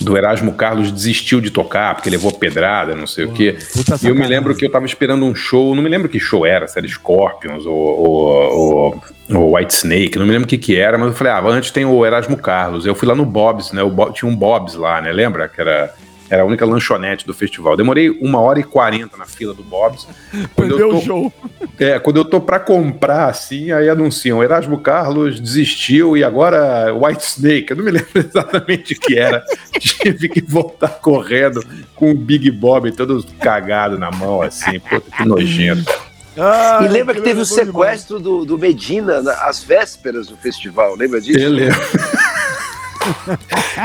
do 0.01 0.17
Erasmo 0.17 0.53
Carlos 0.53 0.91
desistiu 0.91 1.41
de 1.41 1.51
tocar 1.51 1.95
porque 1.95 2.09
levou 2.09 2.31
pedrada, 2.31 2.95
não 2.95 3.05
sei 3.05 3.25
o 3.25 3.31
quê. 3.33 3.57
E 4.01 4.07
eu 4.07 4.15
me 4.15 4.25
lembro 4.25 4.55
que 4.55 4.65
eu 4.65 4.71
tava 4.71 4.85
esperando 4.85 5.25
um 5.25 5.35
show, 5.35 5.75
não 5.75 5.83
me 5.83 5.89
lembro 5.89 6.07
que 6.07 6.19
show 6.19 6.45
era, 6.45 6.67
se 6.67 6.77
era 6.79 6.87
Scorpions 6.87 7.65
ou, 7.65 7.75
ou, 7.75 9.03
ou 9.29 9.55
White 9.55 9.73
Snake, 9.73 10.17
não 10.17 10.25
me 10.25 10.31
lembro 10.31 10.45
o 10.45 10.49
que 10.49 10.57
que 10.57 10.77
era, 10.77 10.97
mas 10.97 11.09
eu 11.09 11.13
falei, 11.13 11.33
ah, 11.33 11.43
antes 11.45 11.71
tem 11.71 11.85
o 11.85 12.05
Erasmo 12.05 12.37
Carlos. 12.37 12.85
Eu 12.85 12.95
fui 12.95 13.07
lá 13.07 13.15
no 13.15 13.25
Bob's, 13.25 13.71
né? 13.73 13.83
O 13.83 13.89
Bob, 13.89 14.13
tinha 14.13 14.29
um 14.29 14.35
Bob's 14.35 14.75
lá, 14.75 15.01
né? 15.01 15.11
Lembra? 15.11 15.49
Que 15.49 15.59
era 15.59 15.93
era 16.29 16.43
a 16.43 16.45
única 16.45 16.65
lanchonete 16.65 17.25
do 17.25 17.33
festival. 17.33 17.75
Demorei 17.75 18.09
uma 18.09 18.39
hora 18.39 18.59
e 18.59 18.63
quarenta 18.63 19.17
na 19.17 19.25
fila 19.25 19.53
do 19.53 19.63
Bob's. 19.63 20.07
Perdeu 20.55 20.95
o 20.95 21.01
show. 21.01 21.33
É, 21.79 21.97
quando 21.97 22.17
eu 22.17 22.25
tô 22.25 22.41
para 22.41 22.59
comprar, 22.59 23.29
assim, 23.29 23.71
aí 23.71 23.87
anunciam 23.87 24.43
Erasmo 24.43 24.77
Carlos 24.79 25.39
desistiu 25.39 26.17
e 26.17 26.25
agora 26.25 26.93
White 26.93 27.23
Snake. 27.23 27.71
Eu 27.71 27.77
não 27.77 27.85
me 27.85 27.91
lembro 27.91 28.09
exatamente 28.15 28.93
o 28.93 28.99
que 28.99 29.17
era. 29.17 29.41
Tive 29.79 30.27
que 30.27 30.41
voltar 30.41 30.89
correndo 30.99 31.63
com 31.95 32.11
o 32.11 32.13
Big 32.13 32.51
Bob 32.51 32.91
todo 32.91 33.25
cagado 33.39 33.97
na 33.97 34.11
mão, 34.11 34.41
assim. 34.41 34.77
Puta, 34.77 35.09
que 35.09 35.23
nojento. 35.23 35.89
Ah, 36.37 36.81
e 36.83 36.89
lembra 36.89 37.15
que 37.15 37.21
teve 37.21 37.39
o 37.39 37.45
sequestro 37.45 38.19
do, 38.19 38.43
do 38.43 38.57
Medina 38.57 39.19
às 39.41 39.63
vésperas 39.63 40.27
do 40.27 40.35
festival, 40.35 40.95
lembra 40.95 41.21
disso? 41.21 41.39
Eu 41.39 41.49
lembro. 41.49 41.79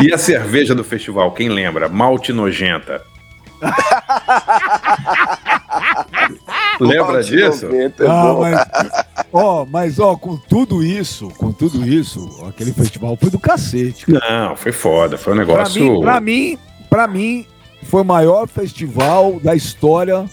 E 0.03 0.13
a 0.13 0.19
cerveja 0.19 0.75
do 0.75 0.85
festival, 0.85 1.33
quem 1.33 1.49
lembra? 1.49 1.89
Malte 1.89 2.33
nojenta. 2.33 3.03
Lembra 6.81 7.23
disso? 7.23 7.67
É 7.67 7.93
ah, 8.07 8.35
mas, 8.39 8.67
ó, 9.33 9.65
mas 9.65 9.99
ó, 9.99 10.17
com 10.17 10.37
tudo 10.37 10.83
isso, 10.83 11.29
com 11.37 11.53
tudo 11.53 11.87
isso, 11.87 12.45
aquele 12.49 12.73
festival 12.73 13.17
foi 13.17 13.31
do 13.31 13.39
cacete. 13.39 14.07
Cara. 14.07 14.49
Não, 14.49 14.57
foi 14.57 14.73
foda, 14.73 15.17
foi 15.17 15.33
um 15.33 15.37
negócio. 15.37 16.01
Pra 16.01 16.21
mim, 16.21 16.59
pra 16.91 17.01
mim, 17.07 17.07
pra 17.07 17.09
mim, 17.09 17.47
foi 17.85 18.03
o 18.03 18.05
maior 18.05 18.49
festival 18.49 19.39
da 19.41 19.55
história 19.55 20.25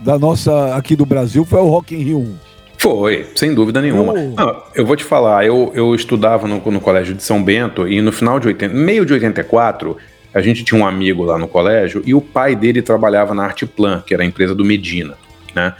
da 0.00 0.18
nossa 0.18 0.74
aqui 0.74 0.96
do 0.96 1.06
Brasil, 1.06 1.44
foi 1.44 1.60
o 1.60 1.68
Rock 1.68 1.94
in 1.94 2.02
Rio 2.02 2.18
1. 2.18 2.49
Foi, 2.80 3.26
sem 3.34 3.54
dúvida 3.54 3.82
nenhuma. 3.82 4.14
Não, 4.14 4.62
eu 4.74 4.86
vou 4.86 4.96
te 4.96 5.04
falar, 5.04 5.44
eu, 5.44 5.70
eu 5.74 5.94
estudava 5.94 6.48
no, 6.48 6.62
no 6.64 6.80
colégio 6.80 7.14
de 7.14 7.22
São 7.22 7.42
Bento 7.42 7.86
e 7.86 8.00
no 8.00 8.10
final 8.10 8.40
de 8.40 8.48
80, 8.48 8.74
meio 8.74 9.04
de 9.04 9.12
84, 9.12 9.98
a 10.32 10.40
gente 10.40 10.64
tinha 10.64 10.80
um 10.80 10.86
amigo 10.86 11.22
lá 11.22 11.36
no 11.36 11.46
colégio 11.46 12.02
e 12.06 12.14
o 12.14 12.22
pai 12.22 12.56
dele 12.56 12.80
trabalhava 12.80 13.34
na 13.34 13.44
Arteplan, 13.44 14.02
que 14.06 14.14
era 14.14 14.22
a 14.22 14.26
empresa 14.26 14.54
do 14.54 14.64
Medina, 14.64 15.14
né? 15.54 15.74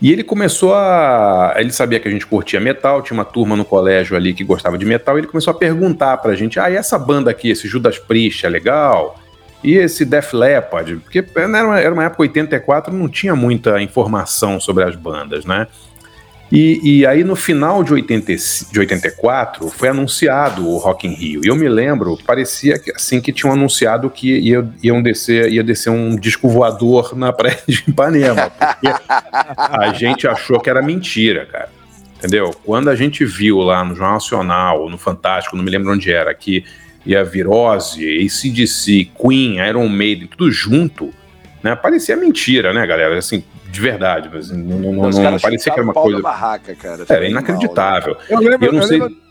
E 0.00 0.10
ele 0.10 0.22
começou 0.22 0.74
a. 0.74 1.54
Ele 1.58 1.72
sabia 1.72 2.00
que 2.00 2.08
a 2.08 2.10
gente 2.10 2.26
curtia 2.26 2.58
metal, 2.58 3.02
tinha 3.02 3.18
uma 3.18 3.24
turma 3.24 3.54
no 3.54 3.64
colégio 3.64 4.16
ali 4.16 4.32
que 4.32 4.44
gostava 4.44 4.78
de 4.78 4.84
metal, 4.86 5.16
e 5.16 5.20
ele 5.20 5.26
começou 5.26 5.50
a 5.50 5.54
perguntar 5.54 6.16
pra 6.18 6.34
gente: 6.34 6.58
ah, 6.58 6.70
e 6.70 6.76
essa 6.76 6.98
banda 6.98 7.30
aqui, 7.30 7.50
esse 7.50 7.68
Judas 7.68 7.98
Priest 7.98 8.44
é 8.46 8.48
legal? 8.48 9.18
E 9.64 9.74
esse 9.74 10.04
Def 10.04 10.34
Leppard? 10.34 10.96
Porque 10.96 11.24
era 11.34 11.66
uma, 11.66 11.80
era 11.80 11.92
uma 11.92 12.04
época 12.04 12.22
84, 12.22 12.94
não 12.94 13.08
tinha 13.08 13.34
muita 13.34 13.80
informação 13.80 14.60
sobre 14.60 14.84
as 14.84 14.94
bandas, 14.94 15.44
né? 15.46 15.66
E, 16.50 17.00
e, 17.00 17.06
aí 17.06 17.24
no 17.24 17.34
final 17.34 17.82
de, 17.82 17.92
80, 17.92 18.32
de 18.70 18.78
84 18.78 19.68
foi 19.68 19.88
anunciado 19.88 20.68
o 20.68 20.78
Rock 20.78 21.06
in 21.06 21.12
Rio. 21.12 21.40
E 21.44 21.48
eu 21.48 21.56
me 21.56 21.68
lembro, 21.68 22.16
parecia 22.24 22.78
que, 22.78 22.92
assim 22.92 23.20
que 23.20 23.32
tinham 23.32 23.52
anunciado 23.52 24.08
que 24.08 24.38
ia, 24.38 24.68
iam 24.80 25.02
descer, 25.02 25.52
ia 25.52 25.64
descer 25.64 25.90
um 25.90 26.14
disco 26.14 26.48
voador 26.48 27.16
na 27.16 27.32
praia 27.32 27.58
de 27.66 27.82
Ipanema. 27.88 28.50
Porque 28.50 28.88
a 29.56 29.92
gente 29.92 30.28
achou 30.28 30.60
que 30.60 30.70
era 30.70 30.80
mentira, 30.80 31.46
cara. 31.46 31.68
entendeu? 32.16 32.54
Quando 32.64 32.90
a 32.90 32.94
gente 32.94 33.24
viu 33.24 33.58
lá 33.58 33.84
no 33.84 33.96
Jornal 33.96 34.14
Nacional, 34.14 34.88
no 34.88 34.96
Fantástico, 34.96 35.56
não 35.56 35.64
me 35.64 35.70
lembro 35.70 35.92
onde 35.92 36.12
era, 36.12 36.32
que 36.32 36.64
ia 37.04 37.24
Virose, 37.24 38.04
ACDC, 38.24 39.10
Queen, 39.20 39.58
Iron 39.58 39.88
Maiden, 39.88 40.28
tudo 40.28 40.50
junto, 40.52 41.12
né? 41.60 41.74
Parecia 41.74 42.16
mentira, 42.16 42.72
né, 42.72 42.86
galera? 42.86 43.18
Assim, 43.18 43.42
de 43.70 43.80
verdade, 43.80 44.30
mas 44.32 44.50
não, 44.50 44.78
não, 44.78 44.92
não, 44.92 45.10
não 45.10 45.38
parecia 45.38 45.72
que 45.72 45.78
era 45.78 45.82
uma 45.82 45.94
coisa. 45.94 46.20
Barraca, 46.20 46.74
cara. 46.74 47.04
Era 47.08 47.28
inacreditável. 47.28 48.14
Mal, 48.14 48.22
né? 48.22 48.26
Eu 48.30 48.50
lembro, 48.50 48.66
eu 48.66 48.72
não 48.72 48.80
eu 48.80 48.86
sei. 48.86 48.98
Lembro... 48.98 49.26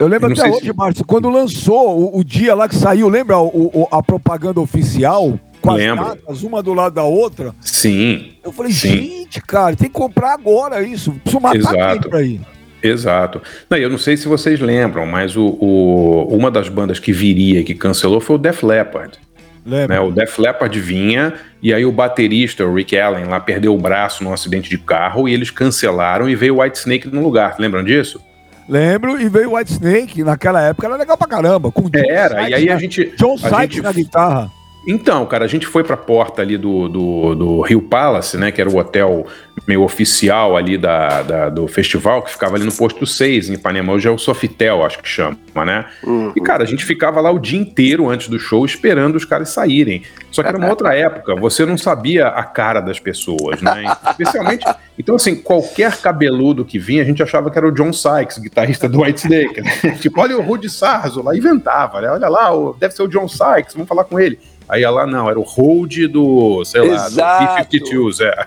Eu 0.00 0.08
lembro 0.08 0.32
até 0.32 0.48
hoje, 0.48 0.66
se... 0.66 0.72
Márcio, 0.72 1.04
quando 1.04 1.28
lançou 1.28 2.14
o, 2.14 2.18
o, 2.18 2.24
dia 2.24 2.54
lá 2.54 2.66
que 2.66 2.74
saiu, 2.74 3.06
lembra 3.06 3.38
o, 3.38 3.66
o, 3.66 3.88
a 3.90 4.02
propaganda 4.02 4.58
oficial? 4.58 5.38
Com 5.60 5.72
Lembro. 5.72 6.06
as 6.06 6.14
datas, 6.14 6.42
uma 6.42 6.62
do 6.62 6.72
lado 6.72 6.94
da 6.94 7.04
outra? 7.04 7.54
Sim. 7.60 8.32
Eu 8.42 8.50
falei, 8.50 8.72
sim. 8.72 8.88
gente, 8.88 9.42
cara, 9.42 9.76
tem 9.76 9.88
que 9.88 9.94
comprar 9.94 10.32
agora 10.32 10.82
isso. 10.82 11.12
Preciso 11.12 11.38
matar 11.38 11.58
Exato. 11.58 12.08
pra 12.08 12.22
ir. 12.22 12.40
Exato. 12.82 13.42
Não, 13.68 13.76
eu 13.76 13.90
não 13.90 13.98
sei 13.98 14.16
se 14.16 14.26
vocês 14.26 14.58
lembram, 14.58 15.04
mas 15.04 15.36
o, 15.36 15.48
o, 15.60 16.34
uma 16.34 16.50
das 16.50 16.70
bandas 16.70 16.98
que 16.98 17.12
viria, 17.12 17.62
que 17.62 17.74
cancelou, 17.74 18.22
foi 18.22 18.36
o 18.36 18.38
Def 18.38 18.62
Leppard. 18.62 19.18
Né, 19.64 20.00
o 20.00 20.10
Def 20.10 20.38
Leppard 20.38 20.80
vinha 20.80 21.34
e 21.62 21.74
aí 21.74 21.84
o 21.84 21.92
baterista, 21.92 22.64
o 22.64 22.74
Rick 22.74 22.98
Allen, 22.98 23.26
lá 23.26 23.38
perdeu 23.38 23.74
o 23.74 23.78
braço 23.78 24.24
num 24.24 24.32
acidente 24.32 24.70
de 24.70 24.78
carro 24.78 25.28
e 25.28 25.34
eles 25.34 25.50
cancelaram 25.50 26.28
e 26.28 26.34
veio 26.34 26.56
o 26.56 26.62
White 26.62 26.78
Snake 26.78 27.08
no 27.08 27.22
lugar. 27.22 27.56
Lembram 27.58 27.84
disso? 27.84 28.20
Lembro, 28.68 29.20
e 29.20 29.28
veio 29.28 29.50
o 29.50 29.56
White 29.56 29.72
Snake, 29.72 30.22
naquela 30.22 30.62
época 30.62 30.86
era 30.86 30.96
legal 30.96 31.16
pra 31.16 31.26
caramba. 31.26 31.72
Com 31.72 31.90
era, 31.92 32.36
Sykes, 32.36 32.50
e 32.50 32.54
aí 32.54 32.70
a 32.70 32.76
gente. 32.76 33.12
John 33.16 33.36
Sykes 33.36 33.58
gente... 33.58 33.82
na 33.82 33.92
guitarra. 33.92 34.50
Então, 34.86 35.26
cara, 35.26 35.44
a 35.44 35.48
gente 35.48 35.66
foi 35.66 35.84
para 35.84 35.94
a 35.94 35.98
porta 35.98 36.40
ali 36.40 36.56
do, 36.56 36.88
do, 36.88 37.34
do, 37.34 37.60
Rio 37.60 37.82
Palace, 37.82 38.38
né? 38.38 38.50
Que 38.50 38.60
era 38.60 38.70
o 38.70 38.76
hotel 38.76 39.26
meio 39.66 39.82
oficial 39.82 40.56
ali 40.56 40.78
da, 40.78 41.22
da, 41.22 41.48
do 41.50 41.68
festival, 41.68 42.22
que 42.22 42.30
ficava 42.30 42.56
ali 42.56 42.64
no 42.64 42.72
posto 42.72 43.06
6, 43.06 43.50
em 43.50 43.54
Ipanema. 43.54 43.92
Hoje 43.92 44.08
é 44.08 44.10
o 44.10 44.16
Sofitel, 44.16 44.82
acho 44.84 44.98
que 45.02 45.08
chama, 45.08 45.36
né? 45.66 45.84
Uhum. 46.02 46.32
E, 46.34 46.40
cara, 46.40 46.62
a 46.62 46.66
gente 46.66 46.84
ficava 46.84 47.20
lá 47.20 47.30
o 47.30 47.38
dia 47.38 47.60
inteiro 47.60 48.08
antes 48.08 48.28
do 48.28 48.38
show 48.38 48.64
esperando 48.64 49.16
os 49.16 49.24
caras 49.24 49.50
saírem. 49.50 50.02
Só 50.30 50.42
que 50.42 50.48
era 50.48 50.56
uma 50.56 50.68
outra 50.70 50.94
época, 50.96 51.36
você 51.36 51.66
não 51.66 51.76
sabia 51.76 52.28
a 52.28 52.42
cara 52.42 52.80
das 52.80 52.98
pessoas, 52.98 53.60
né? 53.60 53.84
Especialmente. 54.08 54.64
Então, 54.98 55.14
assim, 55.14 55.34
qualquer 55.36 55.96
cabeludo 55.98 56.64
que 56.64 56.78
vinha, 56.78 57.02
a 57.02 57.06
gente 57.06 57.22
achava 57.22 57.50
que 57.50 57.58
era 57.58 57.68
o 57.68 57.72
John 57.72 57.92
Sykes, 57.92 58.38
guitarrista 58.38 58.88
do 58.88 59.02
White 59.02 59.20
Snake. 59.20 59.60
Né? 59.60 59.96
tipo, 60.00 60.20
olha 60.20 60.38
o 60.38 60.42
Rudy 60.42 60.70
Sarzo 60.70 61.22
lá, 61.22 61.36
inventava, 61.36 62.00
né? 62.00 62.10
Olha 62.10 62.28
lá, 62.28 62.50
deve 62.78 62.94
ser 62.94 63.02
o 63.02 63.08
John 63.08 63.28
Sykes, 63.28 63.74
vamos 63.74 63.88
falar 63.88 64.04
com 64.04 64.18
ele. 64.18 64.38
Aí 64.70 64.84
lá 64.84 65.04
não, 65.04 65.28
era 65.28 65.38
o 65.38 65.42
hold 65.42 66.06
do, 66.06 66.64
sei 66.64 66.82
Exato. 66.82 67.16
lá, 67.16 67.62
do 67.62 67.68
B-52s, 67.68 68.20
é. 68.20 68.46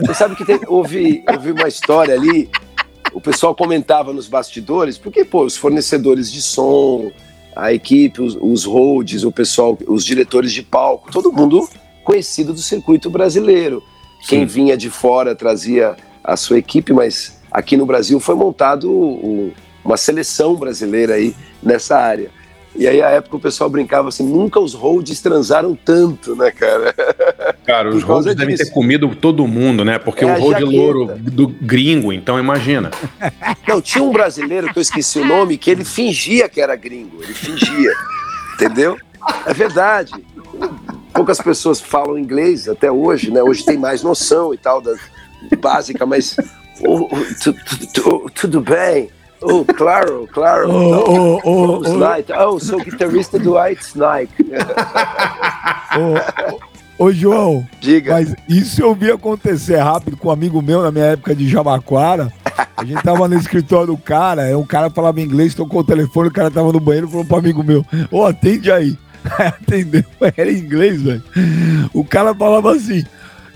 Você 0.00 0.14
sabe 0.14 0.34
que 0.34 0.44
tem, 0.44 0.58
houve, 0.66 1.22
houve 1.32 1.52
uma 1.52 1.68
história 1.68 2.12
ali, 2.12 2.50
o 3.12 3.20
pessoal 3.20 3.54
comentava 3.54 4.12
nos 4.12 4.26
bastidores, 4.26 4.98
porque, 4.98 5.24
pô, 5.24 5.44
os 5.44 5.56
fornecedores 5.56 6.30
de 6.32 6.42
som, 6.42 7.12
a 7.54 7.72
equipe, 7.72 8.20
os, 8.20 8.36
os 8.40 8.64
holds, 8.64 9.22
o 9.22 9.30
pessoal, 9.30 9.78
os 9.86 10.04
diretores 10.04 10.52
de 10.52 10.62
palco, 10.62 11.12
todo 11.12 11.32
mundo 11.32 11.68
conhecido 12.02 12.52
do 12.52 12.60
circuito 12.60 13.08
brasileiro. 13.08 13.80
Sim. 14.22 14.28
Quem 14.28 14.46
vinha 14.46 14.76
de 14.76 14.90
fora 14.90 15.36
trazia 15.36 15.96
a 16.24 16.36
sua 16.36 16.58
equipe, 16.58 16.92
mas 16.92 17.40
aqui 17.48 17.76
no 17.76 17.86
Brasil 17.86 18.18
foi 18.18 18.34
montado 18.34 18.90
um, 18.90 19.52
uma 19.84 19.96
seleção 19.96 20.56
brasileira 20.56 21.14
aí 21.14 21.32
nessa 21.62 21.96
área. 21.96 22.30
E 22.76 22.86
aí, 22.86 23.02
à 23.02 23.10
época, 23.10 23.36
o 23.36 23.40
pessoal 23.40 23.68
brincava 23.68 24.08
assim: 24.08 24.24
nunca 24.24 24.60
os 24.60 24.74
holds 24.74 25.20
transaram 25.20 25.74
tanto, 25.74 26.36
né, 26.36 26.50
cara? 26.50 26.94
Cara, 27.66 27.88
os 27.88 28.02
holds 28.02 28.34
devem 28.34 28.56
ter 28.56 28.70
comido 28.70 29.14
todo 29.14 29.46
mundo, 29.46 29.84
né? 29.84 29.98
Porque 29.98 30.24
é 30.24 30.26
o 30.26 30.40
hold 30.40 30.60
louro 30.60 31.06
do 31.18 31.46
gringo, 31.48 32.12
então 32.12 32.38
imagina. 32.38 32.90
Não, 33.66 33.80
tinha 33.80 34.02
um 34.02 34.10
brasileiro 34.10 34.72
que 34.72 34.78
eu 34.78 34.82
esqueci 34.82 35.20
o 35.20 35.24
nome, 35.24 35.56
que 35.56 35.70
ele 35.70 35.84
fingia 35.84 36.48
que 36.48 36.60
era 36.60 36.74
gringo. 36.74 37.22
Ele 37.22 37.32
fingia. 37.32 37.92
entendeu? 38.54 38.96
É 39.46 39.54
verdade. 39.54 40.12
Poucas 41.12 41.40
pessoas 41.40 41.80
falam 41.80 42.18
inglês 42.18 42.68
até 42.68 42.90
hoje, 42.90 43.30
né? 43.30 43.42
Hoje 43.42 43.64
tem 43.64 43.78
mais 43.78 44.02
noção 44.02 44.52
e 44.54 44.58
tal, 44.58 44.80
da 44.80 44.94
básica, 45.60 46.04
mas. 46.06 46.36
Oh, 46.82 47.08
tudo 48.34 48.60
bem. 48.60 49.10
Oh, 49.42 49.64
claro, 49.64 50.28
claro. 50.32 50.70
Oh, 50.70 51.04
oh, 51.08 51.40
oh, 51.44 51.82
oh, 51.84 52.46
oh, 52.46 52.60
sou 52.60 52.80
guitarrista 52.80 53.38
do 53.38 53.58
White 53.58 53.82
Snake. 53.82 54.32
Ô, 56.98 57.04
ô, 57.04 57.12
João, 57.12 57.66
Diga. 57.80 58.12
mas 58.12 58.34
isso 58.48 58.82
eu 58.82 58.94
vi 58.94 59.10
acontecer 59.10 59.76
rápido 59.76 60.16
com 60.16 60.28
um 60.28 60.32
amigo 60.32 60.60
meu 60.60 60.82
na 60.82 60.90
minha 60.90 61.06
época 61.06 61.34
de 61.34 61.48
Jabaquara. 61.48 62.30
A 62.76 62.84
gente 62.84 63.02
tava 63.02 63.28
no 63.28 63.36
escritório 63.36 63.88
do 63.88 63.96
cara, 63.96 64.48
é 64.48 64.56
um 64.56 64.66
cara 64.66 64.90
falava 64.90 65.20
inglês, 65.20 65.54
tocou 65.54 65.80
o 65.80 65.84
telefone, 65.84 66.28
o 66.28 66.32
cara 66.32 66.50
tava 66.50 66.72
no 66.72 66.80
banheiro 66.80 67.06
e 67.06 67.10
falou 67.10 67.24
pro 67.24 67.38
amigo 67.38 67.62
meu: 67.62 67.80
Ô, 68.10 68.20
oh, 68.20 68.26
atende 68.26 68.70
aí. 68.70 68.98
Atendeu, 69.38 70.04
era 70.36 70.50
inglês, 70.50 71.02
velho. 71.02 71.22
O 71.92 72.04
cara 72.04 72.34
falava 72.34 72.74
assim: 72.74 73.04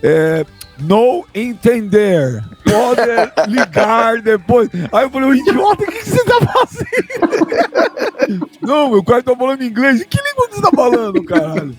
é, 0.02 0.44
não 0.78 1.24
entender. 1.34 2.42
Pode 2.64 3.02
ligar 3.50 4.20
depois. 4.22 4.68
Aí 4.92 5.04
eu 5.04 5.10
falei, 5.10 5.28
o 5.28 5.34
idiota, 5.34 5.82
o 5.82 5.86
que, 5.86 5.98
que 5.98 6.10
você 6.10 6.24
tá 6.24 6.40
fazendo? 6.40 8.04
Não, 8.62 8.90
meu 8.90 9.04
cara 9.04 9.22
tá 9.22 9.36
falando 9.36 9.62
inglês. 9.62 10.04
Que 10.04 10.16
língua 10.16 10.48
você 10.50 10.62
tá 10.62 10.70
falando, 10.74 11.22
caralho? 11.24 11.74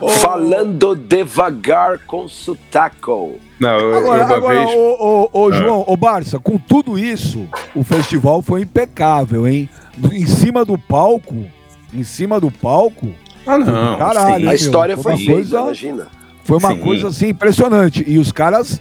Oh. 0.00 0.08
Falando 0.20 0.96
devagar 0.96 1.98
com 2.06 2.26
sotaco. 2.26 3.38
Não, 3.58 3.78
eu, 3.78 3.96
agora, 3.98 4.22
eu 4.22 4.34
agora 4.36 4.64
vez... 4.64 4.70
ô, 4.70 4.96
ô, 4.98 5.30
ô 5.32 5.48
ah. 5.48 5.52
João, 5.52 5.84
ô 5.86 5.96
Barça, 5.96 6.38
com 6.38 6.56
tudo 6.56 6.98
isso, 6.98 7.46
o 7.74 7.84
festival 7.84 8.40
foi 8.40 8.62
impecável, 8.62 9.46
hein? 9.46 9.68
Em 10.10 10.26
cima 10.26 10.64
do 10.64 10.78
palco, 10.78 11.44
em 11.92 12.02
cima 12.02 12.40
do 12.40 12.50
palco. 12.50 13.12
Ah, 13.46 13.58
não. 13.58 13.98
Caralho, 13.98 14.48
a 14.48 14.54
história 14.54 14.96
foi 14.96 15.22
coisa, 15.24 15.60
imagina. 15.60 16.19
Foi 16.50 16.58
uma 16.58 16.74
Sim. 16.74 16.80
coisa 16.80 17.06
assim 17.06 17.28
impressionante. 17.28 18.04
E 18.04 18.18
os 18.18 18.32
caras, 18.32 18.80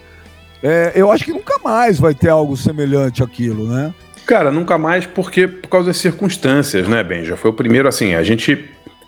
é, 0.64 0.92
eu 0.96 1.12
acho 1.12 1.24
que 1.24 1.32
nunca 1.32 1.60
mais 1.64 2.00
vai 2.00 2.16
ter 2.16 2.30
algo 2.30 2.58
semelhante 2.58 3.22
àquilo, 3.22 3.68
né? 3.68 3.94
Cara, 4.26 4.52
nunca 4.52 4.76
mais 4.80 5.06
porque 5.06 5.48
por 5.48 5.70
causa 5.70 5.88
das 5.88 5.98
circunstâncias, 5.98 6.88
né, 6.88 7.04
Ben? 7.04 7.24
Já 7.24 7.38
foi 7.38 7.52
o 7.52 7.54
primeiro, 7.54 7.88
assim, 7.88 8.16
a 8.16 8.24
gente 8.24 8.66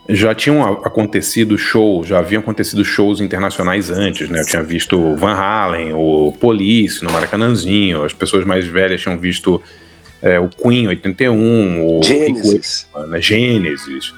já 0.08 0.36
tinham 0.36 0.62
acontecido 0.62 1.58
shows, 1.58 2.08
já 2.08 2.20
haviam 2.20 2.40
acontecido 2.40 2.86
shows 2.86 3.20
internacionais 3.20 3.90
antes, 3.90 4.30
né? 4.30 4.42
Eu 4.42 4.46
tinha 4.46 4.62
visto 4.62 5.16
Van 5.16 5.34
Halen, 5.34 5.94
o 5.94 6.32
Police 6.40 7.04
no 7.04 7.12
Maracanãzinho, 7.12 8.04
as 8.04 8.14
pessoas 8.14 8.46
mais 8.46 8.68
velhas 8.68 9.02
tinham 9.02 9.18
visto 9.18 9.60
é, 10.22 10.40
o 10.40 10.50
Queen 10.50 10.88
81, 10.88 11.84
o 11.84 12.04
Genesis. 12.04 12.88
né? 13.08 13.20
Genesis. 13.20 14.14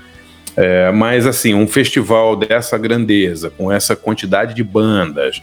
É, 0.56 0.92
mas 0.92 1.26
assim, 1.26 1.54
um 1.54 1.68
festival 1.68 2.36
dessa 2.36 2.78
grandeza, 2.78 3.50
com 3.50 3.72
essa 3.72 3.96
quantidade 3.96 4.54
de 4.54 4.64
bandas, 4.64 5.42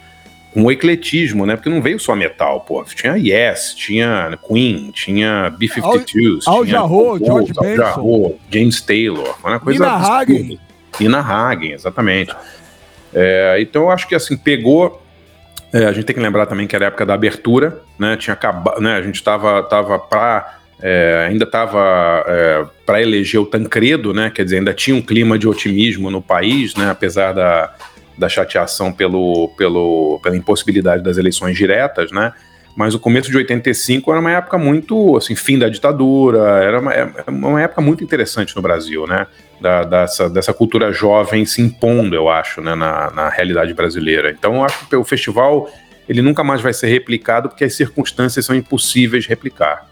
com 0.53 0.65
o 0.65 0.71
ecletismo, 0.71 1.47
né? 1.47 1.57
Porque 1.57 1.69
não 1.69 1.83
veio 1.83 1.99
só 1.99 2.15
metal, 2.15 2.61
pô. 2.61 2.85
Tinha 2.85 3.17
Yes, 3.17 3.75
tinha 3.75 4.39
Queen, 4.47 4.91
tinha 4.93 5.53
B-52s, 5.59 6.43
Al, 6.47 6.65
tinha 6.65 6.79
Jarro, 6.79 7.19
George 7.19 7.53
Benson, 7.53 7.77
Jarro, 7.77 8.37
James 8.51 8.81
Taylor, 8.81 9.37
uma 9.43 9.61
coisa 9.61 9.85
Nina 9.85 9.97
Hagen. 9.97 10.61
Nina 10.99 11.21
Hagen, 11.21 11.73
exatamente. 11.73 12.35
É, 13.13 13.59
então 13.61 13.83
eu 13.83 13.91
acho 13.91 14.07
que 14.07 14.15
assim, 14.15 14.37
pegou... 14.37 15.03
É, 15.73 15.85
a 15.87 15.93
gente 15.93 16.05
tem 16.05 16.17
que 16.17 16.21
lembrar 16.21 16.47
também 16.47 16.67
que 16.67 16.75
era 16.75 16.87
a 16.87 16.89
época 16.89 17.07
da 17.07 17.15
abertura, 17.15 17.81
né? 17.97 18.17
Tinha 18.17 18.35
acabado, 18.35 18.81
né? 18.81 18.97
A 18.97 19.03
gente 19.03 19.23
tava, 19.23 19.63
tava 19.63 20.01
para 20.01 20.60
é, 20.83 21.26
ainda 21.28 21.45
estava 21.45 22.24
é, 22.26 22.64
para 22.87 23.03
eleger 23.03 23.41
o 23.41 23.47
Tancredo, 23.47 24.14
né? 24.14 24.31
Quer 24.31 24.45
dizer, 24.45 24.59
ainda 24.59 24.72
tinha 24.72 24.97
um 24.97 25.03
clima 25.03 25.39
de 25.39 25.47
otimismo 25.47 26.11
no 26.11 26.22
país, 26.22 26.74
né? 26.74 26.91
Apesar 26.91 27.33
da, 27.33 27.74
da 28.16 28.28
chateação 28.28 28.93
pelo, 28.93 29.49
pelo, 29.57 30.20
pela 30.22 30.37
impossibilidade 30.37 31.03
das 31.03 31.18
eleições 31.18 31.57
diretas, 31.57 32.11
né? 32.11 32.33
Mas 32.76 32.95
o 32.95 33.01
começo 33.01 33.31
de 33.31 33.37
85 33.37 34.11
era 34.11 34.20
uma 34.20 34.31
época 34.31 34.57
muito, 34.57 35.16
assim, 35.16 35.35
fim 35.35 35.59
da 35.59 35.68
ditadura, 35.68 36.62
era 36.62 36.81
uma, 36.81 36.95
é, 36.95 37.11
uma 37.28 37.61
época 37.61 37.83
muito 37.83 38.03
interessante 38.03 38.57
no 38.57 38.62
Brasil, 38.62 39.07
né? 39.07 39.26
Da, 39.61 39.85
dessa, 39.85 40.31
dessa 40.31 40.55
cultura 40.55 40.91
jovem 40.93 41.45
se 41.45 41.61
impondo, 41.61 42.16
eu 42.16 42.31
acho, 42.31 42.62
né? 42.62 42.74
Na, 42.74 43.11
na 43.11 43.28
realidade 43.28 43.74
brasileira. 43.74 44.31
Então, 44.31 44.55
eu 44.55 44.64
acho 44.64 44.89
que 44.89 44.97
o 44.97 45.05
festival 45.05 45.68
ele 46.09 46.22
nunca 46.22 46.43
mais 46.43 46.61
vai 46.61 46.72
ser 46.72 46.89
replicado 46.89 47.49
porque 47.49 47.64
as 47.64 47.74
circunstâncias 47.74 48.45
são 48.45 48.57
impossíveis 48.57 49.22
de 49.24 49.28
replicar. 49.28 49.89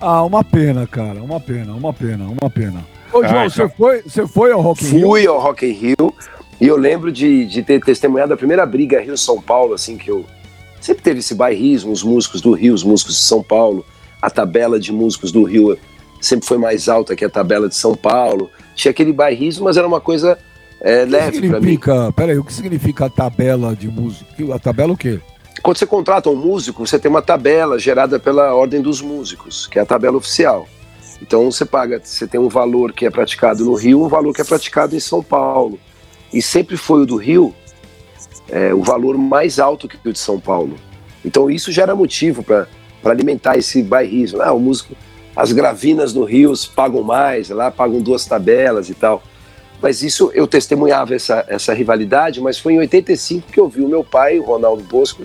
Ah, 0.00 0.22
uma 0.22 0.44
pena, 0.44 0.86
cara. 0.86 1.22
Uma 1.22 1.40
pena, 1.40 1.72
uma 1.72 1.92
pena, 1.92 2.24
uma 2.24 2.50
pena. 2.50 2.84
Ô, 3.12 3.22
João, 3.24 3.42
ah, 3.42 3.48
você, 3.48 3.68
foi, 3.68 4.02
você 4.02 4.26
foi 4.26 4.52
ao 4.52 4.60
Rock 4.60 4.84
in 4.84 4.88
Rio? 4.88 5.06
Fui 5.08 5.26
ao 5.26 5.40
Rock 5.40 5.66
in 5.66 5.72
Rio. 5.72 6.14
E 6.60 6.66
eu 6.66 6.76
lembro 6.76 7.10
de, 7.12 7.46
de 7.46 7.62
ter 7.62 7.80
testemunhado 7.80 8.34
a 8.34 8.36
primeira 8.36 8.66
briga 8.66 9.00
Rio-São 9.00 9.40
Paulo, 9.40 9.74
assim, 9.74 9.96
que 9.96 10.10
eu... 10.10 10.24
Sempre 10.80 11.02
teve 11.02 11.20
esse 11.20 11.34
bairrismo, 11.34 11.90
os 11.90 12.02
músicos 12.02 12.40
do 12.40 12.52
Rio, 12.52 12.74
os 12.74 12.84
músicos 12.84 13.16
de 13.16 13.22
São 13.22 13.42
Paulo. 13.42 13.84
A 14.22 14.30
tabela 14.30 14.78
de 14.78 14.92
músicos 14.92 15.32
do 15.32 15.42
Rio 15.42 15.76
sempre 16.20 16.46
foi 16.46 16.58
mais 16.58 16.88
alta 16.88 17.16
que 17.16 17.24
a 17.24 17.30
tabela 17.30 17.68
de 17.68 17.74
São 17.74 17.94
Paulo. 17.94 18.50
Tinha 18.74 18.90
aquele 18.90 19.12
bairrismo, 19.12 19.64
mas 19.64 19.76
era 19.76 19.86
uma 19.86 20.00
coisa 20.00 20.38
é, 20.80 21.04
leve 21.04 21.48
para 21.48 21.60
mim. 21.60 21.78
Peraí, 22.14 22.38
o 22.38 22.44
que 22.44 22.52
significa 22.52 23.06
a 23.06 23.10
tabela 23.10 23.74
de 23.74 23.88
música? 23.88 24.26
A 24.54 24.58
tabela 24.58 24.92
o 24.92 24.96
quê? 24.96 25.20
Quando 25.62 25.78
você 25.78 25.86
contrata 25.86 26.30
um 26.30 26.36
músico, 26.36 26.86
você 26.86 26.98
tem 26.98 27.10
uma 27.10 27.22
tabela 27.22 27.78
gerada 27.78 28.18
pela 28.18 28.54
Ordem 28.54 28.80
dos 28.80 29.00
Músicos, 29.00 29.66
que 29.66 29.78
é 29.78 29.82
a 29.82 29.86
tabela 29.86 30.16
oficial. 30.16 30.68
Então 31.20 31.50
você 31.50 31.64
paga, 31.64 32.00
você 32.02 32.26
tem 32.26 32.40
um 32.40 32.48
valor 32.48 32.92
que 32.92 33.06
é 33.06 33.10
praticado 33.10 33.64
no 33.64 33.74
Rio, 33.74 34.04
um 34.04 34.08
valor 34.08 34.32
que 34.32 34.40
é 34.40 34.44
praticado 34.44 34.94
em 34.94 35.00
São 35.00 35.22
Paulo. 35.22 35.78
E 36.32 36.40
sempre 36.40 36.76
foi 36.76 37.02
o 37.02 37.06
do 37.06 37.16
Rio 37.16 37.54
é, 38.50 38.72
o 38.72 38.82
valor 38.82 39.16
mais 39.16 39.58
alto 39.58 39.88
que 39.88 39.96
o 40.08 40.12
de 40.12 40.18
São 40.18 40.40
Paulo. 40.40 40.76
Então 41.24 41.50
isso 41.50 41.70
gera 41.70 41.94
motivo 41.94 42.42
para 42.42 42.66
alimentar 43.04 43.56
esse 43.56 43.82
bairrismo. 43.82 44.40
Ah, 44.40 44.52
o 44.52 44.60
músico, 44.60 44.94
as 45.36 45.52
gravinas 45.52 46.14
no 46.14 46.24
Rio 46.24 46.52
pagam 46.74 47.02
mais, 47.02 47.50
lá 47.50 47.70
pagam 47.70 48.00
duas 48.00 48.24
tabelas 48.24 48.88
e 48.88 48.94
tal. 48.94 49.22
Mas 49.80 50.02
isso 50.02 50.30
eu 50.34 50.46
testemunhava 50.46 51.14
essa, 51.14 51.44
essa 51.48 51.72
rivalidade, 51.72 52.40
mas 52.40 52.58
foi 52.58 52.74
em 52.74 52.78
85 52.80 53.52
que 53.52 53.60
eu 53.60 53.68
vi 53.68 53.82
o 53.82 53.88
meu 53.88 54.02
pai, 54.02 54.38
o 54.38 54.44
Ronaldo 54.44 54.82
Bosco, 54.82 55.24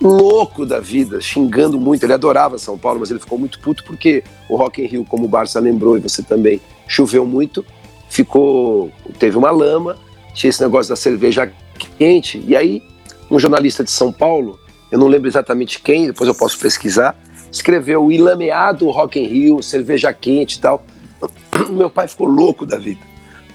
louco 0.00 0.64
da 0.64 0.80
vida, 0.80 1.20
xingando 1.20 1.78
muito. 1.78 2.04
Ele 2.04 2.12
adorava 2.12 2.58
São 2.58 2.78
Paulo, 2.78 3.00
mas 3.00 3.10
ele 3.10 3.20
ficou 3.20 3.38
muito 3.38 3.60
puto 3.60 3.84
porque 3.84 4.24
o 4.48 4.56
Rock 4.56 4.82
in 4.82 4.86
Rio, 4.86 5.04
como 5.04 5.24
o 5.26 5.28
Barça 5.28 5.60
lembrou 5.60 5.96
e 5.96 6.00
você 6.00 6.22
também, 6.22 6.60
choveu 6.88 7.26
muito, 7.26 7.64
ficou, 8.08 8.90
teve 9.18 9.36
uma 9.36 9.50
lama, 9.50 9.96
tinha 10.34 10.48
esse 10.48 10.62
negócio 10.62 10.90
da 10.90 10.96
cerveja 10.96 11.52
quente. 11.98 12.42
E 12.46 12.56
aí, 12.56 12.82
um 13.30 13.38
jornalista 13.38 13.84
de 13.84 13.90
São 13.90 14.12
Paulo, 14.12 14.58
eu 14.90 14.98
não 14.98 15.06
lembro 15.06 15.28
exatamente 15.28 15.80
quem, 15.80 16.06
depois 16.06 16.28
eu 16.28 16.34
posso 16.34 16.58
pesquisar, 16.58 17.16
escreveu 17.52 18.10
ilameado 18.10 18.88
Rock 18.90 19.20
in 19.20 19.26
Rio, 19.26 19.62
cerveja 19.62 20.12
quente 20.12 20.56
e 20.56 20.60
tal. 20.60 20.84
Meu 21.70 21.90
pai 21.90 22.08
ficou 22.08 22.26
louco 22.26 22.64
da 22.64 22.78
vida. 22.78 23.00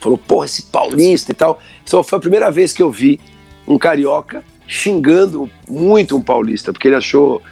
Falou, 0.00 0.18
porra, 0.18 0.46
esse 0.46 0.62
paulista 0.62 1.30
e 1.30 1.34
tal. 1.34 1.60
Então 1.84 2.02
foi 2.02 2.18
a 2.18 2.20
primeira 2.20 2.50
vez 2.50 2.72
que 2.72 2.82
eu 2.82 2.90
vi 2.90 3.20
um 3.68 3.78
carioca 3.78 4.42
xingando 4.72 5.50
muito 5.68 6.16
um 6.16 6.22
paulista, 6.22 6.72
porque 6.72 6.88
ele 6.88 6.96
achou 6.96 7.42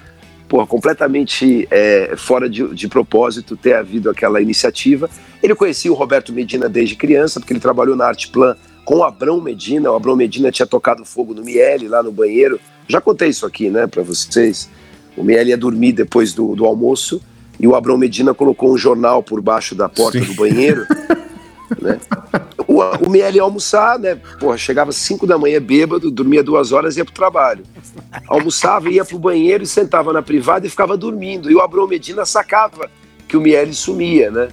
porra, 0.48 0.66
completamente 0.66 1.68
é, 1.70 2.14
fora 2.16 2.48
de, 2.48 2.66
de, 2.74 2.88
propósito 2.88 3.58
ter 3.58 3.74
havido 3.74 4.08
aquela 4.08 4.40
iniciativa. 4.40 5.08
Ele 5.42 5.54
conhecia 5.54 5.92
o 5.92 5.94
Roberto 5.94 6.32
Medina 6.32 6.66
desde 6.66 6.96
criança, 6.96 7.38
porque 7.38 7.52
ele 7.52 7.60
trabalhou 7.60 7.94
na 7.94 8.06
Arte 8.06 8.28
Plan 8.28 8.56
com 8.86 8.96
o 8.96 9.04
Abrão 9.04 9.38
Medina. 9.38 9.92
O 9.92 9.94
Abrão 9.94 10.16
Medina 10.16 10.50
tinha 10.50 10.66
tocado 10.66 11.04
fogo 11.04 11.34
no 11.34 11.44
Miele, 11.44 11.88
lá 11.88 12.02
no 12.02 12.10
banheiro. 12.10 12.58
Já 12.88 13.02
contei 13.02 13.28
isso 13.28 13.44
aqui, 13.44 13.68
né, 13.68 13.86
para 13.86 14.02
vocês. 14.02 14.70
O 15.14 15.22
Miele 15.22 15.50
ia 15.50 15.58
dormir 15.58 15.92
depois 15.92 16.32
do, 16.32 16.56
do 16.56 16.64
almoço 16.64 17.20
e 17.60 17.66
o 17.66 17.76
Abrão 17.76 17.98
Medina 17.98 18.32
colocou 18.32 18.72
um 18.72 18.78
jornal 18.78 19.22
por 19.22 19.42
baixo 19.42 19.74
da 19.74 19.90
porta 19.90 20.18
Sim. 20.18 20.24
do 20.24 20.34
banheiro. 20.34 20.86
né? 21.80 22.00
O, 22.66 22.80
o 23.06 23.10
Miele 23.10 23.36
ia 23.36 23.42
almoçar, 23.42 23.98
né? 23.98 24.14
Porra, 24.38 24.56
chegava 24.56 24.90
às 24.90 24.96
5 24.96 25.26
da 25.26 25.36
manhã 25.36 25.60
bêbado, 25.60 26.10
dormia 26.10 26.42
duas 26.42 26.72
horas 26.72 26.96
e 26.96 27.00
ia 27.00 27.04
pro 27.04 27.14
trabalho. 27.14 27.64
Almoçava, 28.26 28.90
ia 28.90 29.04
pro 29.04 29.18
banheiro 29.18 29.64
e 29.64 29.66
sentava 29.66 30.12
na 30.12 30.22
privada 30.22 30.66
e 30.66 30.70
ficava 30.70 30.96
dormindo. 30.96 31.50
E 31.50 31.54
o 31.54 31.60
Abrão 31.60 31.86
Medina 31.86 32.24
sacava 32.24 32.90
que 33.28 33.36
o 33.36 33.40
Miele 33.40 33.74
sumia, 33.74 34.30
né? 34.30 34.48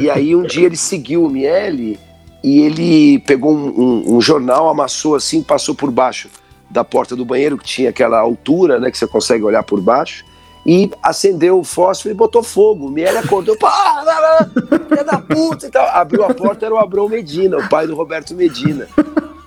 E 0.00 0.10
aí 0.10 0.34
um 0.34 0.42
dia 0.42 0.66
ele 0.66 0.76
seguiu 0.76 1.24
o 1.24 1.30
Miele 1.30 1.98
e 2.42 2.60
ele 2.60 3.18
pegou 3.20 3.54
um, 3.54 3.68
um, 3.68 4.16
um, 4.16 4.20
jornal, 4.20 4.68
amassou 4.68 5.14
assim, 5.14 5.42
passou 5.42 5.74
por 5.74 5.90
baixo 5.90 6.28
da 6.70 6.84
porta 6.84 7.14
do 7.14 7.24
banheiro, 7.24 7.56
que 7.56 7.64
tinha 7.64 7.90
aquela 7.90 8.18
altura, 8.18 8.80
né, 8.80 8.90
que 8.90 8.98
você 8.98 9.06
consegue 9.06 9.44
olhar 9.44 9.62
por 9.62 9.80
baixo, 9.80 10.24
e 10.66 10.90
acendeu 11.02 11.58
o 11.58 11.64
fósforo 11.64 12.14
e 12.14 12.16
botou 12.16 12.42
fogo. 12.42 12.86
O 12.86 12.90
Miele 12.90 13.18
acordou, 13.18 13.56
pá, 13.56 14.04
filha 14.88 15.04
da 15.04 15.18
puta 15.18 15.66
e 15.66 15.70
tal. 15.70 15.86
Abriu 15.88 16.24
a 16.24 16.32
porta, 16.32 16.66
era 16.66 16.74
o 16.74 16.78
Abrão 16.78 17.08
Medina, 17.08 17.58
o 17.58 17.68
pai 17.68 17.86
do 17.86 17.94
Roberto 17.94 18.34
Medina. 18.34 18.88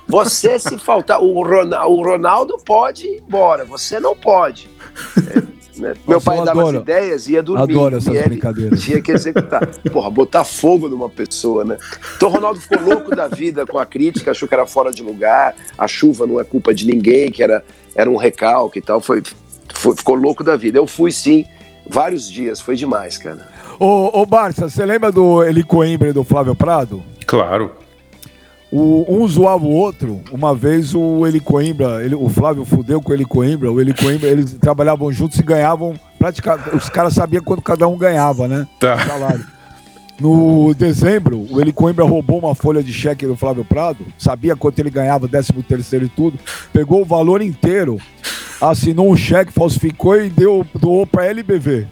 Você, 0.07 0.57
se 0.57 0.77
faltar, 0.77 1.21
o 1.21 1.43
Ronaldo, 1.43 1.93
o 1.93 2.03
Ronaldo 2.03 2.57
pode 2.65 3.05
ir 3.05 3.23
embora, 3.25 3.65
você 3.65 3.99
não 3.99 4.15
pode. 4.15 4.69
É, 5.17 5.57
né? 5.79 5.93
Meu 6.07 6.21
pai 6.21 6.37
dava 6.37 6.51
adoro, 6.51 6.77
as 6.77 6.83
ideias 6.83 7.27
e 7.27 7.33
ia 7.33 7.43
dormir. 7.43 7.73
Adoro 7.73 7.97
essas 7.97 8.23
brincadeiras. 8.23 8.81
Tinha 8.81 9.01
que 9.01 9.11
executar. 9.11 9.67
Porra, 9.91 10.09
botar 10.09 10.43
fogo 10.43 10.87
numa 10.87 11.09
pessoa, 11.09 11.65
né? 11.65 11.77
Então 12.15 12.29
o 12.29 12.31
Ronaldo 12.31 12.59
ficou 12.59 12.81
louco 12.81 13.15
da 13.15 13.27
vida 13.27 13.65
com 13.65 13.77
a 13.77 13.85
crítica, 13.85 14.31
achou 14.31 14.47
que 14.47 14.53
era 14.53 14.65
fora 14.65 14.91
de 14.91 15.03
lugar, 15.03 15.55
a 15.77 15.87
chuva 15.87 16.25
não 16.25 16.39
é 16.39 16.43
culpa 16.43 16.73
de 16.73 16.85
ninguém, 16.85 17.31
que 17.31 17.43
era, 17.43 17.63
era 17.93 18.09
um 18.09 18.15
recalque 18.15 18.79
e 18.79 18.81
tal. 18.81 19.01
Foi, 19.01 19.21
foi, 19.77 19.95
ficou 19.95 20.15
louco 20.15 20.43
da 20.43 20.57
vida. 20.57 20.77
Eu 20.77 20.87
fui 20.87 21.11
sim, 21.11 21.45
vários 21.87 22.29
dias, 22.29 22.59
foi 22.59 22.75
demais, 22.75 23.17
cara. 23.17 23.47
Ô, 23.79 24.21
ô 24.21 24.25
Barça, 24.25 24.69
você 24.69 24.85
lembra 24.85 25.11
do 25.11 25.43
Eli 25.43 25.63
Coimbra 25.63 26.09
e 26.09 26.13
do 26.13 26.23
Flávio 26.23 26.55
Prado? 26.55 27.03
Claro. 27.25 27.71
O, 28.71 29.05
um 29.07 29.25
zoava 29.27 29.63
o 29.63 29.71
outro. 29.71 30.21
Uma 30.31 30.53
vez 30.53 30.93
o 30.93 31.25
Eli 31.25 31.39
Coimbra, 31.39 32.03
ele, 32.03 32.15
o 32.15 32.27
Flávio 32.27 32.65
fudeu 32.65 33.01
com 33.01 33.11
o 33.11 33.13
Eli 33.13 33.25
Coimbra, 33.25 33.71
o 33.71 33.79
Eli 33.79 33.93
Coimbra, 33.93 34.27
eles 34.27 34.53
trabalhavam 34.53 35.11
juntos 35.11 35.39
e 35.39 35.43
ganhavam 35.43 35.97
praticamente. 36.19 36.75
Os 36.75 36.89
caras 36.89 37.13
sabiam 37.13 37.43
quanto 37.43 37.61
cada 37.61 37.87
um 37.87 37.97
ganhava, 37.97 38.47
né? 38.47 38.67
Tá. 38.79 38.97
No 40.19 40.73
dezembro, 40.73 41.45
o 41.51 41.61
Eli 41.61 41.71
Coimbra 41.71 42.03
roubou 42.03 42.39
uma 42.39 42.55
folha 42.55 42.81
de 42.81 42.91
cheque 42.91 43.27
do 43.27 43.37
Flávio 43.37 43.63
Prado, 43.63 44.03
sabia 44.17 44.55
quanto 44.55 44.79
ele 44.79 44.89
ganhava, 44.89 45.27
13 45.27 45.53
terceiro 45.61 46.05
e 46.05 46.09
tudo, 46.09 46.39
pegou 46.73 47.03
o 47.03 47.05
valor 47.05 47.39
inteiro, 47.39 48.01
assinou 48.61 49.11
um 49.11 49.15
cheque, 49.15 49.51
falsificou 49.51 50.19
e 50.21 50.29
deu, 50.29 50.65
doou 50.73 51.05
pra 51.05 51.25
LBV. 51.25 51.87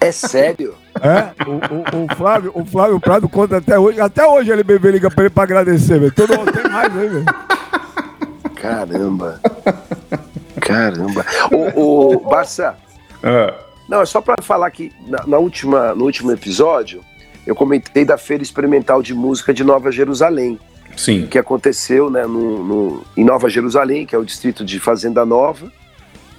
É 0.00 0.10
sério? 0.10 0.74
É, 1.00 1.30
o, 1.48 2.00
o, 2.00 2.04
o, 2.04 2.16
Flávio, 2.16 2.52
o 2.54 2.64
Flávio 2.64 2.98
Prado 2.98 3.28
conta 3.28 3.58
até 3.58 3.78
hoje. 3.78 4.00
Até 4.00 4.26
hoje 4.26 4.50
ele 4.50 4.64
bebê 4.64 4.90
liga 4.90 5.08
pra 5.08 5.24
ele 5.24 5.30
pra 5.30 5.44
agradecer, 5.44 5.98
velho. 5.98 6.12
Todo 6.12 6.36
mundo 6.36 6.52
tem 6.52 6.68
mais 6.70 6.96
aí, 6.96 7.08
velho. 7.08 7.24
Caramba. 8.56 9.40
Caramba. 10.60 11.24
O, 11.76 12.14
o 12.14 12.20
Barça. 12.28 12.76
É. 13.22 13.54
Não, 13.88 14.00
é 14.00 14.06
só 14.06 14.20
para 14.20 14.42
falar 14.42 14.70
que 14.70 14.92
na, 15.06 15.26
na, 15.26 15.38
última, 15.38 15.94
no 15.94 16.04
último 16.04 16.32
episódio 16.32 17.04
eu 17.46 17.54
comentei 17.54 18.04
da 18.04 18.16
Feira 18.16 18.42
Experimental 18.42 19.02
de 19.02 19.14
Música 19.14 19.52
de 19.52 19.62
Nova 19.64 19.90
Jerusalém. 19.90 20.58
Sim. 20.96 21.26
Que 21.26 21.38
aconteceu 21.38 22.10
né, 22.10 22.26
no, 22.26 22.64
no, 22.64 23.04
em 23.16 23.24
Nova 23.24 23.48
Jerusalém, 23.48 24.06
que 24.06 24.14
é 24.14 24.18
o 24.18 24.24
distrito 24.24 24.64
de 24.64 24.78
Fazenda 24.78 25.24
Nova, 25.24 25.72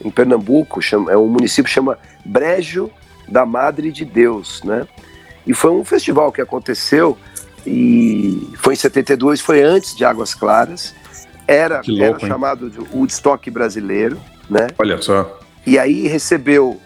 em 0.03 0.09
Pernambuco. 0.09 0.81
Chama, 0.81 1.11
é 1.11 1.17
um 1.17 1.27
município 1.27 1.71
chama 1.71 1.97
Brejo 2.25 2.89
da 3.27 3.45
Madre 3.45 3.91
de 3.91 4.05
Deus, 4.05 4.61
né? 4.63 4.87
E 5.45 5.53
foi 5.53 5.71
um 5.71 5.83
festival 5.83 6.31
que 6.31 6.41
aconteceu 6.41 7.17
e 7.65 8.49
foi 8.57 8.73
em 8.73 8.77
72, 8.77 9.41
foi 9.41 9.61
antes 9.61 9.95
de 9.95 10.05
Águas 10.05 10.33
Claras. 10.33 10.93
Era, 11.47 11.81
louco, 11.85 12.01
era 12.01 12.19
chamado 12.19 12.69
de 12.69 12.79
Woodstock 12.79 13.49
brasileiro, 13.51 14.19
né? 14.49 14.67
Olha 14.77 15.01
só. 15.01 15.39
E 15.65 15.77
aí 15.77 16.07
recebeu, 16.07 16.79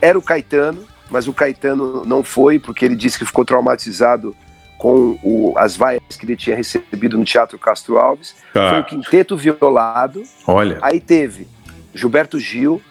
era 0.00 0.18
o 0.18 0.22
Caetano, 0.22 0.84
mas 1.10 1.26
o 1.26 1.32
Caetano 1.32 2.04
não 2.04 2.22
foi 2.22 2.58
porque 2.58 2.84
ele 2.84 2.96
disse 2.96 3.18
que 3.18 3.24
ficou 3.24 3.44
traumatizado 3.44 4.36
com 4.84 5.18
o, 5.22 5.54
as 5.56 5.78
vaias 5.78 6.02
que 6.10 6.26
ele 6.26 6.36
tinha 6.36 6.54
recebido 6.54 7.16
no 7.16 7.24
Teatro 7.24 7.58
Castro 7.58 7.96
Alves. 7.96 8.36
Ah. 8.54 8.68
Foi 8.68 8.80
o 8.80 8.84
Quinteto 8.84 9.34
Violado. 9.34 10.22
Olha. 10.46 10.78
Aí 10.82 11.00
teve 11.00 11.48
Gilberto 11.94 12.38
Gil, 12.38 12.82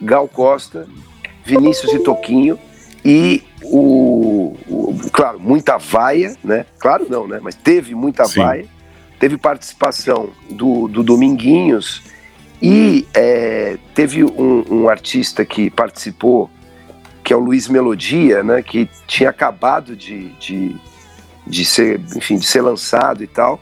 Gal 0.00 0.26
Costa, 0.26 0.88
Vinícius 1.44 1.92
e 1.92 2.00
Toquinho 2.00 2.58
e 3.04 3.44
o, 3.62 4.56
o, 4.66 4.98
claro, 5.12 5.38
muita 5.38 5.78
vaia, 5.78 6.34
né? 6.42 6.66
Claro 6.76 7.06
não, 7.08 7.28
né? 7.28 7.38
Mas 7.40 7.54
teve 7.54 7.94
muita 7.94 8.24
Sim. 8.24 8.40
vaia, 8.40 8.66
teve 9.20 9.38
participação 9.38 10.30
do, 10.50 10.88
do 10.88 11.04
Dominguinhos 11.04 12.02
e 12.60 13.06
é, 13.14 13.78
teve 13.94 14.24
um, 14.24 14.64
um, 14.68 14.88
artista 14.88 15.44
que 15.44 15.70
participou, 15.70 16.50
que 17.22 17.32
é 17.32 17.36
o 17.36 17.40
Luiz 17.40 17.68
Melodia, 17.68 18.42
né? 18.42 18.60
Que 18.60 18.90
tinha 19.06 19.30
acabado 19.30 19.94
de, 19.94 20.30
de, 20.30 20.74
de 21.48 21.64
ser, 21.64 22.00
enfim, 22.14 22.36
de 22.36 22.46
ser 22.46 22.60
lançado 22.60 23.22
e 23.22 23.26
tal. 23.26 23.60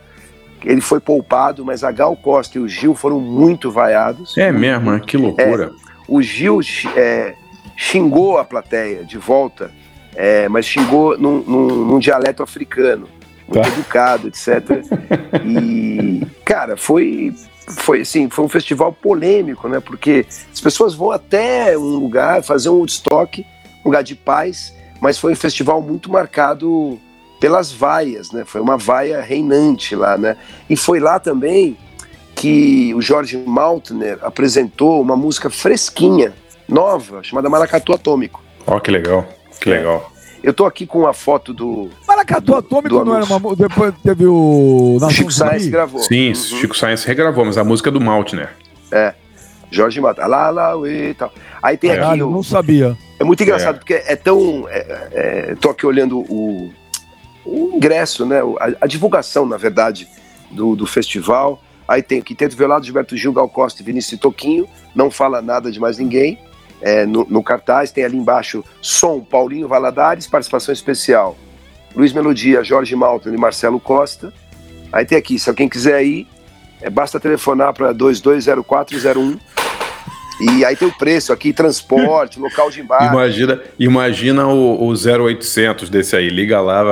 Ele 0.64 0.80
foi 0.80 0.98
poupado, 0.98 1.64
mas 1.64 1.84
a 1.84 1.92
Gal 1.92 2.16
Costa 2.16 2.58
e 2.58 2.60
o 2.60 2.68
Gil 2.68 2.94
foram 2.94 3.20
muito 3.20 3.70
vaiados. 3.70 4.36
É 4.36 4.50
mesmo, 4.50 4.98
que 5.00 5.16
loucura. 5.16 5.66
É, 5.66 5.86
o 6.08 6.20
Gil 6.20 6.60
é, 6.96 7.34
xingou 7.76 8.38
a 8.38 8.44
plateia 8.44 9.04
de 9.04 9.18
volta, 9.18 9.70
é, 10.14 10.48
mas 10.48 10.66
xingou 10.66 11.16
num, 11.18 11.42
num, 11.42 11.66
num, 11.86 11.98
dialeto 11.98 12.42
africano, 12.42 13.06
muito 13.46 13.62
tá. 13.62 13.68
educado, 13.68 14.28
etc. 14.28 14.82
E, 15.44 16.26
cara, 16.44 16.76
foi, 16.76 17.32
foi 17.68 18.00
assim, 18.00 18.28
foi 18.28 18.44
um 18.44 18.48
festival 18.48 18.92
polêmico, 18.92 19.68
né? 19.68 19.78
Porque 19.78 20.26
as 20.52 20.60
pessoas 20.60 20.94
vão 20.94 21.12
até 21.12 21.76
um 21.78 21.96
lugar 21.98 22.42
fazer 22.42 22.70
um 22.70 22.74
Woodstock, 22.74 23.44
um 23.84 23.88
lugar 23.88 24.02
de 24.02 24.16
paz, 24.16 24.74
mas 25.00 25.18
foi 25.18 25.32
um 25.32 25.36
festival 25.36 25.80
muito 25.80 26.10
marcado 26.10 26.98
pelas 27.40 27.72
vaias, 27.72 28.32
né? 28.32 28.44
Foi 28.44 28.60
uma 28.60 28.76
vaia 28.76 29.20
reinante 29.20 29.94
lá, 29.94 30.16
né? 30.16 30.36
E 30.68 30.76
foi 30.76 31.00
lá 31.00 31.18
também 31.18 31.76
que 32.34 32.94
o 32.94 33.00
Jorge 33.00 33.36
Maltner 33.36 34.18
apresentou 34.22 35.00
uma 35.00 35.16
música 35.16 35.48
fresquinha 35.48 36.32
nova 36.68 37.22
chamada 37.22 37.48
Maracatu 37.48 37.92
Atômico. 37.92 38.42
Ó, 38.66 38.76
oh, 38.76 38.80
que 38.80 38.90
legal, 38.90 39.26
que 39.60 39.70
legal. 39.70 40.12
Eu 40.42 40.52
tô 40.52 40.66
aqui 40.66 40.86
com 40.86 41.06
a 41.06 41.14
foto 41.14 41.52
do 41.52 41.90
Desacatou 42.26 42.56
Atômico 42.56 43.04
não 43.04 43.14
era 43.14 43.24
uma. 43.24 43.56
Depois 43.56 43.94
teve 44.02 44.26
o. 44.26 44.98
Nação 45.00 45.10
Chico 45.10 45.30
Sainz 45.30 45.66
gravou. 45.68 46.00
Sim, 46.00 46.28
uhum. 46.28 46.34
Chico 46.34 46.76
Sainz 46.76 47.04
regravou, 47.04 47.44
mas 47.44 47.56
a 47.56 47.64
música 47.64 47.88
é 47.90 47.92
do 47.92 48.00
Maltner. 48.00 48.50
É. 48.90 49.14
Jorge 49.70 50.00
Mata, 50.00 50.26
lá, 50.26 50.50
lá, 50.50 50.72
e 50.88 51.14
tal. 51.14 51.32
Aí 51.62 51.76
tem 51.76 51.90
aqui. 51.90 52.18
Eu 52.18 52.30
não 52.30 52.42
sabia. 52.42 52.96
É 53.18 53.24
muito 53.24 53.42
engraçado, 53.42 53.76
é. 53.76 53.78
porque 53.78 53.94
é 53.94 54.16
tão. 54.16 54.66
É, 54.68 55.08
é, 55.12 55.54
tô 55.60 55.70
aqui 55.70 55.86
olhando 55.86 56.18
o, 56.18 56.72
o 57.46 57.72
ingresso, 57.74 58.26
né? 58.26 58.40
A, 58.60 58.84
a, 58.84 58.86
divulgação, 58.86 59.46
na 59.46 59.56
verdade, 59.56 60.08
do, 60.50 60.74
do 60.74 60.86
festival. 60.86 61.62
Aí 61.88 62.02
tem 62.02 62.18
aqui 62.18 62.34
Tento 62.34 62.56
Velado, 62.56 62.84
Gilberto 62.84 63.16
Gil, 63.16 63.32
Gal 63.32 63.48
Costa 63.48 63.82
e 63.82 63.84
Vinícius 63.84 64.20
Toquinho. 64.20 64.68
Não 64.94 65.10
fala 65.10 65.40
nada 65.40 65.70
de 65.70 65.78
mais 65.78 65.98
ninguém. 65.98 66.38
É, 66.80 67.06
no, 67.06 67.26
no, 67.28 67.42
cartaz 67.42 67.90
tem 67.90 68.04
ali 68.04 68.16
embaixo 68.16 68.62
Som, 68.82 69.20
Paulinho 69.20 69.66
Valadares, 69.66 70.26
participação 70.26 70.72
especial. 70.72 71.36
Luiz 71.94 72.12
Melodia, 72.12 72.62
Jorge 72.62 72.94
Malton 72.94 73.30
e 73.30 73.36
Marcelo 73.36 73.80
Costa. 73.80 74.32
Aí 74.92 75.04
tem 75.04 75.16
aqui, 75.16 75.38
se 75.38 75.48
alguém 75.48 75.68
quiser 75.68 76.04
ir, 76.04 76.26
é, 76.82 76.90
basta 76.90 77.18
telefonar 77.18 77.72
para 77.72 77.92
220401 77.92 79.38
e 80.40 80.64
aí 80.64 80.76
tem 80.76 80.86
o 80.86 80.92
preço 80.92 81.32
aqui, 81.32 81.52
transporte, 81.52 82.38
local 82.38 82.70
de 82.70 82.80
embarque. 82.80 83.06
Imagina, 83.06 83.60
imagina 83.78 84.46
o, 84.46 84.88
o 84.88 84.92
0800 84.92 85.88
desse 85.88 86.14
aí. 86.14 86.28
Liga 86.28 86.60
lá, 86.60 86.82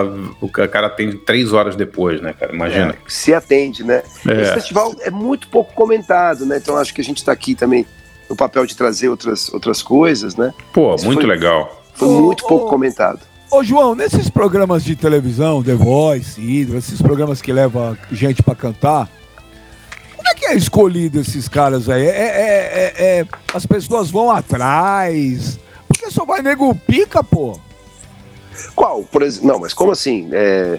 o 0.40 0.48
cara 0.48 0.86
atende 0.86 1.18
três 1.18 1.52
horas 1.52 1.76
depois, 1.76 2.20
né, 2.20 2.32
cara? 2.32 2.54
Imagina. 2.54 2.92
É, 2.92 2.96
se 3.06 3.34
atende, 3.34 3.84
né? 3.84 4.02
É. 4.26 4.42
Esse 4.42 4.54
festival 4.54 4.94
é 5.00 5.10
muito 5.10 5.48
pouco 5.48 5.74
comentado, 5.74 6.46
né? 6.46 6.56
Então 6.56 6.76
acho 6.76 6.94
que 6.94 7.00
a 7.00 7.04
gente 7.04 7.18
está 7.18 7.32
aqui 7.32 7.54
também 7.54 7.86
no 8.28 8.34
papel 8.34 8.64
de 8.64 8.74
trazer 8.74 9.08
outras, 9.08 9.52
outras 9.52 9.82
coisas, 9.82 10.36
né? 10.36 10.52
Pô, 10.72 10.94
Esse 10.94 11.04
muito 11.04 11.20
foi, 11.20 11.30
legal. 11.30 11.82
Foi 11.94 12.08
ô, 12.08 12.20
muito 12.22 12.46
pouco 12.46 12.68
comentado. 12.68 13.20
Ô, 13.50 13.62
João, 13.62 13.94
nesses 13.94 14.30
programas 14.30 14.82
de 14.82 14.96
televisão, 14.96 15.62
The 15.62 15.74
Voice, 15.74 16.40
Hydra, 16.40 16.78
esses 16.78 17.00
programas 17.00 17.42
que 17.42 17.52
levam 17.52 17.96
gente 18.10 18.42
para 18.42 18.54
cantar, 18.54 19.08
como 20.24 20.28
é 20.28 20.34
que 20.34 20.46
é 20.46 20.56
escolhido 20.56 21.20
esses 21.20 21.48
caras 21.48 21.88
aí? 21.90 22.06
É, 22.06 22.08
é, 22.08 22.94
é, 22.96 23.18
é, 23.20 23.26
as 23.52 23.66
pessoas 23.66 24.10
vão 24.10 24.30
atrás? 24.30 25.58
Porque 25.86 26.10
só 26.10 26.24
vai 26.24 26.40
nego 26.40 26.74
pica, 26.74 27.22
pô. 27.22 27.60
Qual? 28.74 29.02
Por 29.02 29.22
exemplo, 29.22 29.48
não, 29.48 29.58
mas 29.58 29.74
como 29.74 29.92
assim? 29.92 30.30
É, 30.32 30.78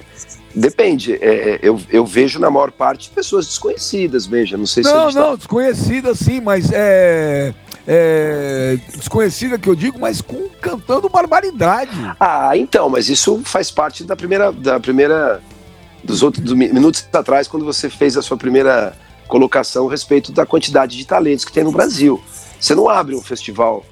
depende. 0.56 1.14
É, 1.14 1.52
é, 1.52 1.60
eu, 1.62 1.80
eu 1.92 2.06
vejo 2.06 2.40
na 2.40 2.50
maior 2.50 2.72
parte 2.72 3.12
pessoas 3.12 3.46
desconhecidas, 3.46 4.26
veja. 4.26 4.58
Não 4.58 4.66
sei 4.66 4.84
se 4.84 4.92
Não, 4.92 5.12
não, 5.12 5.32
tá... 5.32 5.36
desconhecida 5.36 6.16
sim, 6.16 6.42
mas 6.42 6.72
é, 6.72 7.54
é. 7.88 8.80
Desconhecida 8.96 9.60
que 9.60 9.70
eu 9.70 9.76
digo, 9.76 10.00
mas 10.00 10.22
com, 10.22 10.50
cantando 10.60 11.08
barbaridade. 11.08 11.92
Ah, 12.20 12.58
então, 12.58 12.90
mas 12.90 13.10
isso 13.10 13.42
faz 13.46 13.70
parte 13.70 14.04
da 14.04 14.16
primeira. 14.16 14.52
Da 14.52 14.80
primeira 14.80 15.40
dos 16.04 16.22
outros 16.24 16.44
dos 16.44 16.54
minutos 16.54 17.08
atrás, 17.14 17.48
quando 17.48 17.66
você 17.66 17.90
fez 17.90 18.16
a 18.16 18.22
sua 18.22 18.38
primeira 18.38 18.96
colocação 19.28 19.88
a 19.88 19.92
respeito 19.92 20.32
da 20.32 20.46
quantidade 20.46 20.98
de 20.98 21.06
talentos 21.06 21.46
que 21.46 21.52
tem 21.52 21.64
no 21.64 21.72
Brasil. 21.72 22.22
Você 22.60 22.74
não 22.76 22.90
abre 22.90 23.16
um 23.16 23.22
festival 23.22 23.86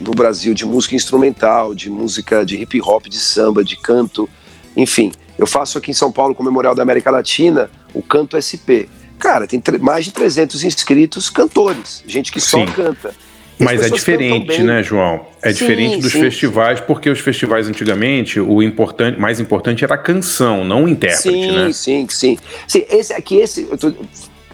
no 0.00 0.12
Brasil 0.12 0.54
de 0.54 0.64
música 0.64 0.94
instrumental, 0.94 1.74
de 1.74 1.90
música 1.90 2.44
de 2.44 2.56
hip 2.56 2.80
hop, 2.80 3.06
de 3.06 3.18
samba, 3.18 3.62
de 3.62 3.76
canto, 3.76 4.28
enfim. 4.76 5.12
Eu 5.38 5.46
faço 5.46 5.78
aqui 5.78 5.90
em 5.90 5.94
São 5.94 6.10
Paulo, 6.10 6.34
com 6.34 6.42
o 6.42 6.46
Memorial 6.46 6.74
da 6.74 6.82
América 6.82 7.10
Latina, 7.10 7.70
o 7.94 8.02
Canto 8.02 8.40
SP. 8.40 8.88
Cara, 9.18 9.46
tem 9.46 9.62
mais 9.80 10.04
de 10.04 10.12
300 10.12 10.64
inscritos 10.64 11.28
cantores, 11.28 12.02
gente 12.06 12.32
que 12.32 12.40
só 12.40 12.58
Sim. 12.58 12.72
canta. 12.72 13.14
Mas 13.58 13.82
é 13.82 13.90
diferente, 13.90 14.62
né, 14.62 14.82
João? 14.82 15.26
É 15.42 15.52
sim, 15.52 15.58
diferente 15.58 16.00
dos 16.00 16.12
sim, 16.12 16.20
festivais, 16.20 16.78
sim. 16.78 16.84
porque 16.86 17.10
os 17.10 17.18
festivais 17.18 17.68
antigamente, 17.68 18.38
o 18.38 18.62
importante, 18.62 19.18
mais 19.18 19.40
importante 19.40 19.84
era 19.84 19.94
a 19.94 19.98
canção, 19.98 20.64
não 20.64 20.84
o 20.84 20.88
intérprete, 20.88 21.22
sim, 21.22 21.50
né? 21.50 21.72
Sim, 21.72 22.06
sim, 22.08 22.38
sim. 22.68 22.84
Esse 22.88 23.12
aqui, 23.12 23.36
esse, 23.36 23.64
tô, 23.76 23.92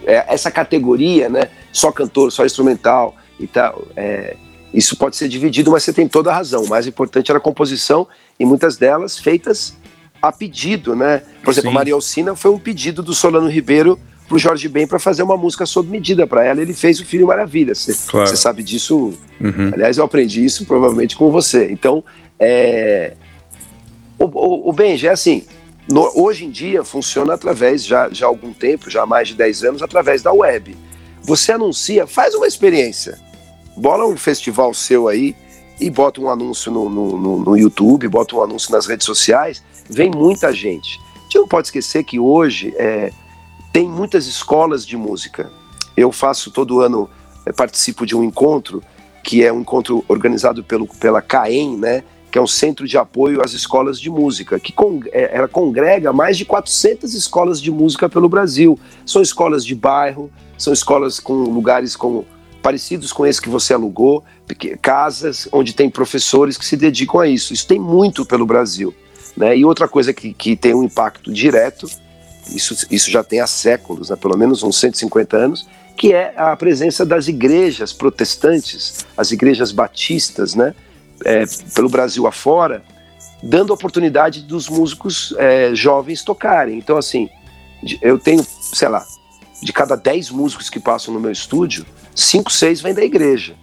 é, 0.07 0.25
essa 0.29 0.51
categoria, 0.51 1.29
né? 1.29 1.49
Só 1.73 1.91
cantor, 1.93 2.31
só 2.33 2.45
instrumental 2.45 3.15
e 3.39 3.47
tal. 3.47 3.87
É, 3.97 4.37
isso 4.73 4.97
pode 4.97 5.17
ser 5.17 5.29
dividido, 5.29 5.71
mas 5.71 5.85
você 5.85 5.93
tem 5.93 6.09
toda 6.09 6.31
a 6.31 6.35
razão. 6.35 6.65
O 6.65 6.69
mais 6.69 6.87
importante 6.87 7.31
era 7.31 7.39
a 7.39 7.41
composição 7.41 8.07
e 8.39 8.45
muitas 8.45 8.77
delas 8.77 9.19
feitas 9.19 9.77
a 10.21 10.33
pedido, 10.33 10.97
né? 10.97 11.23
Por 11.43 11.51
exemplo, 11.51 11.71
Sim. 11.71 11.75
Maria 11.75 11.95
Alcina 11.95 12.35
foi 12.35 12.51
um 12.51 12.59
pedido 12.59 13.03
do 13.03 13.15
Solano 13.15 13.49
Ribeiro 13.49 13.99
pro 14.27 14.39
Jorge 14.39 14.69
Ben 14.69 14.87
para 14.87 14.99
fazer 14.99 15.23
uma 15.23 15.37
música 15.37 15.67
sob 15.67 15.91
medida 15.91 16.27
para 16.27 16.45
ela. 16.45 16.61
Ele 16.61 16.73
fez 16.73 16.99
o 16.99 17.05
Filho 17.05 17.27
Maravilha. 17.27 17.75
Você 17.75 17.95
claro. 18.09 18.37
sabe 18.37 18.63
disso? 18.63 19.15
Uhum. 19.41 19.71
Aliás, 19.73 19.99
eu 19.99 20.05
aprendi 20.05 20.45
isso 20.45 20.65
provavelmente 20.65 21.15
com 21.15 21.31
você. 21.31 21.71
Então, 21.71 22.03
é... 22.41 23.15
o, 24.19 24.25
o, 24.25 24.71
o 24.71 24.73
Benji 24.73 25.07
é 25.07 25.11
assim. 25.11 25.45
No, 25.89 26.11
hoje 26.15 26.47
em 26.47 26.51
dia 26.51 26.83
funciona 26.83 27.35
através, 27.35 27.85
já, 27.85 28.09
já 28.11 28.27
há 28.27 28.29
algum 28.29 28.53
tempo, 28.53 28.89
já 28.89 29.03
há 29.03 29.07
mais 29.07 29.29
de 29.29 29.35
10 29.35 29.65
anos, 29.65 29.83
através 29.83 30.23
da 30.23 30.33
web. 30.33 30.77
Você 31.23 31.53
anuncia, 31.53 32.07
faz 32.07 32.35
uma 32.35 32.47
experiência. 32.47 33.19
Bola 33.77 34.07
um 34.07 34.17
festival 34.17 34.73
seu 34.73 35.09
aí 35.09 35.37
e 35.81 35.91
bota 35.91 36.21
um 36.21 36.31
anúncio 36.31 36.71
no, 36.71 36.89
no, 36.89 37.39
no 37.39 37.57
YouTube, 37.57 38.09
bota 38.09 38.37
um 38.37 38.43
anúncio 38.43 38.73
nas 38.73 38.87
redes 38.87 39.05
sociais, 39.05 39.63
vem 39.89 40.11
muita 40.11 40.53
gente. 40.53 41.01
A 41.17 41.23
gente 41.25 41.39
não 41.39 41.49
pode 41.49 41.69
esquecer 41.69 42.05
que 42.05 42.19
hoje 42.19 42.73
é, 42.77 43.13
tem 43.73 43.89
muitas 43.89 44.27
escolas 44.27 44.87
de 44.87 44.97
música. 44.97 45.51
Eu 45.97 46.13
faço 46.13 46.51
todo 46.51 46.81
ano, 46.81 47.11
é, 47.45 47.53
participo 47.53 48.07
de 48.07 48.17
um 48.17 48.23
encontro, 48.23 48.83
que 49.23 49.43
é 49.43 49.53
um 49.53 49.61
encontro 49.61 50.05
organizado 50.07 50.63
pelo, 50.63 50.87
pela 50.87 51.21
CAEM, 51.21 51.77
né? 51.77 52.05
Que 52.35 52.39
é 52.39 52.43
um 52.43 52.49
centro 52.49 52.85
de 52.85 52.99
apoio 52.99 53.41
às 53.41 53.53
escolas 53.53 54.01
de 54.01 54.11
música, 54.11 54.59
que 54.59 54.73
con 54.73 55.01
é, 55.13 55.37
ela 55.37 55.47
congrega 55.47 56.13
mais 56.13 56.37
de 56.37 56.45
400 56.45 57.15
escolas 57.15 57.63
de 57.63 57.71
música 57.71 58.09
pelo 58.09 58.29
Brasil. 58.29 58.77
São 59.07 59.23
escolas 59.23 59.65
de 59.65 59.73
bairro, 59.73 60.29
são 60.59 60.73
escolas 60.73 61.21
com 61.21 61.33
lugares 61.33 61.95
com, 61.95 62.25
parecidos 62.61 63.13
com 63.13 63.25
esse 63.25 63.41
que 63.41 63.49
você 63.49 63.73
alugou, 63.73 64.25
casas 64.83 65.49
onde 65.53 65.73
tem 65.73 65.89
professores 65.89 66.59
que 66.59 66.67
se 66.67 66.77
dedicam 66.77 67.21
a 67.21 67.29
isso. 67.29 67.55
Isso 67.55 67.69
tem 67.69 67.79
muito 67.79 68.27
pelo 68.27 68.45
Brasil. 68.45 68.93
Né? 69.37 69.59
E 69.59 69.65
outra 69.65 69.87
coisa 69.87 70.13
que, 70.13 70.35
que 70.35 70.57
tem 70.57 70.75
um 70.75 70.83
impacto 70.83 71.33
direto, 71.33 71.89
isso, 72.49 72.85
isso 72.91 73.13
já 73.13 73.23
tem 73.23 73.39
há 73.39 73.47
séculos, 73.47 74.11
né? 74.11 74.17
pelo 74.17 74.37
menos 74.37 74.65
uns 74.65 74.81
150 74.81 75.37
anos, 75.37 75.69
que 75.97 76.13
é 76.13 76.35
a 76.37 76.57
presença 76.57 77.07
das 77.07 77.29
igrejas 77.29 77.93
protestantes, 77.93 79.07
as 79.17 79.31
igrejas 79.31 79.71
batistas, 79.71 80.57
né? 80.57 80.75
É, 81.25 81.45
pelo 81.75 81.89
Brasil 81.89 82.27
afora, 82.27 82.83
dando 83.43 83.73
oportunidade 83.73 84.43
dos 84.43 84.69
músicos 84.69 85.35
é, 85.39 85.75
jovens 85.75 86.23
tocarem. 86.23 86.79
Então, 86.79 86.97
assim, 86.97 87.29
eu 88.01 88.19
tenho, 88.19 88.45
sei 88.45 88.89
lá, 88.89 89.05
de 89.63 89.73
cada 89.73 89.97
10 89.97 90.31
músicos 90.31 90.71
que 90.71 90.81
passam 90.81 91.13
no 91.13 91.21
meu 91.21 91.31
estúdio, 91.31 91.85
5, 92.15 92.51
6 92.51 92.81
vêm 92.81 92.95
da 92.95 93.05
igreja. 93.05 93.55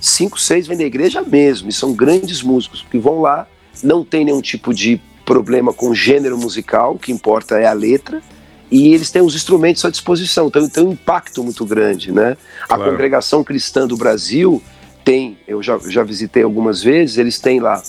5, 0.00 0.38
6 0.38 0.66
vêm 0.66 0.78
da 0.78 0.84
igreja 0.84 1.22
mesmo, 1.22 1.68
e 1.68 1.72
são 1.72 1.92
grandes 1.92 2.42
músicos 2.42 2.84
que 2.88 2.98
vão 2.98 3.20
lá, 3.20 3.46
não 3.82 4.04
tem 4.04 4.24
nenhum 4.24 4.40
tipo 4.40 4.72
de 4.72 5.00
problema 5.24 5.72
com 5.72 5.90
o 5.90 5.94
gênero 5.94 6.38
musical, 6.38 6.94
o 6.94 6.98
que 6.98 7.12
importa 7.12 7.58
é 7.58 7.66
a 7.66 7.72
letra, 7.72 8.22
e 8.70 8.94
eles 8.94 9.10
têm 9.10 9.22
os 9.22 9.34
instrumentos 9.34 9.84
à 9.84 9.90
disposição, 9.90 10.48
então 10.48 10.68
tem 10.68 10.84
um 10.84 10.92
impacto 10.92 11.42
muito 11.42 11.64
grande, 11.64 12.12
né? 12.12 12.36
Claro. 12.66 12.82
A 12.82 12.90
congregação 12.90 13.42
cristã 13.42 13.86
do 13.86 13.96
Brasil, 13.96 14.62
tem, 15.08 15.38
eu 15.48 15.62
já, 15.62 15.78
já 15.88 16.04
visitei 16.04 16.42
algumas 16.42 16.82
vezes, 16.82 17.16
eles 17.16 17.38
têm 17.38 17.60
lá 17.60 17.82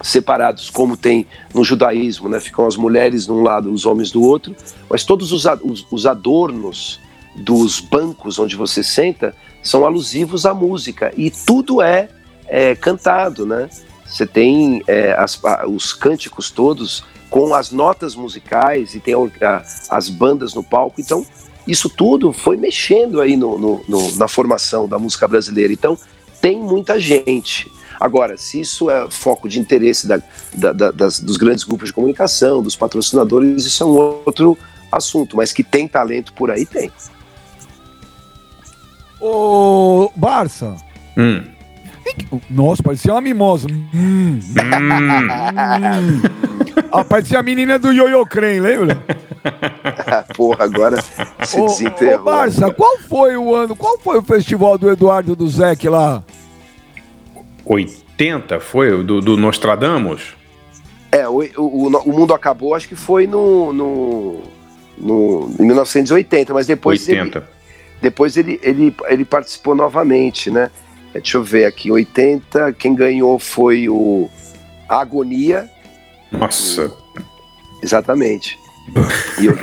separados, 0.00 0.70
como 0.70 0.96
tem 0.96 1.26
no 1.52 1.64
judaísmo, 1.64 2.28
né? 2.28 2.38
Ficam 2.38 2.64
as 2.64 2.76
mulheres 2.76 3.24
de 3.24 3.32
um 3.32 3.42
lado, 3.42 3.72
os 3.72 3.84
homens 3.84 4.12
do 4.12 4.22
outro, 4.22 4.54
mas 4.88 5.02
todos 5.02 5.32
os, 5.32 5.46
os, 5.64 5.84
os 5.90 6.06
adornos 6.06 7.00
dos 7.34 7.80
bancos 7.80 8.38
onde 8.38 8.54
você 8.54 8.84
senta 8.84 9.34
são 9.64 9.84
alusivos 9.84 10.46
à 10.46 10.54
música 10.54 11.12
e 11.16 11.28
tudo 11.28 11.82
é, 11.82 12.08
é 12.46 12.76
cantado, 12.76 13.44
né? 13.44 13.68
Você 14.06 14.24
tem 14.24 14.80
é, 14.86 15.12
as, 15.18 15.40
os 15.66 15.92
cânticos 15.92 16.52
todos 16.52 17.04
com 17.28 17.52
as 17.52 17.72
notas 17.72 18.14
musicais 18.14 18.94
e 18.94 19.00
tem 19.00 19.14
a, 19.14 19.64
as 19.90 20.08
bandas 20.08 20.54
no 20.54 20.62
palco, 20.62 21.00
então 21.00 21.26
isso 21.66 21.88
tudo 21.88 22.32
foi 22.32 22.56
mexendo 22.56 23.20
aí 23.20 23.36
no, 23.36 23.58
no, 23.58 23.84
no, 23.88 24.16
na 24.16 24.28
formação 24.28 24.86
da 24.86 25.00
música 25.00 25.26
brasileira. 25.26 25.72
Então 25.72 25.98
tem 26.44 26.60
muita 26.60 27.00
gente. 27.00 27.72
Agora, 27.98 28.36
se 28.36 28.60
isso 28.60 28.90
é 28.90 29.10
foco 29.10 29.48
de 29.48 29.58
interesse 29.58 30.06
da, 30.06 30.20
da, 30.52 30.72
da, 30.74 30.90
das, 30.90 31.18
dos 31.18 31.38
grandes 31.38 31.64
grupos 31.64 31.88
de 31.88 31.94
comunicação, 31.94 32.62
dos 32.62 32.76
patrocinadores, 32.76 33.64
isso 33.64 33.82
é 33.82 33.86
um 33.86 33.96
outro 34.26 34.58
assunto, 34.92 35.38
mas 35.38 35.54
que 35.54 35.64
tem 35.64 35.88
talento 35.88 36.34
por 36.34 36.50
aí, 36.50 36.66
tem. 36.66 36.92
Ô, 39.18 40.12
Barça. 40.14 40.76
Hum. 41.16 41.44
Nossa, 42.50 42.82
parecia 42.82 43.12
uma 43.12 43.20
mimosa. 43.20 43.68
Hum. 43.70 44.38
hum. 44.40 44.40
ah, 46.92 47.04
parecia 47.04 47.38
a 47.38 47.42
menina 47.42 47.78
do 47.78 47.92
Yoyo 47.92 48.24
Crane, 48.26 48.60
lembra? 48.60 49.02
Porra, 50.34 50.64
agora 50.64 51.02
se 51.44 51.60
desenterrou. 51.60 52.20
Ô, 52.20 52.24
Barça, 52.24 52.72
qual 52.72 52.98
foi 52.98 53.36
o 53.36 53.54
ano, 53.54 53.76
qual 53.76 53.98
foi 53.98 54.18
o 54.18 54.22
festival 54.22 54.78
do 54.78 54.90
Eduardo 54.90 55.36
do 55.36 55.48
Zec 55.48 55.84
lá? 55.88 56.22
80 57.64 58.60
foi? 58.60 59.02
Do, 59.02 59.20
do 59.20 59.36
Nostradamus? 59.36 60.34
É, 61.10 61.18
É, 61.20 61.28
o, 61.28 61.42
o, 61.56 61.88
o, 61.88 62.12
Mundo 62.12 62.34
Acabou, 62.34 62.74
acho 62.74 62.88
que 62.88 62.96
foi 62.96 63.26
no, 63.26 63.72
no, 63.72 64.42
no 64.98 65.54
em 65.58 65.64
1980, 65.64 66.52
mas 66.52 66.66
depois 66.66 67.06
80. 67.06 67.38
ele, 67.38 67.46
depois 68.02 68.36
ele, 68.36 68.60
ele, 68.62 68.94
ele 69.06 69.24
participou 69.24 69.74
novamente, 69.74 70.50
né? 70.50 70.70
É, 71.14 71.20
deixa 71.20 71.38
eu 71.38 71.44
ver 71.44 71.64
aqui, 71.64 71.90
80, 71.90 72.72
quem 72.72 72.94
ganhou 72.94 73.38
foi 73.38 73.88
o 73.88 74.28
Agonia. 74.88 75.70
Nossa. 76.32 76.92
Exatamente. 77.82 78.58
eu, 79.40 79.56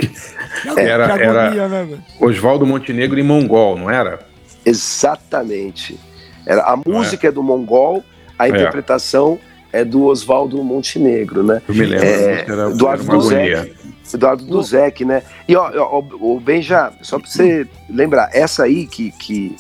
é, 0.78 0.86
era 0.86 1.06
era 1.22 1.70
né, 1.70 2.00
Oswaldo 2.20 2.66
Montenegro 2.66 3.20
e 3.20 3.24
Mongol, 3.24 3.78
não 3.78 3.90
era? 3.90 4.20
Exatamente. 4.66 6.00
Era, 6.46 6.64
a 6.64 6.76
música 6.78 7.28
é. 7.28 7.30
é 7.30 7.32
do 7.32 7.44
Mongol, 7.44 8.04
a 8.40 8.48
é. 8.48 8.50
interpretação 8.50 9.38
é 9.72 9.86
do 9.86 10.06
Oswaldo 10.06 10.64
Montenegro, 10.64 11.44
né? 11.44 11.62
Eu 11.68 11.76
me 11.76 11.86
lembro. 11.86 12.06
É, 12.06 12.46
era, 12.48 12.70
Eduardo 12.70 13.04
era 13.04 13.12
Duzek. 13.12 13.76
Eduardo 14.14 14.46
Duzek, 14.46 15.06
né? 15.06 15.24
E 15.48 15.56
ó, 15.56 15.72
ó, 15.76 16.04
o 16.20 16.40
Benja, 16.40 16.92
só 17.02 17.20
para 17.20 17.30
você 17.30 17.68
lembrar, 17.90 18.30
essa 18.34 18.64
aí 18.64 18.86
que, 18.86 19.12
que, 19.12 19.56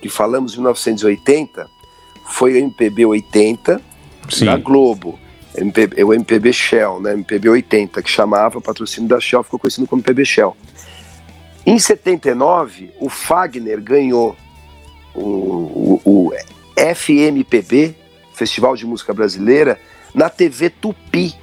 que 0.00 0.08
falamos 0.08 0.54
em 0.54 0.56
1980 0.56 1.68
foi 2.28 2.54
o 2.54 2.56
MPB 2.56 3.06
80 3.06 3.80
Sim. 4.28 4.44
da 4.46 4.56
Globo. 4.56 5.18
MPB, 5.56 6.04
o 6.04 6.12
MPB 6.12 6.52
Shell, 6.52 7.00
né? 7.00 7.14
MPB 7.14 7.48
80, 7.48 8.02
que 8.02 8.10
chamava, 8.10 8.60
patrocínio 8.60 9.08
da 9.08 9.18
Shell, 9.18 9.42
ficou 9.42 9.58
conhecido 9.58 9.86
como 9.86 10.00
MPB 10.00 10.24
Shell. 10.24 10.54
Em 11.64 11.78
79, 11.78 12.92
o 13.00 13.08
Fagner 13.08 13.80
ganhou 13.80 14.36
o, 15.14 15.20
o, 15.20 16.00
o 16.04 16.32
FMPB, 16.76 17.94
Festival 18.34 18.76
de 18.76 18.84
Música 18.86 19.14
Brasileira, 19.14 19.80
na 20.14 20.28
TV 20.28 20.68
Tupi. 20.68 21.34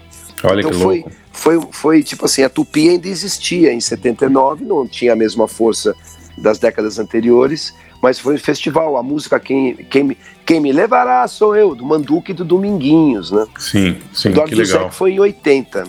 Olha 0.43 0.59
então 0.59 0.71
que 0.71 0.77
foi, 0.77 0.99
louco. 0.99 1.11
Foi, 1.31 1.61
foi 1.71 2.03
tipo 2.03 2.25
assim, 2.25 2.43
a 2.43 2.49
Tupi 2.49 2.89
ainda 2.89 3.07
existia 3.07 3.73
em 3.73 3.81
79, 3.81 4.63
não 4.63 4.87
tinha 4.87 5.13
a 5.13 5.15
mesma 5.15 5.47
força 5.47 5.95
das 6.37 6.59
décadas 6.59 6.99
anteriores, 6.99 7.73
mas 8.03 8.19
foi 8.19 8.35
um 8.35 8.37
festival. 8.37 8.97
A 8.97 9.01
música 9.01 9.39
Quem, 9.39 9.75
quem, 9.75 10.17
quem 10.45 10.59
Me 10.59 10.71
Levará 10.71 11.27
Sou 11.27 11.55
Eu, 11.55 11.73
do 11.73 11.85
Manduque 11.85 12.31
e 12.31 12.35
do 12.35 12.43
Dominguinhos, 12.43 13.31
né? 13.31 13.47
Sim, 13.57 13.97
sim, 14.13 14.31
do 14.31 14.43
que 14.43 14.53
legal. 14.53 14.91
foi 14.91 15.13
em 15.13 15.19
80. 15.19 15.85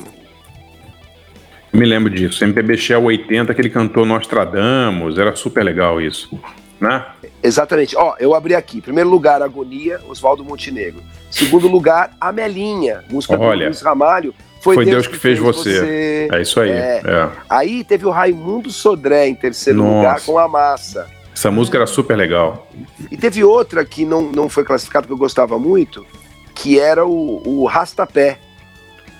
me 1.73 1.85
lembro 1.85 2.09
disso. 2.09 2.45
MPB 2.45 2.77
Shell 2.79 3.03
80, 3.03 3.53
que 3.53 3.61
ele 3.61 3.71
cantou 3.71 4.07
Nostradamus, 4.07 5.19
era 5.19 5.35
super 5.35 5.63
legal 5.65 6.01
isso 6.01 6.41
né? 6.85 7.05
Exatamente. 7.43 7.97
Ó, 7.97 8.15
eu 8.19 8.35
abri 8.35 8.55
aqui. 8.55 8.81
Primeiro 8.81 9.09
lugar, 9.09 9.43
Agonia, 9.43 10.01
Oswaldo 10.09 10.45
Montenegro. 10.45 11.03
Segundo 11.31 11.67
lugar, 11.67 12.11
Amelinha, 12.21 13.03
música 13.11 13.39
Olha, 13.39 13.67
do 13.67 13.71
Luiz 13.71 13.81
Ramalho. 13.81 14.35
Foi, 14.61 14.77
foi 14.77 14.85
Deus, 14.85 15.05
Deus, 15.05 15.07
que, 15.09 15.19
fez, 15.19 15.39
fez 15.39 15.57
você. 15.57 15.81
você. 15.81 16.29
É 16.33 16.41
isso 16.41 16.61
aí. 16.61 16.71
É. 16.71 17.03
É. 17.05 17.29
Aí 17.49 17.85
teve 17.85 18.07
o 18.07 18.11
Raimundo 18.11 18.71
Sodré 18.71 19.29
em 19.29 19.35
terceiro 19.35 19.81
Nossa. 19.81 19.97
lugar 19.97 20.21
com 20.23 20.39
a 20.39 20.49
massa. 20.49 21.07
Essa 21.35 21.51
música 21.51 21.79
era 21.79 21.87
super 21.87 22.17
legal. 22.17 22.69
E 23.11 23.17
teve 23.17 23.43
outra 23.43 23.85
que 23.85 24.05
não, 24.05 24.23
não 24.23 24.49
foi 24.49 24.65
classificada 24.65 25.07
que 25.07 25.13
eu 25.13 25.17
gostava 25.17 25.59
muito, 25.59 26.07
que 26.55 26.79
era 26.79 27.05
o, 27.05 27.43
o 27.45 27.67
Rastapé. 27.67 28.39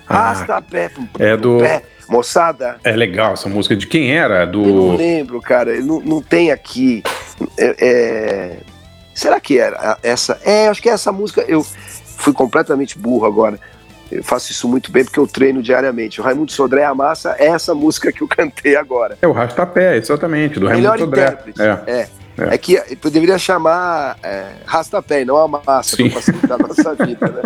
Ah, 0.07 0.33
Rastapé. 0.33 0.91
É 1.19 1.37
do. 1.37 1.59
Pé. 1.59 1.83
Moçada. 2.09 2.79
É 2.85 2.93
legal 2.93 3.33
essa 3.33 3.49
música. 3.49 3.75
De 3.75 3.87
quem 3.87 4.15
era? 4.15 4.45
Do... 4.45 4.63
Eu 4.63 4.75
não 4.75 4.97
lembro, 4.97 5.41
cara. 5.41 5.81
Não, 5.81 6.01
não 6.01 6.21
tem 6.21 6.53
aqui. 6.53 7.03
É, 7.57 7.77
é... 7.81 8.57
Será 9.15 9.41
que 9.41 9.59
era 9.59 9.99
essa? 10.03 10.39
É, 10.45 10.69
acho 10.69 10.83
que 10.83 10.89
é 10.91 10.93
essa 10.93 11.11
música. 11.11 11.43
Eu 11.49 11.65
fui 11.65 12.33
completamente 12.33 12.99
burro 12.99 13.25
agora. 13.25 13.59
Eu 14.11 14.23
faço 14.23 14.53
isso 14.53 14.69
muito 14.69 14.93
bem 14.93 15.05
porque 15.05 15.19
eu 15.19 15.27
treino 15.27 15.63
diariamente. 15.63 16.21
O 16.21 16.25
Raimundo 16.25 16.53
Sodré 16.53 16.85
Amassa 16.85 17.35
é 17.39 17.47
essa 17.47 17.75
música 17.75 18.13
que 18.13 18.23
eu 18.23 18.29
cantei 18.29 18.77
agora. 18.77 19.19
É 19.21 19.27
o 19.27 19.33
Rastapé, 19.33 19.97
exatamente, 19.97 20.61
do 20.61 20.67
Raimundo 20.67 20.99
Sodré. 20.99 21.23
Intérprete. 21.25 21.63
É. 21.63 21.83
é. 21.87 22.09
É. 22.37 22.55
é 22.55 22.59
que 22.59 22.75
eu 22.75 23.11
deveria 23.11 23.39
chamar 23.39 24.19
é, 24.23 24.47
Rastapé 24.67 25.25
não 25.25 25.37
Amassa, 25.37 25.97
para 25.97 26.11
facilitar 26.11 26.61
a 26.61 26.67
nossa 26.67 26.95
vida, 27.07 27.29
né? 27.29 27.43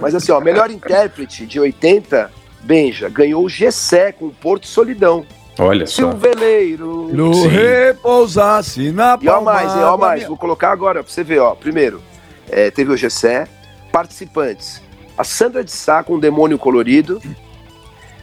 Mas 0.00 0.14
assim, 0.14 0.32
ó, 0.32 0.40
melhor 0.40 0.70
intérprete 0.70 1.46
de 1.46 1.60
80, 1.60 2.30
Benja, 2.62 3.08
ganhou 3.08 3.44
o 3.44 3.48
Gessé 3.48 4.10
com 4.10 4.28
Porto 4.30 4.66
Solidão. 4.66 5.24
Olha 5.58 5.86
só. 5.86 5.94
Se 5.94 6.04
o 6.04 6.16
veleiro 6.16 7.10
no 7.12 7.48
repousasse 7.48 8.92
na 8.92 9.18
E 9.20 9.28
ó 9.28 9.40
mais, 9.40 9.72
e 9.72 9.78
ó 9.78 9.96
mais, 9.96 10.24
vou 10.24 10.36
colocar 10.36 10.70
agora 10.70 11.02
pra 11.02 11.12
você 11.12 11.24
ver, 11.24 11.40
ó. 11.40 11.54
Primeiro, 11.54 12.02
é, 12.48 12.70
teve 12.70 12.92
o 12.92 12.96
Gessé, 12.96 13.46
participantes. 13.92 14.82
A 15.18 15.24
Sandra 15.24 15.64
de 15.64 15.72
Sá 15.72 16.04
com 16.04 16.14
o 16.14 16.20
Demônio 16.20 16.56
Colorido, 16.56 17.20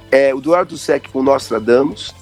é, 0.10 0.34
o 0.34 0.38
Eduardo 0.38 0.78
Sec 0.78 1.10
com 1.12 1.22
Nostradamus, 1.22 2.16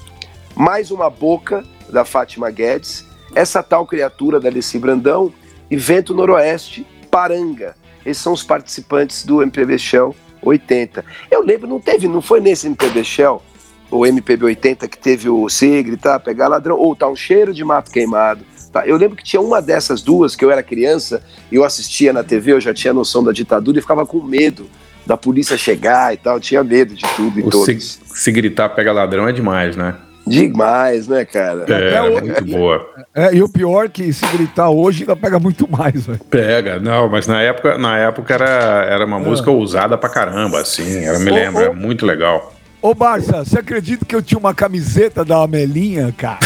mais 0.55 0.89
uma 0.89 1.11
boca 1.11 1.63
da 1.89 2.03
Fátima 2.03 2.49
Guedes, 2.49 3.05
essa 3.35 3.61
tal 3.61 3.85
criatura 3.85 4.39
da 4.39 4.49
Alessi 4.49 4.79
Brandão 4.79 5.31
e 5.69 5.77
Vento 5.77 6.15
Noroeste, 6.15 6.87
Paranga. 7.11 7.75
Esses 8.03 8.23
são 8.23 8.33
os 8.33 8.41
participantes 8.41 9.23
do 9.23 9.43
MPB 9.43 9.77
Shell 9.77 10.15
80. 10.41 11.05
Eu 11.29 11.43
lembro, 11.43 11.67
não 11.67 11.79
teve, 11.79 12.07
não 12.07 12.19
foi 12.19 12.41
nesse 12.41 12.65
MPB 12.65 13.03
Shell 13.03 13.43
o 13.91 14.07
MPB 14.07 14.45
80 14.45 14.87
que 14.87 14.97
teve 14.97 15.29
o 15.29 15.47
Se 15.49 15.83
Gritar, 15.83 16.19
Pegar 16.19 16.47
Ladrão, 16.47 16.77
ou 16.79 16.95
Tá 16.95 17.07
um 17.07 17.15
Cheiro 17.15 17.53
de 17.53 17.63
Mato 17.63 17.91
Queimado. 17.91 18.43
Tá? 18.73 18.87
Eu 18.87 18.97
lembro 18.97 19.15
que 19.15 19.23
tinha 19.23 19.39
uma 19.39 19.61
dessas 19.61 20.01
duas 20.01 20.35
que 20.35 20.43
eu 20.43 20.49
era 20.49 20.63
criança 20.63 21.21
e 21.51 21.55
eu 21.55 21.63
assistia 21.63 22.11
na 22.11 22.23
TV, 22.23 22.53
eu 22.53 22.59
já 22.59 22.73
tinha 22.73 22.91
noção 22.91 23.23
da 23.23 23.31
ditadura 23.31 23.77
e 23.77 23.81
ficava 23.81 24.03
com 24.03 24.19
medo 24.19 24.67
da 25.05 25.15
polícia 25.15 25.55
chegar 25.55 26.11
e 26.11 26.17
tal, 26.17 26.37
eu 26.37 26.39
tinha 26.39 26.63
medo 26.63 26.95
de 26.95 27.05
tudo 27.15 27.39
e 27.39 27.43
todos. 27.43 27.65
Se, 27.65 27.99
se 28.03 28.31
gritar 28.31 28.69
pega 28.69 28.91
ladrão 28.91 29.29
é 29.29 29.31
demais, 29.31 29.75
né? 29.75 29.95
Demais, 30.25 31.07
né, 31.07 31.23
cara? 31.23 31.65
É, 31.67 31.93
é 31.93 32.21
muito 32.21 32.45
boa. 32.45 32.89
É, 33.13 33.35
e 33.35 33.43
o 33.43 33.49
pior 33.49 33.85
é 33.85 33.89
que 33.89 34.11
se 34.11 34.25
gritar 34.27 34.69
hoje 34.69 35.03
ainda 35.03 35.15
pega 35.15 35.37
muito 35.37 35.69
mais, 35.69 36.07
velho. 36.07 36.19
Pega, 36.29 36.79
não, 36.79 37.07
mas 37.09 37.27
na 37.27 37.41
época, 37.41 37.77
na 37.77 37.97
época 37.99 38.33
era, 38.33 38.85
era 38.89 39.05
uma 39.05 39.19
é. 39.19 39.23
música 39.23 39.51
ousada 39.51 39.97
pra 39.99 40.09
caramba, 40.09 40.61
assim, 40.61 41.03
eu 41.03 41.19
me 41.19 41.29
lembro, 41.29 41.61
é 41.61 41.73
muito 41.73 42.07
legal. 42.07 42.53
Ô, 42.81 42.95
Barça, 42.95 43.45
você 43.45 43.59
acredita 43.59 44.03
que 44.03 44.15
eu 44.15 44.21
tinha 44.21 44.39
uma 44.39 44.53
camiseta 44.53 45.23
da 45.23 45.43
Amelinha, 45.43 46.13
cara? 46.17 46.39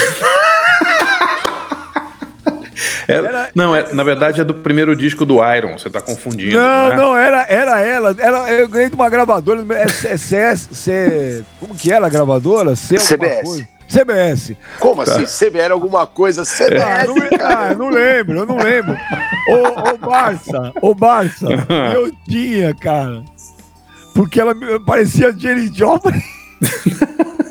É, 3.07 3.13
era... 3.13 3.49
Não, 3.55 3.75
é, 3.75 3.93
na 3.93 4.03
verdade 4.03 4.41
é 4.41 4.43
do 4.43 4.53
primeiro 4.53 4.95
disco 4.95 5.25
do 5.25 5.37
Iron, 5.55 5.77
você 5.77 5.89
tá 5.89 6.01
confundindo. 6.01 6.57
Não, 6.57 6.89
né? 6.89 6.95
não, 6.95 7.17
era, 7.17 7.45
era 7.47 7.79
ela. 7.81 8.15
Era, 8.17 8.51
eu 8.53 8.67
ganhei 8.67 8.89
de 8.89 8.95
uma 8.95 9.09
gravadora. 9.09 9.65
É, 9.73 10.13
é, 10.13 11.41
como 11.59 11.75
que 11.75 11.91
era 11.91 12.05
a 12.05 12.09
gravadora? 12.09 12.75
C 12.75 12.97
CBS. 12.97 13.65
CBS. 13.87 14.53
Como 14.79 15.03
tá. 15.03 15.13
assim? 15.13 15.25
CBS 15.25 15.63
era 15.63 15.73
alguma 15.73 16.05
coisa? 16.05 16.43
CBS? 16.43 16.83
Ah, 16.83 17.05
não, 17.05 17.15
ah, 17.45 17.75
não 17.75 17.89
lembro, 17.89 18.39
eu 18.39 18.45
não 18.45 18.57
lembro. 18.57 18.97
ô, 19.49 19.93
ô, 19.93 19.97
Barça, 19.97 20.73
ô, 20.81 20.93
Barça, 20.93 21.47
eu 21.95 22.11
tinha, 22.27 22.75
cara. 22.75 23.23
Porque 24.13 24.41
ela 24.41 24.53
parecia 24.85 25.31
Jenny 25.31 25.71
Joplin. 25.73 26.21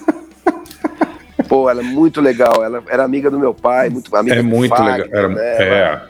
Pô, 1.48 1.68
ela 1.70 1.80
é 1.80 1.84
muito 1.84 2.20
legal. 2.20 2.64
Ela 2.64 2.82
era 2.88 3.04
amiga 3.04 3.30
do 3.30 3.38
meu 3.38 3.54
pai, 3.54 3.88
muito 3.88 4.14
amiga 4.14 4.36
É 4.36 4.42
muito 4.42 4.74
legal. 4.74 5.08
Era, 5.12 5.28
né? 5.28 5.42
é. 5.42 6.00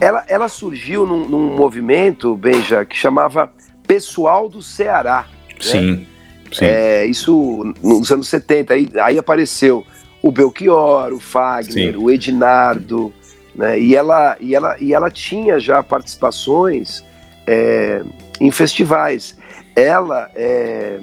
ela, 0.00 0.24
ela 0.28 0.48
surgiu 0.48 1.06
num, 1.06 1.28
num, 1.28 1.56
movimento, 1.56 2.34
Benja, 2.36 2.84
que 2.84 2.96
chamava 2.96 3.52
Pessoal 3.86 4.48
do 4.48 4.62
Ceará. 4.62 5.26
Né? 5.48 5.56
Sim. 5.60 6.06
Sim. 6.52 6.64
É, 6.64 7.04
isso 7.04 7.74
nos 7.82 8.10
anos 8.10 8.28
70. 8.28 8.74
Aí, 8.74 8.88
aí 9.00 9.18
apareceu 9.18 9.86
o 10.22 10.32
Belchior, 10.32 11.12
o 11.12 11.20
Fagner, 11.20 11.92
Sim. 11.92 11.98
o 11.98 12.10
Ednardo. 12.10 13.12
Né? 13.54 13.78
E, 13.78 13.94
ela, 13.94 14.36
e, 14.40 14.54
ela, 14.54 14.76
e 14.80 14.94
ela 14.94 15.10
tinha 15.10 15.58
já 15.58 15.82
participações 15.82 17.04
é, 17.46 18.02
em 18.40 18.50
festivais 18.50 19.36
ela 19.78 20.28
é, 20.34 20.98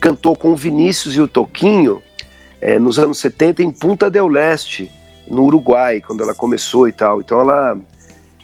cantou 0.00 0.34
com 0.34 0.50
o 0.50 0.56
Vinícius 0.56 1.14
e 1.14 1.20
o 1.20 1.28
Toquinho 1.28 2.02
é, 2.64 2.78
nos 2.78 2.98
anos 2.98 3.18
70 3.18 3.62
em 3.62 3.70
Punta 3.70 4.10
del 4.10 4.26
Leste, 4.26 4.90
no 5.28 5.44
Uruguai, 5.44 6.00
quando 6.00 6.22
ela 6.22 6.34
começou 6.34 6.88
e 6.88 6.92
tal. 6.92 7.20
Então 7.20 7.38
ela, 7.38 7.76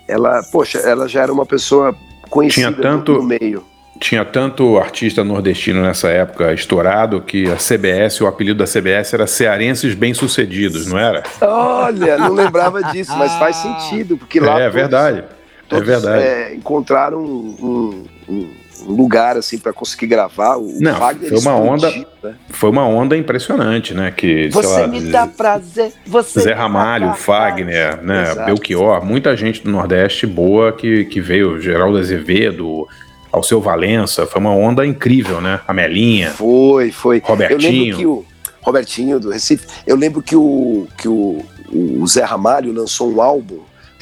ela 0.06 0.42
poxa, 0.52 0.78
ela 0.78 1.08
já 1.08 1.22
era 1.22 1.32
uma 1.32 1.46
pessoa 1.46 1.96
conhecida 2.28 2.70
tinha 2.70 2.82
tanto, 2.82 3.14
no 3.14 3.22
meio. 3.22 3.64
Tinha 3.98 4.22
tanto 4.22 4.76
artista 4.76 5.24
nordestino 5.24 5.80
nessa 5.80 6.10
época 6.10 6.52
estourado 6.52 7.22
que 7.22 7.50
a 7.50 7.56
CBS, 7.56 8.20
o 8.20 8.26
apelido 8.26 8.58
da 8.58 8.66
CBS 8.66 9.14
era 9.14 9.26
Cearenses 9.26 9.94
Bem-Sucedidos, 9.94 10.86
não 10.86 10.98
era? 10.98 11.22
Olha, 11.40 12.18
não 12.18 12.34
lembrava 12.34 12.82
disso, 12.92 13.16
mas 13.16 13.32
faz 13.36 13.56
sentido, 13.56 14.18
porque 14.18 14.38
lá. 14.38 14.60
É, 14.60 14.66
é 14.66 14.70
verdade. 14.70 15.20
É 15.20 15.24
todos, 15.66 15.88
é 15.88 15.92
verdade. 15.92 16.22
É, 16.22 16.54
encontraram 16.54 17.18
um, 17.18 18.04
um, 18.28 18.34
um 18.34 18.59
lugar 18.86 19.36
assim 19.36 19.58
para 19.58 19.72
conseguir 19.72 20.06
gravar. 20.06 20.56
O 20.56 20.78
Não, 20.80 20.98
Wagner 20.98 21.28
foi 21.30 21.38
uma 21.38 21.56
onda, 21.56 21.90
né? 22.22 22.34
foi 22.48 22.70
uma 22.70 22.86
onda 22.86 23.16
impressionante, 23.16 23.94
né? 23.94 24.10
Que 24.10 24.48
você 24.50 24.80
lá, 24.80 24.86
me 24.86 25.00
dá 25.00 25.26
prazer, 25.26 25.92
você 26.06 26.40
Zé 26.40 26.52
Ramalho, 26.52 27.14
Fagner, 27.14 28.02
né? 28.02 28.22
Exato. 28.22 28.46
Belchior, 28.46 29.04
muita 29.04 29.36
gente 29.36 29.62
do 29.62 29.70
Nordeste 29.70 30.26
boa 30.26 30.72
que, 30.72 31.04
que 31.06 31.20
veio, 31.20 31.60
Geraldo 31.60 31.98
Azevedo, 31.98 32.86
ao 33.32 33.42
seu 33.42 33.60
Valença, 33.60 34.26
foi 34.26 34.40
uma 34.40 34.52
onda 34.52 34.84
incrível, 34.84 35.40
né? 35.40 35.60
A 35.66 35.72
Melinha. 35.72 36.30
Foi, 36.30 36.90
foi. 36.90 37.22
Robertinho. 37.24 37.60
Eu 37.60 37.72
lembro 37.72 37.98
que 37.98 38.06
o 38.06 38.24
Robertinho 38.60 39.20
do 39.20 39.30
Recife, 39.30 39.66
eu 39.86 39.96
lembro 39.96 40.22
que 40.22 40.36
o, 40.36 40.86
que 40.98 41.08
o, 41.08 41.44
o 41.72 42.06
Zé 42.06 42.24
Ramalho 42.24 42.72
lançou 42.72 43.12
um 43.12 43.20
álbum 43.20 43.60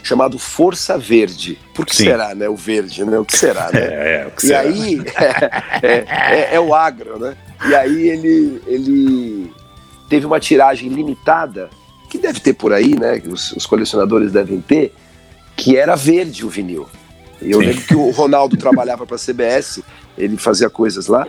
chamado 0.09 0.39
Força 0.39 0.97
Verde. 0.97 1.59
Por 1.75 1.85
que 1.85 1.95
Sim. 1.95 2.05
será, 2.05 2.35
né? 2.35 2.49
O 2.49 2.57
verde, 2.57 3.05
né? 3.05 3.19
O 3.19 3.25
que 3.25 3.37
será, 3.37 3.71
né? 3.71 3.81
É, 3.89 4.23
é, 4.23 4.27
o 4.27 4.31
que 4.31 4.45
e 4.45 4.49
será? 4.49 4.61
aí 4.61 5.01
é, 5.83 5.93
é, 5.93 6.55
é, 6.55 6.61
o 6.61 6.75
agro, 6.75 7.19
né? 7.19 7.37
E 7.69 7.75
aí 7.75 8.09
ele, 8.09 8.63
ele 8.67 9.53
teve 10.09 10.25
uma 10.25 10.41
tiragem 10.41 10.89
limitada, 10.89 11.69
que 12.09 12.17
deve 12.17 12.41
ter 12.41 12.55
por 12.55 12.73
aí, 12.73 12.99
né? 12.99 13.23
Os, 13.27 13.53
os 13.53 13.67
colecionadores 13.67 14.33
devem 14.33 14.61
ter, 14.61 14.95
que 15.55 15.77
era 15.77 15.95
verde 15.95 16.45
o 16.45 16.49
vinil. 16.49 16.89
E 17.43 17.51
eu 17.51 17.61
Sim. 17.61 17.67
lembro 17.67 17.83
que 17.83 17.95
o 17.95 18.11
Ronaldo 18.11 18.57
trabalhava 18.57 19.07
para 19.07 19.17
a 19.17 19.19
CBS, 19.19 19.83
ele 20.17 20.37
fazia 20.37 20.71
coisas 20.71 21.07
lá 21.07 21.27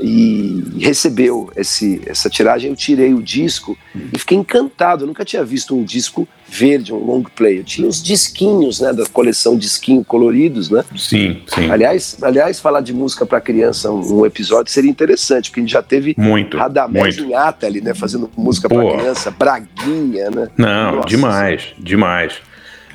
e 0.00 0.62
recebeu 0.78 1.50
esse, 1.56 2.00
essa 2.06 2.28
tiragem. 2.28 2.70
Eu 2.70 2.76
tirei 2.76 3.12
o 3.14 3.22
disco 3.22 3.76
e 4.12 4.18
fiquei 4.18 4.36
encantado. 4.36 5.04
Eu 5.04 5.08
nunca 5.08 5.24
tinha 5.24 5.44
visto 5.44 5.76
um 5.76 5.84
disco 5.84 6.26
verde, 6.48 6.92
um 6.92 6.98
long 6.98 7.22
play. 7.22 7.60
Eu 7.60 7.64
tinha 7.64 7.88
os 7.88 8.02
disquinhos, 8.02 8.80
né, 8.80 8.92
da 8.92 9.06
coleção 9.06 9.56
disquinho 9.56 10.04
coloridos, 10.04 10.70
né? 10.70 10.84
Sim, 10.96 11.42
sim. 11.46 11.70
Aliás, 11.70 12.18
aliás 12.22 12.60
falar 12.60 12.80
de 12.80 12.92
música 12.92 13.24
para 13.24 13.40
criança 13.40 13.90
um, 13.90 14.20
um, 14.20 14.26
episódio 14.26 14.70
seria 14.72 14.90
interessante, 14.90 15.50
porque 15.50 15.60
a 15.60 15.62
gente 15.62 15.72
já 15.72 15.82
teve 15.82 16.14
muito, 16.18 16.56
Radamés 16.56 17.16
muito. 17.16 17.30
em 17.30 17.34
ali, 17.66 17.80
né, 17.80 17.94
fazendo 17.94 18.30
música 18.36 18.68
para 18.68 18.96
criança, 18.96 19.30
Braguinha, 19.30 20.30
né? 20.30 20.48
Não, 20.56 20.96
Nossa, 20.96 21.08
demais, 21.08 21.74
demais. 21.78 22.34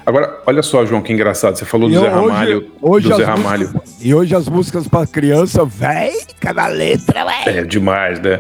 Agora, 0.08 0.40
olha 0.46 0.64
só, 0.64 0.86
João, 0.86 1.02
que 1.02 1.12
engraçado. 1.12 1.58
Você 1.58 1.66
falou 1.66 1.90
do 1.90 2.00
Zé 2.00 2.08
Ramalho. 2.08 2.72
Hoje, 2.82 3.10
do 3.10 3.18
Zé 3.18 3.26
Ramalho. 3.26 3.68
Músicas, 3.68 3.98
e 4.02 4.14
hoje 4.14 4.34
as 4.34 4.48
músicas 4.48 4.88
para 4.88 5.06
criança, 5.06 5.66
véi, 5.66 6.14
cada 6.40 6.66
letra, 6.68 7.26
véi. 7.26 7.58
É 7.58 7.64
demais, 7.66 8.18
né? 8.22 8.40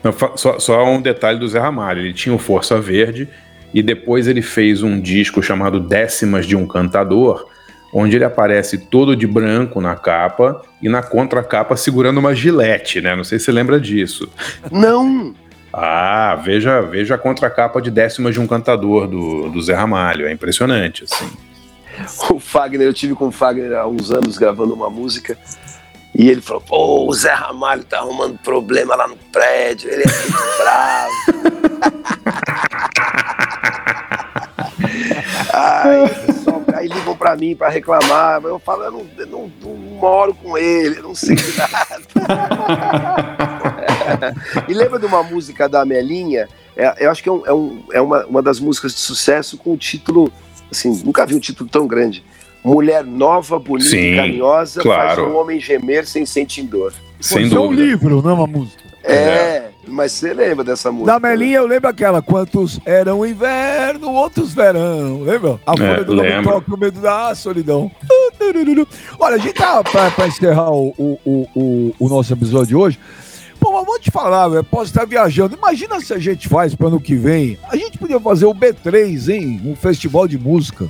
Não, 0.00 0.14
só, 0.36 0.60
só 0.60 0.84
um 0.84 1.02
detalhe 1.02 1.40
do 1.40 1.48
Zé 1.48 1.58
Ramalho. 1.58 2.02
Ele 2.02 2.14
tinha 2.14 2.32
o 2.32 2.38
Força 2.38 2.80
Verde 2.80 3.28
e 3.74 3.82
depois 3.82 4.28
ele 4.28 4.40
fez 4.40 4.84
um 4.84 5.00
disco 5.00 5.42
chamado 5.42 5.80
Décimas 5.80 6.46
de 6.46 6.54
um 6.54 6.68
Cantador, 6.68 7.48
onde 7.92 8.14
ele 8.14 8.24
aparece 8.24 8.78
todo 8.78 9.16
de 9.16 9.26
branco 9.26 9.80
na 9.80 9.96
capa 9.96 10.62
e 10.80 10.88
na 10.88 11.02
contracapa 11.02 11.76
segurando 11.76 12.18
uma 12.18 12.32
gilete, 12.32 13.00
né? 13.00 13.16
Não 13.16 13.24
sei 13.24 13.40
se 13.40 13.46
você 13.46 13.50
lembra 13.50 13.80
disso. 13.80 14.28
Não! 14.70 15.34
Ah, 15.72 16.40
veja, 16.42 16.80
veja 16.80 17.14
a 17.14 17.18
contracapa 17.18 17.80
de 17.80 17.90
décimas 17.90 18.34
de 18.34 18.40
um 18.40 18.46
cantador 18.46 19.06
do, 19.06 19.50
do 19.50 19.62
Zé 19.62 19.74
Ramalho. 19.74 20.26
É 20.26 20.32
impressionante, 20.32 21.04
assim. 21.04 21.30
O 22.30 22.38
Fagner, 22.38 22.86
eu 22.86 22.94
tive 22.94 23.14
com 23.14 23.28
o 23.28 23.32
Fagner 23.32 23.76
há 23.76 23.86
uns 23.86 24.10
anos 24.10 24.38
gravando 24.38 24.72
uma 24.72 24.88
música 24.88 25.36
e 26.14 26.28
ele 26.28 26.40
falou: 26.40 26.62
pô, 26.62 27.06
o 27.06 27.12
Zé 27.12 27.32
Ramalho 27.32 27.84
tá 27.84 27.98
arrumando 27.98 28.38
problema 28.38 28.94
lá 28.94 29.06
no 29.08 29.16
prédio, 29.32 29.90
ele 29.90 30.02
é 30.02 30.06
muito 30.06 30.38
bravo. 30.58 31.12
Ai, 35.52 36.08
pessoal, 36.26 36.62
aí 36.74 36.88
ligam 36.88 37.16
pra 37.16 37.36
mim 37.36 37.54
pra 37.54 37.68
reclamar, 37.68 38.40
mas 38.40 38.50
eu 38.50 38.58
falo: 38.58 38.84
eu 38.84 38.92
não, 38.92 39.06
eu 39.18 39.26
não, 39.26 39.52
não 39.62 39.74
moro 39.74 40.34
com 40.34 40.56
ele, 40.56 40.98
eu 40.98 41.02
não 41.02 41.14
sei 41.14 41.36
nada. 41.56 42.02
e 44.68 44.74
lembra 44.74 44.98
de 44.98 45.06
uma 45.06 45.22
música 45.22 45.68
da 45.68 45.84
Melinha? 45.84 46.48
É, 46.76 47.06
eu 47.06 47.10
acho 47.10 47.22
que 47.22 47.28
é, 47.28 47.32
um, 47.32 47.46
é, 47.46 47.52
um, 47.52 47.82
é 47.92 48.00
uma, 48.00 48.26
uma 48.26 48.42
das 48.42 48.60
músicas 48.60 48.94
de 48.94 49.00
sucesso 49.00 49.56
com 49.56 49.72
o 49.72 49.76
título, 49.76 50.32
assim, 50.70 51.02
nunca 51.04 51.26
vi 51.26 51.34
um 51.34 51.40
título 51.40 51.68
tão 51.68 51.86
grande. 51.86 52.24
Mulher 52.64 53.04
nova, 53.04 53.58
bonita 53.58 53.90
Sim, 53.90 54.12
e 54.12 54.16
carinhosa 54.16 54.82
claro. 54.82 55.22
faz 55.22 55.28
um 55.28 55.36
homem 55.36 55.60
gemer 55.60 56.06
sem 56.06 56.26
sentir 56.26 56.62
dor. 56.62 56.92
Sem 57.20 57.48
Pô, 57.48 57.56
é 57.56 57.60
um 57.60 57.72
livro, 57.72 58.22
não 58.22 58.30
é 58.30 58.34
uma 58.34 58.46
música. 58.46 58.88
É, 59.02 59.14
é, 59.14 59.70
mas 59.86 60.12
você 60.12 60.34
lembra 60.34 60.62
dessa 60.62 60.92
música? 60.92 61.18
Da 61.18 61.28
Melinha 61.28 61.58
eu 61.58 61.66
lembro 61.66 61.88
aquela, 61.88 62.20
quantos 62.20 62.78
eram 62.84 63.24
inverno, 63.24 64.12
outros 64.12 64.52
verão, 64.52 65.22
lembra? 65.22 65.58
A 65.66 65.76
folha 65.76 66.00
é, 66.00 66.04
do 66.04 66.14
nome 66.14 66.42
toque, 66.42 66.72
o 66.72 66.76
medo 66.76 67.00
da 67.00 67.34
solidão. 67.34 67.90
Olha, 69.18 69.36
a 69.36 69.38
gente 69.38 69.54
tá 69.54 69.82
pra, 69.82 70.10
pra 70.10 70.26
encerrar 70.26 70.70
o, 70.70 70.94
o, 70.98 71.48
o, 71.54 71.94
o 71.98 72.08
nosso 72.08 72.32
episódio 72.32 72.66
de 72.66 72.76
hoje, 72.76 72.98
Pô, 73.58 73.72
mas 73.72 73.84
vou 73.84 73.98
te 73.98 74.10
falar, 74.10 74.48
velho. 74.48 74.64
Posso 74.64 74.86
estar 74.86 75.06
viajando. 75.06 75.56
Imagina 75.56 76.00
se 76.00 76.12
a 76.14 76.18
gente 76.18 76.48
faz 76.48 76.74
para 76.74 76.88
ano 76.88 77.00
que 77.00 77.14
vem. 77.14 77.58
A 77.68 77.76
gente 77.76 77.98
podia 77.98 78.20
fazer 78.20 78.46
o 78.46 78.54
B3, 78.54 79.28
hein? 79.34 79.60
Um 79.64 79.74
festival 79.74 80.28
de 80.28 80.38
música. 80.38 80.86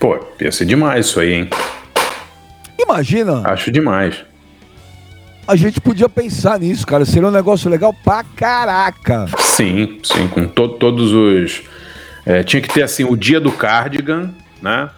Pô, 0.00 0.18
ia 0.40 0.52
ser 0.52 0.64
demais 0.64 1.06
isso 1.06 1.20
aí, 1.20 1.32
hein? 1.32 1.50
Imagina. 2.78 3.42
Acho 3.44 3.70
demais. 3.70 4.24
A 5.46 5.54
gente 5.54 5.80
podia 5.80 6.08
pensar 6.08 6.58
nisso, 6.58 6.86
cara. 6.86 7.04
Seria 7.04 7.28
um 7.28 7.32
negócio 7.32 7.70
legal 7.70 7.94
pra 8.04 8.24
caraca. 8.24 9.26
Sim, 9.38 10.00
sim. 10.02 10.26
Com 10.28 10.48
to 10.48 10.68
todos 10.70 11.12
os. 11.12 11.62
É, 12.24 12.42
tinha 12.42 12.60
que 12.60 12.68
ter, 12.68 12.82
assim, 12.82 13.04
o 13.04 13.16
dia 13.16 13.40
do 13.40 13.52
Cardigan, 13.52 14.34
né? 14.60 14.90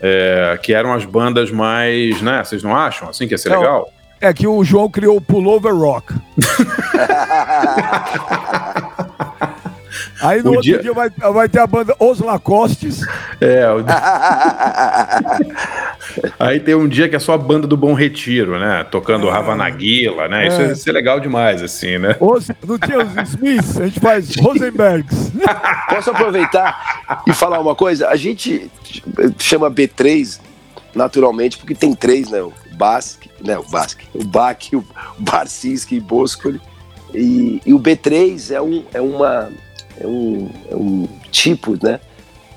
É, 0.00 0.58
que 0.62 0.74
eram 0.74 0.92
as 0.92 1.06
bandas 1.06 1.50
mais, 1.50 2.20
né? 2.20 2.44
Vocês 2.44 2.62
não 2.62 2.76
acham 2.76 3.08
assim 3.08 3.26
que 3.26 3.32
ia 3.32 3.38
ser 3.38 3.52
é, 3.52 3.56
legal? 3.56 3.90
É 4.24 4.32
que 4.32 4.46
o 4.46 4.64
João 4.64 4.88
criou 4.88 5.18
o 5.18 5.20
Pullover 5.20 5.76
Rock. 5.76 6.14
Aí 10.22 10.42
no 10.42 10.52
o 10.52 10.54
outro 10.54 10.62
dia... 10.62 10.80
dia, 10.80 10.94
vai, 10.94 11.10
vai 11.10 11.46
ter 11.46 11.58
a 11.58 11.66
banda 11.66 11.94
Os 11.98 12.20
Lacostes. 12.20 13.02
É. 13.38 13.70
O... 13.70 13.84
Aí 16.40 16.58
tem 16.58 16.74
um 16.74 16.88
dia 16.88 17.06
que 17.06 17.16
é 17.16 17.18
só 17.18 17.34
a 17.34 17.38
banda 17.38 17.66
do 17.66 17.76
Bom 17.76 17.92
Retiro, 17.92 18.58
né? 18.58 18.82
Tocando 18.90 19.28
é. 19.28 19.30
Ravanaguila, 19.30 20.26
né? 20.26 20.46
É. 20.46 20.48
Isso 20.48 20.62
ia 20.62 20.74
ser 20.74 20.92
legal 20.92 21.20
demais, 21.20 21.62
assim, 21.62 21.98
né? 21.98 22.16
Os, 22.18 22.50
não 22.66 22.78
tinha 22.78 23.04
os 23.04 23.14
Smiths, 23.28 23.78
a 23.78 23.84
gente 23.84 24.00
faz 24.00 24.34
Rosenbergs. 24.36 25.32
Posso 25.90 26.12
aproveitar 26.12 27.20
e 27.26 27.34
falar 27.34 27.60
uma 27.60 27.74
coisa? 27.74 28.08
A 28.08 28.16
gente 28.16 28.70
chama 29.38 29.70
B3 29.70 30.40
naturalmente 30.94 31.58
porque 31.58 31.74
tem 31.74 31.94
três, 31.94 32.30
né? 32.30 32.40
Basque, 32.74 33.30
né, 33.40 33.58
o 33.58 33.62
Basque, 33.62 34.06
o 34.14 34.24
Bach, 34.24 34.74
o 34.74 34.84
Barcinski 35.18 35.96
e 35.96 36.00
Boscoli. 36.00 36.60
E, 37.14 37.62
e, 37.64 37.72
o 37.72 37.78
B3 37.78 38.50
é, 38.50 38.60
um, 38.60 38.84
é, 38.92 39.00
uma, 39.00 39.50
é, 39.98 40.06
um, 40.06 40.50
é 40.68 40.74
um 40.74 41.08
tipo, 41.30 41.78
né, 41.82 42.00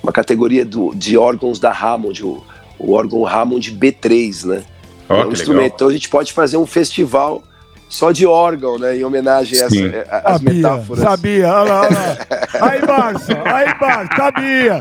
uma 0.01 0.11
categoria 0.11 0.65
do, 0.65 0.93
de 0.95 1.17
órgãos 1.17 1.59
da 1.59 1.71
Hammond, 1.71 2.25
o, 2.25 2.43
o 2.79 2.93
órgão 2.93 3.25
Hammond 3.25 3.71
B3, 3.75 4.45
né? 4.45 4.63
Oh, 5.09 5.13
é 5.13 5.25
um 5.25 5.31
instrumento. 5.31 5.63
Legal. 5.63 5.75
Então 5.75 5.87
a 5.87 5.93
gente 5.93 6.09
pode 6.09 6.33
fazer 6.33 6.57
um 6.57 6.65
festival 6.65 7.43
só 7.89 8.11
de 8.11 8.25
órgão, 8.25 8.77
né? 8.77 8.97
Em 8.97 9.03
homenagem 9.03 9.61
a 9.61 9.65
essa, 9.65 10.21
às 10.23 10.41
metáforas. 10.41 11.03
Sabia, 11.03 11.47
olha 11.47 11.71
lá, 11.71 11.81
olha 11.81 11.89
lá. 11.89 12.17
Aí, 12.67 12.81
Barça, 12.81 13.33
aí, 13.45 13.79
Barça, 13.79 14.15
sabia. 14.15 14.79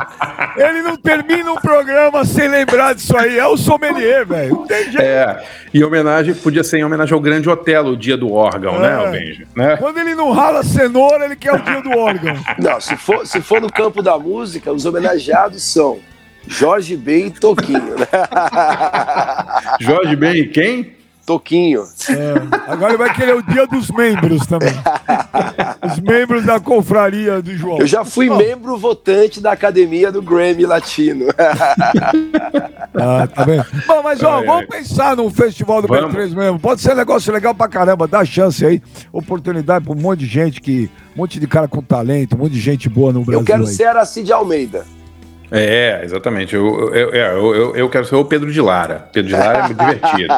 Ele 0.56 0.82
não 0.82 0.96
termina 0.96 1.52
um 1.52 1.56
programa 1.56 2.24
sem 2.24 2.48
lembrar 2.48 2.94
disso 2.94 3.16
aí. 3.16 3.38
É 3.38 3.46
o 3.46 3.56
sommelier, 3.56 4.26
velho. 4.26 4.64
É, 4.98 5.44
e 5.74 5.84
homenagem, 5.84 6.34
podia 6.34 6.64
ser 6.64 6.78
em 6.78 6.84
homenagem 6.84 7.12
ao 7.12 7.20
grande 7.20 7.48
Otelo, 7.50 7.90
o 7.90 7.96
dia 7.96 8.16
do 8.16 8.32
órgão, 8.32 8.78
né, 8.78 8.88
é. 8.88 8.96
né, 8.96 9.10
Benji? 9.10 9.46
Né? 9.54 9.76
Quando 9.76 9.98
ele 9.98 10.14
não 10.14 10.32
rala 10.32 10.62
cenoura, 10.62 11.26
ele 11.26 11.36
quer 11.36 11.52
o 11.52 11.58
dia 11.58 11.82
do 11.82 11.90
órgão. 11.90 12.34
Não, 12.58 12.80
se 12.80 12.96
for, 12.96 13.26
se 13.26 13.40
for 13.40 13.60
no 13.60 13.70
campo 13.70 14.02
da 14.02 14.18
música, 14.18 14.72
os 14.72 14.86
homenageados 14.86 15.62
são 15.62 15.98
Jorge 16.46 16.96
Ben 16.96 17.26
e 17.26 17.30
Toquinho, 17.30 17.96
né? 17.98 18.06
Jorge 19.80 20.16
Ben 20.16 20.36
e 20.36 20.46
quem? 20.46 20.95
Toquinho. 21.26 21.82
É, 22.08 22.70
agora 22.70 22.92
ele 22.92 22.98
vai 22.98 23.12
querer 23.12 23.34
o 23.34 23.42
dia 23.42 23.66
dos 23.66 23.90
membros 23.90 24.46
também. 24.46 24.72
Os 25.84 25.98
membros 25.98 26.44
da 26.44 26.60
confraria 26.60 27.42
do 27.42 27.54
João. 27.56 27.78
Eu 27.78 27.86
já 27.86 28.04
fui 28.04 28.30
oh. 28.30 28.36
membro 28.36 28.76
votante 28.76 29.40
da 29.40 29.50
academia 29.52 30.12
do 30.12 30.22
Grammy 30.22 30.64
Latino. 30.64 31.26
ah, 32.94 33.26
tá 33.26 33.44
bem. 33.44 33.60
Bom, 33.86 34.02
mas 34.02 34.22
ó, 34.22 34.42
vamos 34.42 34.66
pensar 34.66 35.16
num 35.16 35.28
festival 35.28 35.82
do 35.82 35.88
B3 35.88 36.34
mesmo. 36.34 36.60
Pode 36.60 36.80
ser 36.80 36.92
um 36.92 36.96
negócio 36.96 37.32
legal 37.32 37.54
pra 37.54 37.68
caramba, 37.68 38.06
dá 38.06 38.24
chance 38.24 38.64
aí, 38.64 38.80
oportunidade 39.12 39.84
pra 39.84 39.94
um 39.94 40.00
monte 40.00 40.20
de 40.20 40.26
gente 40.26 40.60
que. 40.60 40.88
Um 41.14 41.20
monte 41.20 41.40
de 41.40 41.46
cara 41.46 41.66
com 41.66 41.80
talento, 41.82 42.36
um 42.36 42.40
monte 42.40 42.52
de 42.52 42.60
gente 42.60 42.90
boa 42.90 43.10
no 43.10 43.24
Brasil. 43.24 43.40
Eu 43.40 43.44
quero 43.44 43.66
aí. 43.66 43.72
ser 43.72 43.84
Aracide 43.84 44.32
Almeida. 44.32 44.84
É, 45.50 46.00
exatamente. 46.02 46.54
Eu, 46.54 46.92
eu, 46.94 47.10
eu, 47.10 47.54
eu, 47.54 47.76
eu 47.76 47.90
quero 47.90 48.04
ser 48.04 48.16
o 48.16 48.24
Pedro 48.24 48.52
de 48.52 48.60
Lara. 48.60 49.08
Pedro 49.12 49.28
de 49.28 49.36
Lara 49.36 49.58
é 49.58 49.62
muito 49.62 49.78
divertido. 49.78 50.34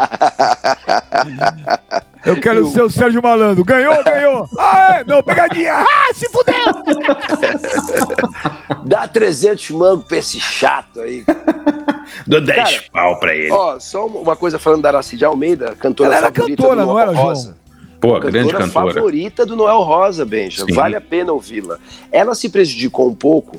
Eu 2.26 2.40
quero 2.40 2.66
ser 2.68 2.82
o 2.82 2.90
Sérgio 2.90 3.22
Malandro. 3.22 3.64
Ganhou, 3.64 4.02
ganhou. 4.04 4.46
Ah, 4.58 4.98
é? 5.00 5.04
não, 5.04 5.22
pegadinha. 5.22 5.74
Ah, 5.74 6.12
se 6.12 6.28
fudeu. 6.28 6.54
Dá 8.84 9.08
300 9.08 9.70
mangos 9.70 10.04
pra 10.06 10.18
esse 10.18 10.38
chato 10.38 11.00
aí. 11.00 11.24
Dou 12.26 12.40
10 12.40 12.56
Cara, 12.56 12.82
pau 12.92 13.18
pra 13.18 13.34
ele. 13.34 13.50
Ó, 13.50 13.78
só 13.78 14.06
uma 14.06 14.36
coisa 14.36 14.58
falando 14.58 14.82
da 14.82 14.90
Aracide 14.90 15.24
Almeida, 15.24 15.74
cantora 15.76 16.14
Ela 16.14 16.30
favorita 16.32 16.62
cantora, 16.62 16.80
do 16.82 16.86
Noel 16.86 17.14
Rosa. 17.14 17.56
Pô, 18.00 18.12
cantora 18.14 18.30
grande 18.30 18.52
cantora. 18.52 18.94
favorita 18.94 19.46
do 19.46 19.56
Noel 19.56 19.80
Rosa, 19.80 20.24
Benja. 20.24 20.64
Vale 20.70 20.96
a 20.96 21.00
pena 21.00 21.32
ouvi-la. 21.32 21.78
Ela 22.12 22.34
se 22.34 22.48
prejudicou 22.48 23.08
um 23.08 23.14
pouco 23.14 23.56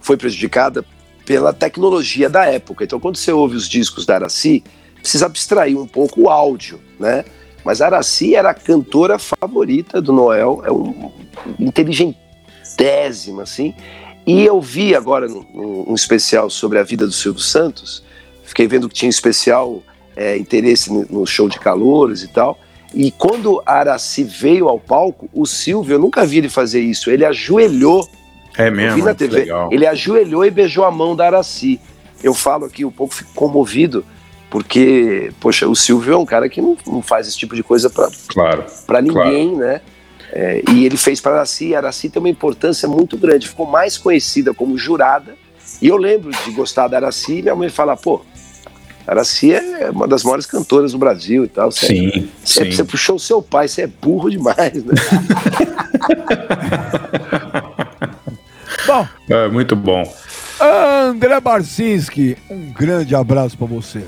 foi 0.00 0.16
prejudicada 0.16 0.84
pela 1.24 1.52
tecnologia 1.52 2.28
da 2.28 2.46
época. 2.46 2.84
Então, 2.84 2.98
quando 2.98 3.16
você 3.16 3.32
ouve 3.32 3.56
os 3.56 3.68
discos 3.68 4.06
da 4.06 4.14
Araci, 4.14 4.64
precisa 4.94 5.26
abstrair 5.26 5.78
um 5.78 5.86
pouco 5.86 6.22
o 6.22 6.28
áudio, 6.30 6.80
né? 6.98 7.24
Mas 7.64 7.82
Araci 7.82 8.34
era 8.34 8.50
a 8.50 8.54
cantora 8.54 9.18
favorita 9.18 10.00
do 10.00 10.12
Noel, 10.12 10.62
é 10.64 10.72
um 10.72 11.12
inteligentésima, 11.58 13.42
assim. 13.42 13.74
E 14.26 14.44
eu 14.44 14.60
vi 14.60 14.94
agora 14.94 15.26
um, 15.26 15.84
um 15.88 15.94
especial 15.94 16.48
sobre 16.48 16.78
a 16.78 16.82
vida 16.82 17.06
do 17.06 17.12
Silvio 17.12 17.42
Santos, 17.42 18.02
fiquei 18.44 18.66
vendo 18.66 18.88
que 18.88 18.94
tinha 18.94 19.10
especial 19.10 19.82
é, 20.16 20.36
interesse 20.36 20.92
no 20.92 21.26
show 21.26 21.48
de 21.48 21.58
calores 21.58 22.22
e 22.22 22.28
tal. 22.28 22.58
E 22.94 23.10
quando 23.10 23.62
a 23.66 23.74
Araci 23.74 24.24
veio 24.24 24.68
ao 24.68 24.80
palco, 24.80 25.28
o 25.32 25.46
Silvio, 25.46 25.94
eu 25.94 25.98
nunca 25.98 26.24
vi 26.24 26.38
ele 26.38 26.48
fazer 26.48 26.80
isso, 26.80 27.10
ele 27.10 27.24
ajoelhou. 27.24 28.08
É 28.58 28.70
mesmo? 28.70 28.96
vi 28.96 29.02
na 29.02 29.14
TV. 29.14 29.36
Legal. 29.36 29.68
Ele 29.72 29.86
ajoelhou 29.86 30.44
e 30.44 30.50
beijou 30.50 30.84
a 30.84 30.90
mão 30.90 31.14
da 31.14 31.26
Araci. 31.26 31.80
Eu 32.22 32.34
falo 32.34 32.64
aqui 32.64 32.84
um 32.84 32.90
pouco, 32.90 33.14
fico 33.14 33.32
comovido, 33.32 34.04
porque, 34.50 35.30
poxa, 35.38 35.68
o 35.68 35.76
Silvio 35.76 36.14
é 36.14 36.16
um 36.18 36.26
cara 36.26 36.48
que 36.48 36.60
não, 36.60 36.76
não 36.84 37.00
faz 37.00 37.28
esse 37.28 37.38
tipo 37.38 37.54
de 37.54 37.62
coisa 37.62 37.88
para 37.88 38.10
claro, 38.26 38.64
ninguém, 39.00 39.54
claro. 39.54 39.72
né? 39.72 39.80
É, 40.32 40.62
e 40.70 40.84
ele 40.84 40.96
fez 40.96 41.20
para 41.20 41.36
Araci, 41.36 41.74
a 41.74 41.78
Araci 41.78 42.10
tem 42.10 42.20
uma 42.20 42.28
importância 42.28 42.88
muito 42.88 43.16
grande, 43.16 43.48
ficou 43.48 43.66
mais 43.66 43.96
conhecida 43.96 44.52
como 44.52 44.76
jurada. 44.76 45.36
E 45.80 45.86
eu 45.86 45.96
lembro 45.96 46.32
de 46.32 46.50
gostar 46.50 46.88
da 46.88 46.96
Araci 46.96 47.38
e 47.38 47.42
minha 47.42 47.54
mãe 47.54 47.68
fala, 47.68 47.96
pô, 47.96 48.22
Araci 49.06 49.54
é 49.54 49.90
uma 49.90 50.08
das 50.08 50.24
maiores 50.24 50.46
cantoras 50.46 50.90
do 50.92 50.98
Brasil 50.98 51.44
e 51.44 51.48
tal. 51.48 51.70
Você, 51.70 51.86
sim, 51.86 52.28
você, 52.44 52.64
sim. 52.64 52.72
Você 52.72 52.84
puxou 52.84 53.16
o 53.16 53.20
seu 53.20 53.40
pai, 53.40 53.68
você 53.68 53.82
é 53.82 53.86
burro 53.86 54.28
demais, 54.28 54.84
né? 54.84 54.94
bom. 58.88 59.06
É, 59.28 59.48
muito 59.48 59.76
bom. 59.76 60.02
André 60.60 61.40
Barcinski, 61.40 62.36
um 62.50 62.72
grande 62.72 63.14
abraço 63.14 63.56
para 63.56 63.66
você. 63.66 64.02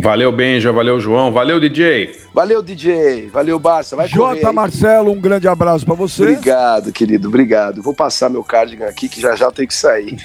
Valeu, 0.00 0.30
Benja, 0.30 0.72
valeu, 0.72 1.00
João, 1.00 1.32
valeu, 1.32 1.58
DJ. 1.58 2.16
Valeu, 2.32 2.62
DJ, 2.62 3.26
valeu, 3.26 3.58
Barça, 3.58 3.96
vai 3.96 4.06
Jota 4.06 4.52
Marcelo, 4.52 5.10
um 5.10 5.20
grande 5.20 5.48
abraço 5.48 5.84
para 5.84 5.94
você. 5.94 6.22
Obrigado, 6.22 6.92
querido, 6.92 7.28
obrigado. 7.28 7.82
Vou 7.82 7.92
passar 7.92 8.30
meu 8.30 8.44
cardigan 8.44 8.86
aqui 8.86 9.08
que 9.08 9.20
já 9.20 9.34
já 9.34 9.50
tem 9.50 9.66
que 9.66 9.74
sair. 9.74 10.16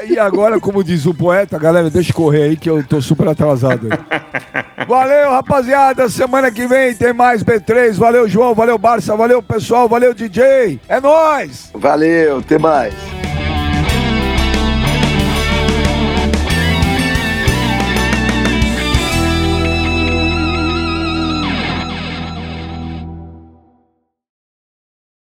É, 0.00 0.06
e 0.12 0.18
agora, 0.18 0.58
como 0.58 0.82
diz 0.82 1.06
o 1.06 1.14
poeta, 1.14 1.58
galera, 1.58 1.88
deixa 1.88 2.12
correr 2.12 2.42
aí 2.42 2.56
que 2.56 2.68
eu 2.68 2.84
tô 2.84 3.00
super 3.00 3.28
atrasado. 3.28 3.88
Aí. 3.90 3.98
Valeu, 4.86 5.30
rapaziada, 5.30 6.08
semana 6.08 6.50
que 6.50 6.66
vem 6.66 6.94
tem 6.94 7.12
mais 7.12 7.42
B3. 7.42 7.94
Valeu, 7.94 8.28
João, 8.28 8.52
valeu, 8.52 8.76
Barça, 8.76 9.16
valeu, 9.16 9.40
pessoal, 9.40 9.88
valeu, 9.88 10.12
DJ. 10.12 10.80
É 10.88 11.00
nós. 11.00 11.70
Valeu, 11.72 12.38
até 12.38 12.58
mais. 12.58 13.23